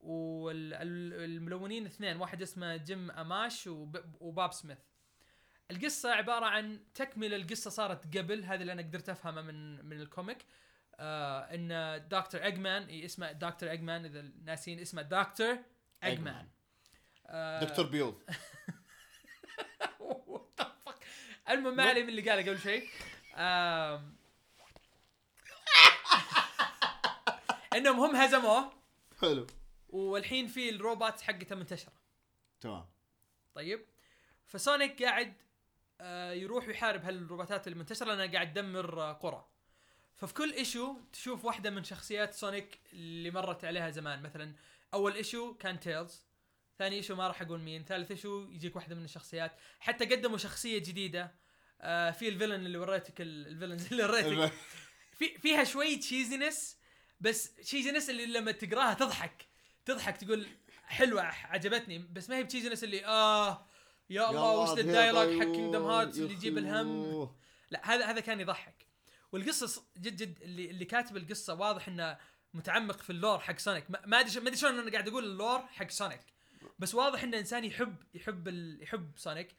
والملونين 0.00 1.86
اثنين. 1.86 2.16
واحد 2.16 2.42
اسمه 2.42 2.76
Jim 2.76 3.10
Amash 3.10 3.66
وب- 3.66 4.16
و 4.20 4.28
Bob 4.28 4.52
Smith 4.52 4.78
القصة 5.70 6.12
عبارة 6.12 6.46
عن 6.46 6.80
تكملة 6.94 7.36
القصة 7.36 7.70
صارت 7.70 8.16
قبل 8.18 8.44
هذا 8.44 8.60
اللي 8.60 8.72
أنا 8.72 8.82
قدرت 8.82 9.08
أفهمه 9.08 9.42
من 9.42 9.84
من 9.84 10.00
ال 10.00 10.05
comic. 10.05 10.38
آه 11.00 11.40
إن 11.40 12.02
دكتور 12.08 12.46
Eggman 12.46 12.90
اسمه 13.04 13.32
دكتور 13.32 13.72
إجمان 13.72 14.04
إذا 14.04 14.22
ناسين 14.44 14.80
اسمه 14.80 15.02
دكتور 15.02 15.58
Eggman. 16.02 16.48
آه 17.26 17.64
دكتور 17.64 17.86
بيوض؟ 17.86 18.22
المهم 21.50 21.76
ما 21.76 21.82
علي 21.84 22.02
من 22.02 22.08
اللي 22.08 22.30
قاله 22.30 22.42
قبل 22.50 22.58
شيء 22.60 22.88
آم، 23.34 24.16
إنهم 27.76 28.00
هم 28.00 28.16
هزموه. 28.16 28.72
حلو. 29.20 29.46
والحين 29.88 30.46
في 30.46 30.70
الروبوت 30.70 31.20
حقته 31.20 31.56
منتشرة. 31.56 31.92
تمام. 32.60 32.86
طيب. 33.54 33.86
ف 34.46 34.55
Sonic 34.55 35.02
قاعد 35.02 35.28
آه، 35.28 35.45
يروح 36.32 36.68
يحارب 36.68 37.04
هالروبوتات 37.04 37.68
المنتشره 37.68 38.06
لأنها 38.14 38.32
قاعد 38.32 38.52
تدمر 38.52 39.00
آه، 39.02 39.12
قرى. 39.12 39.46
ففي 40.16 40.34
كل 40.34 40.52
issue 40.52 40.96
تشوف 41.12 41.44
واحدة 41.44 41.70
من 41.70 41.84
شخصيات 41.84 42.34
Sonic 42.34 42.80
اللي 42.92 43.30
مرت 43.30 43.64
عليها 43.64 43.90
زمان. 43.90 44.22
مثلا 44.22 44.54
أول 44.94 45.14
issue 45.14 45.54
كان 45.54 45.80
Tails 45.80 46.24
ثاني 46.78 46.96
issue 46.96 47.14
ما 47.14 47.28
راح 47.28 47.42
أقول 47.42 47.60
مين 47.60 47.84
ثالث 47.84 48.10
issue 48.10 48.48
يجيك 48.50 48.76
واحدة 48.76 48.94
من 48.94 49.04
الشخصيات. 49.04 49.52
حتى 49.80 50.04
قدموا 50.04 50.38
شخصية 50.38 50.78
جديدة 50.78 51.34
آه 51.80 52.10
في 52.10 52.28
ال 52.28 52.33
villain 52.33 52.66
اللي 52.66 52.78
وريتك 52.78 53.20
ال- 53.20 53.46
ال 53.46 53.50
villains 53.50 53.86
اللي 53.92 54.04
وريتك. 54.04 54.52
في 55.12 55.38
فيها 55.38 55.64
شوية 55.64 56.00
cheesiness 56.00 56.78
بس 57.20 57.54
cheesiness 57.54 58.10
اللي 58.10 58.26
لما 58.26 58.52
تقراها 58.52 58.94
تضحك. 58.94 59.46
تضحك 59.84 60.16
تقول 60.16 60.46
حلوة 60.84 61.22
عجبتني 61.22 61.98
بس 61.98 62.30
ما 62.30 62.36
هي 62.36 62.42
ب 62.42 62.46
cheesiness 62.46 62.84
اللي 62.84 63.06
آه 63.06 63.66
يا 64.10 64.30
الله 64.30 64.58
وش 64.72 64.78
ال 64.78 64.85
dialogue 64.85 65.38
حق 65.40 65.44
Kingdom 65.52 65.82
Hearts 65.84 66.18
اللي 66.18 66.32
يجيب 66.32 66.58
الهم؟ 66.58 67.30
لا 67.70 67.94
هذا 67.94 68.06
هذا 68.06 68.20
كان 68.20 68.40
يضحك. 68.40 68.86
والقصة 69.32 69.66
ص- 69.66 69.86
جد 69.98 70.16
جد 70.16 70.42
اللي 70.42 70.70
اللي 70.70 70.84
كاتب 70.84 71.16
القصة 71.16 71.54
واضح 71.54 71.88
إنه 71.88 72.18
متعمق 72.54 72.98
في 73.02 73.10
ال 73.10 73.16
lore 73.16 73.38
حق 73.38 73.58
Sonic 73.58 73.84
ما 73.90 74.20
أدري 74.20 74.40
ما 74.40 74.46
أدري 74.46 74.56
شلون 74.56 74.78
أنا 74.78 74.90
قاعد 74.92 75.08
أقول 75.08 75.24
ال 75.24 75.31
lore 75.31 75.58
حق 75.66 75.90
Sonic 75.90 76.20
بس 76.78 76.94
واضح 76.94 77.22
انه 77.22 77.38
إنسان 77.38 77.64
يحب 77.64 77.96
يحب 78.14 78.48
ال... 78.48 78.82
يحب 78.82 79.12
Sonic 79.16 79.56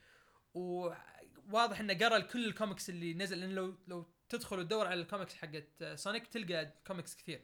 وواضح 0.53 1.79
إنه 1.79 1.93
قرأ 1.93 2.19
كل 2.19 2.45
الكوميكس 2.45 2.89
اللي 2.89 3.13
نزل. 3.13 3.39
لأن 3.39 3.49
لو 3.55 3.75
لو 3.87 4.05
تدخل 4.29 4.59
وتدور 4.59 4.87
على 4.87 5.01
الكوميكس 5.01 5.35
حقت 5.35 5.83
Sonic 5.95 6.27
تلقى 6.27 6.73
كوميكس 6.87 7.15
كثير. 7.15 7.41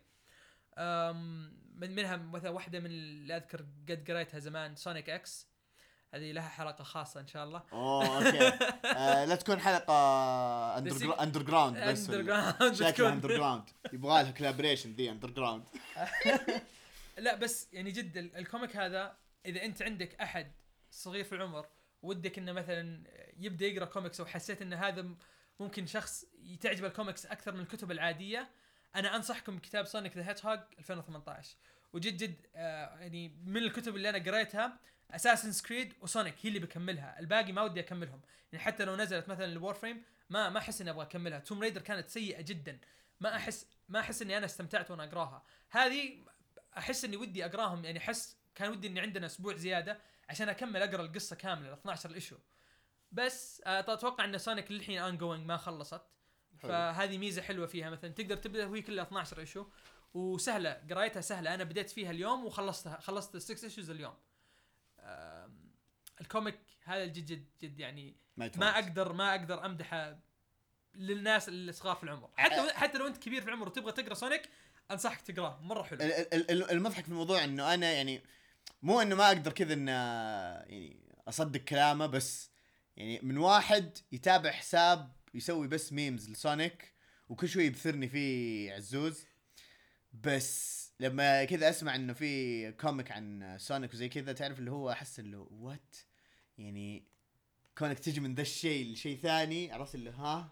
من 1.75 1.95
منها 1.95 2.15
مثلا 2.17 2.49
واحدة 2.49 2.79
من 2.79 2.85
اللي 2.85 3.35
أذكر 3.37 3.65
قد 3.89 4.11
قريتها 4.11 4.39
زمان 4.39 4.75
Sonic 4.75 5.09
X 5.09 5.47
هذه 6.13 6.31
لها 6.31 6.47
حلقة 6.49 6.83
خاصة 6.83 7.19
إن 7.19 7.27
شاء 7.27 7.43
الله. 7.43 7.63
أوه 7.73 8.17
okay. 8.17 8.47
آه 8.97 9.25
لا 9.25 9.35
تكون 9.35 9.59
حلقة 9.59 9.93
underground 11.23 11.77
بس 11.77 12.09
underground 12.09 12.73
شكلها. 12.73 13.13
underground 13.13 13.63
يبغى 13.93 14.23
لها 14.23 14.31
collaboration 14.31 14.91
ذي 14.93 15.11
underground 15.11 15.63
لا 17.17 17.35
بس 17.35 17.67
يعني 17.73 17.91
جد 17.91 18.17
ال- 18.17 18.35
ال 18.35 18.42
comic 18.42 18.75
هذا 18.77 19.15
إذا 19.45 19.63
أنت 19.65 19.81
عندك 19.81 20.15
أحد 20.21 20.51
صغير 20.91 21.23
في 21.23 21.35
العمر 21.35 21.65
ودك 22.01 22.37
إنه 22.37 22.51
مثلا 22.51 23.03
يبدأ 23.39 23.65
يقرأ 23.65 23.85
كوميكس 23.85 24.19
أو 24.19 24.25
حسيت 24.25 24.61
إن 24.61 24.73
هذا 24.73 25.05
ممكن 25.59 25.85
شخص 25.87 26.25
تعجب 26.61 26.85
الكوميكس 26.85 27.25
أكثر 27.25 27.51
من 27.51 27.59
الكتب 27.59 27.91
العادية 27.91 28.49
أنا 28.95 29.15
أنصحكم 29.15 29.55
بكتاب 29.57 29.85
Sonic 29.85 30.17
the 30.17 30.29
Hedgehog 30.29 30.59
2018 30.79 31.55
وجد 31.93 32.17
جد 32.17 32.35
آه 32.55 32.99
يعني 32.99 33.35
من 33.45 33.57
الكتب 33.57 33.95
اللي 33.95 34.09
أنا 34.09 34.17
قريتها 34.17 34.79
Assassin's 35.15 35.67
Creed 35.67 35.93
و 36.01 36.07
Sonic 36.07 36.35
هي 36.41 36.47
اللي 36.47 36.59
بكملها. 36.59 37.19
الباقي 37.19 37.51
ما 37.51 37.61
ودي 37.61 37.79
أكملهم. 37.79 38.21
يعني 38.51 38.65
حتى 38.65 38.85
لو 38.85 38.95
نزلت 38.95 39.29
مثلا 39.29 39.45
ال 39.45 39.73
Warframe 39.73 40.03
ما 40.29 40.49
ما 40.49 40.59
أحس 40.59 40.81
إني 40.81 40.89
أبغى 40.89 41.05
أكملها. 41.05 41.39
Tomb 41.39 41.61
Raider 41.61 41.81
كانت 41.81 42.09
سيئة 42.09 42.41
جدا. 42.41 42.79
ما 43.19 43.35
أحس 43.35 43.67
ما 43.89 43.99
أحس 43.99 44.21
إني 44.21 44.37
أنا 44.37 44.45
استمتعت 44.45 44.91
وأنا 44.91 45.03
أقراها. 45.03 45.43
هذه 45.69 46.25
أحس 46.77 47.05
إني 47.05 47.17
ودي 47.17 47.45
أقراهم. 47.45 47.85
يعني 47.85 47.99
أحس 47.99 48.37
كان 48.55 48.71
ودي 48.71 48.87
إني 48.87 48.99
عندنا 48.99 49.25
أسبوع 49.25 49.55
زيادة 49.55 49.99
عشان 50.29 50.49
أكمل 50.49 50.83
أقرأ 50.83 51.01
القصة 51.01 51.35
كاملة 51.35 51.67
ال 51.67 51.73
12 51.73 52.13
issue 52.15 52.37
بس 53.11 53.61
آه، 53.65 53.79
أتوقع 53.79 54.25
إن 54.25 54.37
Sonic 54.37 54.71
للحين 54.71 55.01
ongoing 55.01 55.45
ما 55.45 55.57
خلصت. 55.57 56.01
حلو. 56.61 56.71
فهذه 56.71 57.17
ميزة 57.17 57.41
حلوة 57.41 57.67
فيها. 57.67 57.89
مثلا 57.89 58.11
تقدر 58.11 58.35
تبدأ 58.37 58.65
وهي 58.65 58.81
كلها 58.81 59.03
12 59.03 59.39
issue 59.39 59.65
وسهلة 60.13 60.81
قرايتها 60.89 61.21
سهلة. 61.21 61.53
أنا 61.53 61.63
بديت 61.63 61.89
فيها 61.89 62.11
اليوم 62.11 62.45
وخلصتها 62.45 62.99
خلصت 62.99 63.35
السكس 63.35 63.63
ايشوز 63.63 63.89
اليوم. 63.89 64.13
ال 66.21 66.28
comic 66.28 66.59
هذا 66.83 67.03
الجد 67.03 67.25
جد 67.25 67.45
جد 67.61 67.79
يعني 67.79 68.15
ما 68.57 68.69
أقدر 68.79 69.13
ما 69.13 69.35
أقدر 69.35 69.65
أمدحه 69.65 70.19
للناس 70.95 71.49
الصغار 71.49 71.95
في 71.95 72.03
العمر. 72.03 72.29
حتى 72.37 72.73
حتى 72.73 72.97
لو 72.97 73.07
أنت 73.07 73.17
كبير 73.17 73.41
في 73.41 73.47
العمر 73.47 73.67
وتبغى 73.67 73.91
تقرأ 73.91 74.13
Sonic 74.13 74.49
أنصحك 74.91 75.21
تقرأه. 75.21 75.59
مرة 75.61 75.83
حلو. 75.83 75.99
ال- 76.01 76.33
ال- 76.33 76.51
ال- 76.51 76.71
المضحك 76.71 77.03
في 77.03 77.09
الموضوع 77.09 77.43
إنه 77.43 77.73
أنا 77.73 77.91
يعني 77.91 78.21
مو 78.81 79.01
إنه 79.01 79.15
ما 79.15 79.27
أقدر 79.27 79.51
كذا 79.51 79.73
إن 79.73 79.87
يعني 79.87 80.99
أصدق 81.27 81.59
كلامه 81.59 82.05
بس 82.05 82.49
يعني 82.97 83.19
من 83.23 83.37
واحد 83.37 83.97
يتابع 84.11 84.51
حساب 84.51 85.11
يسوي 85.33 85.67
بس 85.67 85.93
memes 85.93 86.29
ل 86.29 86.40
Sonic 86.40 86.93
وكل 87.29 87.49
شوي 87.49 87.65
يبثرني 87.65 88.07
فيه 88.09 88.73
عزوز. 88.73 89.25
بس 90.13 90.82
لما 90.99 91.45
كذا 91.45 91.69
أسمع 91.69 91.95
إنه 91.95 92.13
في 92.13 92.71
comic 92.71 93.11
عن 93.11 93.55
Sonic 93.59 93.93
وزي 93.93 94.09
كذا 94.09 94.33
تعرف 94.33 94.59
اللي 94.59 94.71
هو 94.71 94.91
أحس 94.91 95.19
هو 95.19 95.47
what 95.51 95.95
يعني 96.57 97.03
كونك 97.77 97.99
تجي 97.99 98.19
من 98.19 98.35
ذا 98.35 98.41
الشيء 98.41 98.93
لشيء 98.93 99.17
ثاني 99.17 99.71
عرفت 99.71 99.95
اللي 99.95 100.09
ها؟ 100.09 100.49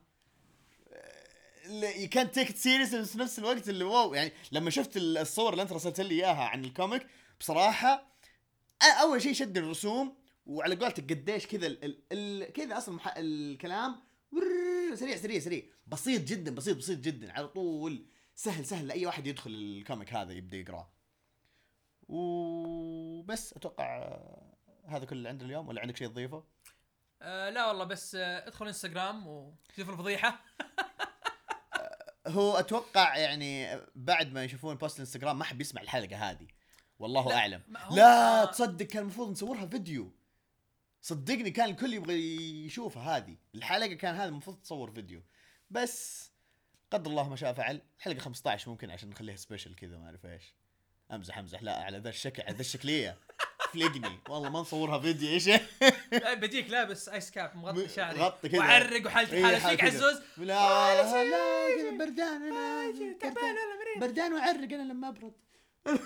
يو 1.69 2.09
كانت 2.09 2.35
تيك 2.35 2.55
سيريس 2.55 2.95
بس 2.95 3.15
نفس 3.15 3.39
الوقت 3.39 3.69
اللي 3.69 3.83
wow 3.83 4.13
يعني 4.13 4.31
لما 4.51 4.69
شفت 4.69 4.97
الصور 4.97 5.51
اللي 5.51 5.61
أنت 5.61 5.71
رسلت 5.71 6.01
لي 6.01 6.15
إياها 6.15 6.43
عن 6.43 6.65
ال 6.65 6.72
comic 6.72 7.07
بصراحة 7.39 8.11
أول 9.01 9.21
شيء 9.21 9.33
شد 9.33 9.57
الرسوم 9.57 10.15
وعلى 10.45 10.75
قولتك 10.75 11.13
قديش 11.13 11.47
كذا 11.47 11.77
كذا 12.43 12.77
أصلا 12.77 12.99
الكلام 13.17 13.95
سريع 14.95 15.15
سريع 15.15 15.39
سريع. 15.39 15.63
بسيط 15.87 16.21
جدا 16.21 16.55
بسيط 16.55 16.77
بسيط 16.77 16.99
جدا 16.99 17.31
على 17.31 17.47
طول. 17.47 18.05
سهل 18.35 18.65
سهل 18.65 18.87
لأي 18.87 19.05
واحد 19.05 19.27
يدخل 19.27 19.51
ال 19.51 19.62
comic 19.62 20.13
هذا 20.13 20.33
يبدأ 20.33 20.57
يقرأه. 20.57 20.91
وبس 22.07 23.53
أتوقع 23.53 24.17
هذا 24.85 25.05
كل 25.05 25.15
اللي 25.17 25.29
عندنا 25.29 25.47
اليوم 25.47 25.67
ولا 25.67 25.81
عندك 25.81 25.97
شيء 25.97 26.07
تضيفه؟ 26.07 26.43
آه 27.21 27.49
لا 27.49 27.67
والله 27.67 27.83
بس 27.83 28.15
آه 28.15 28.47
ادخل 28.47 28.67
إنستغرام 28.67 29.27
وشوف 29.27 29.89
الفضيحة. 29.89 30.41
هو 32.27 32.53
أتوقع 32.53 33.17
يعني 33.17 33.81
بعد 33.95 34.33
ما 34.33 34.43
يشوفون 34.43 34.75
post 34.75 34.95
الانستغرام 34.95 35.39
ما 35.39 35.43
حد 35.43 35.61
يسمع 35.61 35.81
الحلقة 35.81 36.15
هذه. 36.31 36.47
والله 36.99 37.29
لا، 37.29 37.37
أعلم. 37.37 37.61
لا 37.91 38.43
آه. 38.43 38.45
تصدق 38.45 38.85
كان 38.85 39.01
المفروض 39.01 39.29
نصورها 39.29 39.65
فيديو. 39.65 40.11
صدقني 41.01 41.51
كان 41.51 41.69
الكل 41.69 41.93
يبغى 41.93 42.13
يشوفها 42.65 43.17
هذه. 43.17 43.37
الحلقة 43.55 43.93
كان 43.93 44.15
هذا 44.15 44.27
المفروض 44.29 44.61
تصور 44.61 44.91
فيديو. 44.91 45.23
بس 45.69 46.30
قدر 46.91 47.11
الله 47.11 47.29
ما 47.29 47.35
شاء 47.35 47.53
فعل 47.53 47.81
حلقة 47.99 48.19
15 48.19 48.69
ممكن 48.71 48.91
عشان 48.91 49.09
نخليها 49.09 49.35
special 49.35 49.75
كذا 49.75 49.97
ما 49.97 50.05
أعرف 50.05 50.25
إيش. 50.25 50.55
أمزح 51.11 51.37
أمزح. 51.37 51.63
لا 51.63 51.83
على 51.83 51.97
ذا 51.97 52.09
الشكل 52.09 52.41
على 52.41 52.55
ذا 52.55 52.61
الشكلية. 52.61 53.17
فلقني 53.73 54.19
والله 54.29 54.49
ما 54.49 54.59
نصورها 54.59 54.99
فيديو 54.99 55.29
إيش؟ 55.29 55.47
لا، 55.47 56.33
بجيك 56.33 56.69
لابس 56.69 57.09
ice 57.09 57.31
cap 57.31 57.55
مغطي 57.57 57.89
شعري. 57.89 58.19
غطي 58.19 58.49
كذا. 58.49 58.59
وعرق 58.59 59.05
وحالتي 59.05 59.35
إيه، 59.35 59.57
حالة 59.57 59.75
كذا. 59.75 59.87
عزوز؟ 59.87 60.21
لا 60.37 60.43
لا 60.43 61.11
كذا 61.75 61.97
بردان 61.97 62.43
أنا 62.43 63.17
تعبان 63.19 63.43
ولا 63.43 63.75
مريض؟ 63.79 63.99
بردان 63.99 64.33
واعرق 64.33 64.73
أنا 64.73 64.93
لما 64.93 65.09
أبرد. 65.09 65.33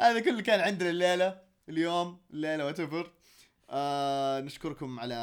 هذا 0.00 0.20
كله 0.20 0.42
كان 0.42 0.60
عندنا 0.60 0.90
الليلة 0.90 1.42
اليوم 1.68 2.20
الليلة 2.30 2.66
whatever 2.66 3.12
آه 3.70 4.40
نشكركم 4.40 5.00
على 5.00 5.14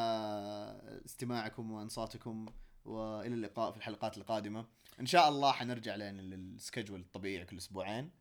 استماعكم 1.06 1.72
وانصاتكم 1.72 2.46
وإلى 2.86 3.34
اللقاء 3.34 3.72
في 3.72 3.78
الحلقات 3.78 4.18
القادمة. 4.18 4.66
إن 5.00 5.06
شاء 5.06 5.30
الله 5.30 5.52
حنرجع 5.52 5.96
لين 5.96 6.20
ال 6.20 6.29
schedule 6.29 7.00
الطبيعي 7.00 7.46
كل 7.46 7.58
أسبوعين. 7.58 8.12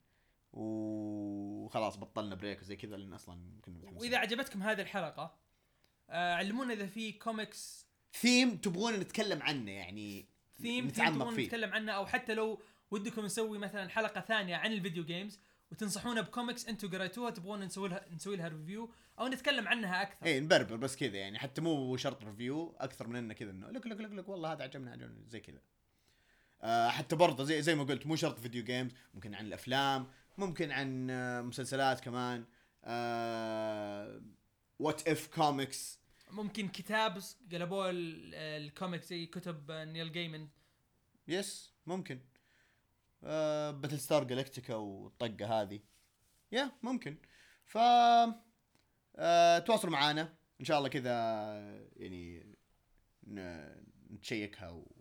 وخلاص 0.52 1.96
بطلنا 1.96 2.34
break 2.34 2.60
وزي 2.60 2.76
كذا 2.76 2.96
لأن 2.96 3.12
أصلا 3.12 3.60
كنا 3.64 3.78
متحمسين. 3.78 4.00
وإذا 4.00 4.18
عجبتكم 4.18 4.62
هذه 4.62 4.80
الحلقة 4.80 5.34
آه 6.10 6.34
علمونا 6.34 6.72
إذا 6.72 6.86
في 6.86 7.12
comics 7.12 7.86
theme 8.12 8.56
تبغون 8.56 8.94
نتكلم 8.94 9.42
عنه 9.42 9.70
يعني 9.70 10.28
ثيم 10.62 10.86
نتعمق 10.86 11.14
تبغون 11.14 11.34
فيه. 11.34 11.46
نتكلم 11.46 11.72
عنه 11.72 11.92
أو 11.92 12.06
حتى 12.06 12.34
لو 12.34 12.62
ودكم 12.90 13.24
نسوي 13.24 13.58
مثلا 13.58 13.88
حلقة 13.88 14.20
ثانية 14.20 14.56
عن 14.56 14.72
ال 14.72 14.77
video 14.77 15.04
games 15.04 15.40
وتنصحونا 15.74 16.20
بكوميكس 16.20 16.68
أنتم 16.68 16.90
قريتوها 16.90 17.30
تبغون 17.30 17.60
نسوي 17.60 17.88
لها 17.88 18.06
نسوي 18.14 18.36
لها 18.36 18.48
review 18.48 18.90
أو 19.18 19.28
نتكلم 19.28 19.68
عنها 19.68 20.02
أكثر. 20.02 20.26
إيه 20.26 20.40
نبربر 20.40 20.76
بس 20.76 20.96
كذا 20.96 21.16
يعني 21.16 21.38
حتى 21.38 21.60
مو 21.60 21.96
شرط 21.96 22.24
review 22.24 22.76
أكثر 22.78 23.06
من 23.08 23.16
إنه 23.16 23.34
كذا 23.34 23.50
إنه 23.50 23.70
لك 23.70 23.86
لك 23.86 24.00
لك 24.00 24.10
لك 24.12 24.28
والله 24.28 24.52
هذا 24.52 24.62
عجبني 24.62 24.90
عجبني 24.90 25.24
زي 25.28 25.40
كذا. 25.40 25.60
آه 26.62 26.88
حتى 26.88 27.16
برضه 27.16 27.44
زي 27.44 27.62
زي 27.62 27.74
ما 27.74 27.84
قلت 27.84 28.06
مو 28.06 28.16
شرط 28.16 28.38
video 28.38 28.64
games 28.64 28.92
ممكن 29.14 29.34
عن 29.34 29.46
الأفلام 29.46 30.06
ممكن 30.38 30.70
عن 30.72 31.10
آه 31.10 31.40
مسلسلات 31.40 32.00
كمان 32.00 32.44
what 34.78 35.08
if 35.08 35.26
comics 35.26 35.98
ممكن 36.30 36.68
كتاب 36.68 37.18
قلبوه 37.52 37.90
ال- 37.90 38.34
ال 38.34 38.45
comic 38.45 39.02
زي 39.02 39.26
كتب 39.26 39.70
Neil 39.70 40.12
Gaiman 40.12 40.48
yes 41.28 41.72
ممكن. 41.86 42.20
آه 43.24 43.70
Battlestar 43.70 44.24
Galactica 44.24 44.74
والطقة 44.74 45.62
هذه. 45.62 45.80
يا 46.52 46.70
ممكن. 46.82 47.16
ف 47.64 47.78
آه 49.16 49.58
تواصلوا 49.58 49.92
معانا. 49.92 50.34
إن 50.60 50.64
شاء 50.64 50.78
الله 50.78 50.88
كذا 50.88 51.10
يعني 51.96 52.56
نتشيكها 54.10 54.68
و... 54.70 54.92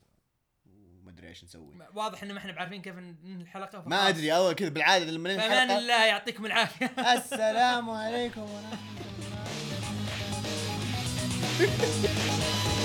ومدري 0.65 1.27
إيش 1.27 1.43
نسوي. 1.43 1.75
واضح 1.93 2.23
إنه 2.23 2.33
ما 2.33 2.39
إحنا 2.39 2.51
بعارفين 2.51 2.81
كيف 2.81 2.95
ننهي 2.95 3.41
الحلقة 3.41 3.83
ما. 3.87 4.09
أدري 4.09 4.35
أول 4.35 4.53
كذا 4.53 4.69
بالعادة 4.69 5.05
لما 5.05 5.33
ننهي 5.33 5.45
الحلقة. 5.47 5.77
الله 5.77 6.05
يعطيكم 6.05 6.45
العافية. 6.45 6.85
السلام 7.17 7.89
عليكم 7.89 8.41
ورحمة 8.41 8.77
الله. 11.59 12.79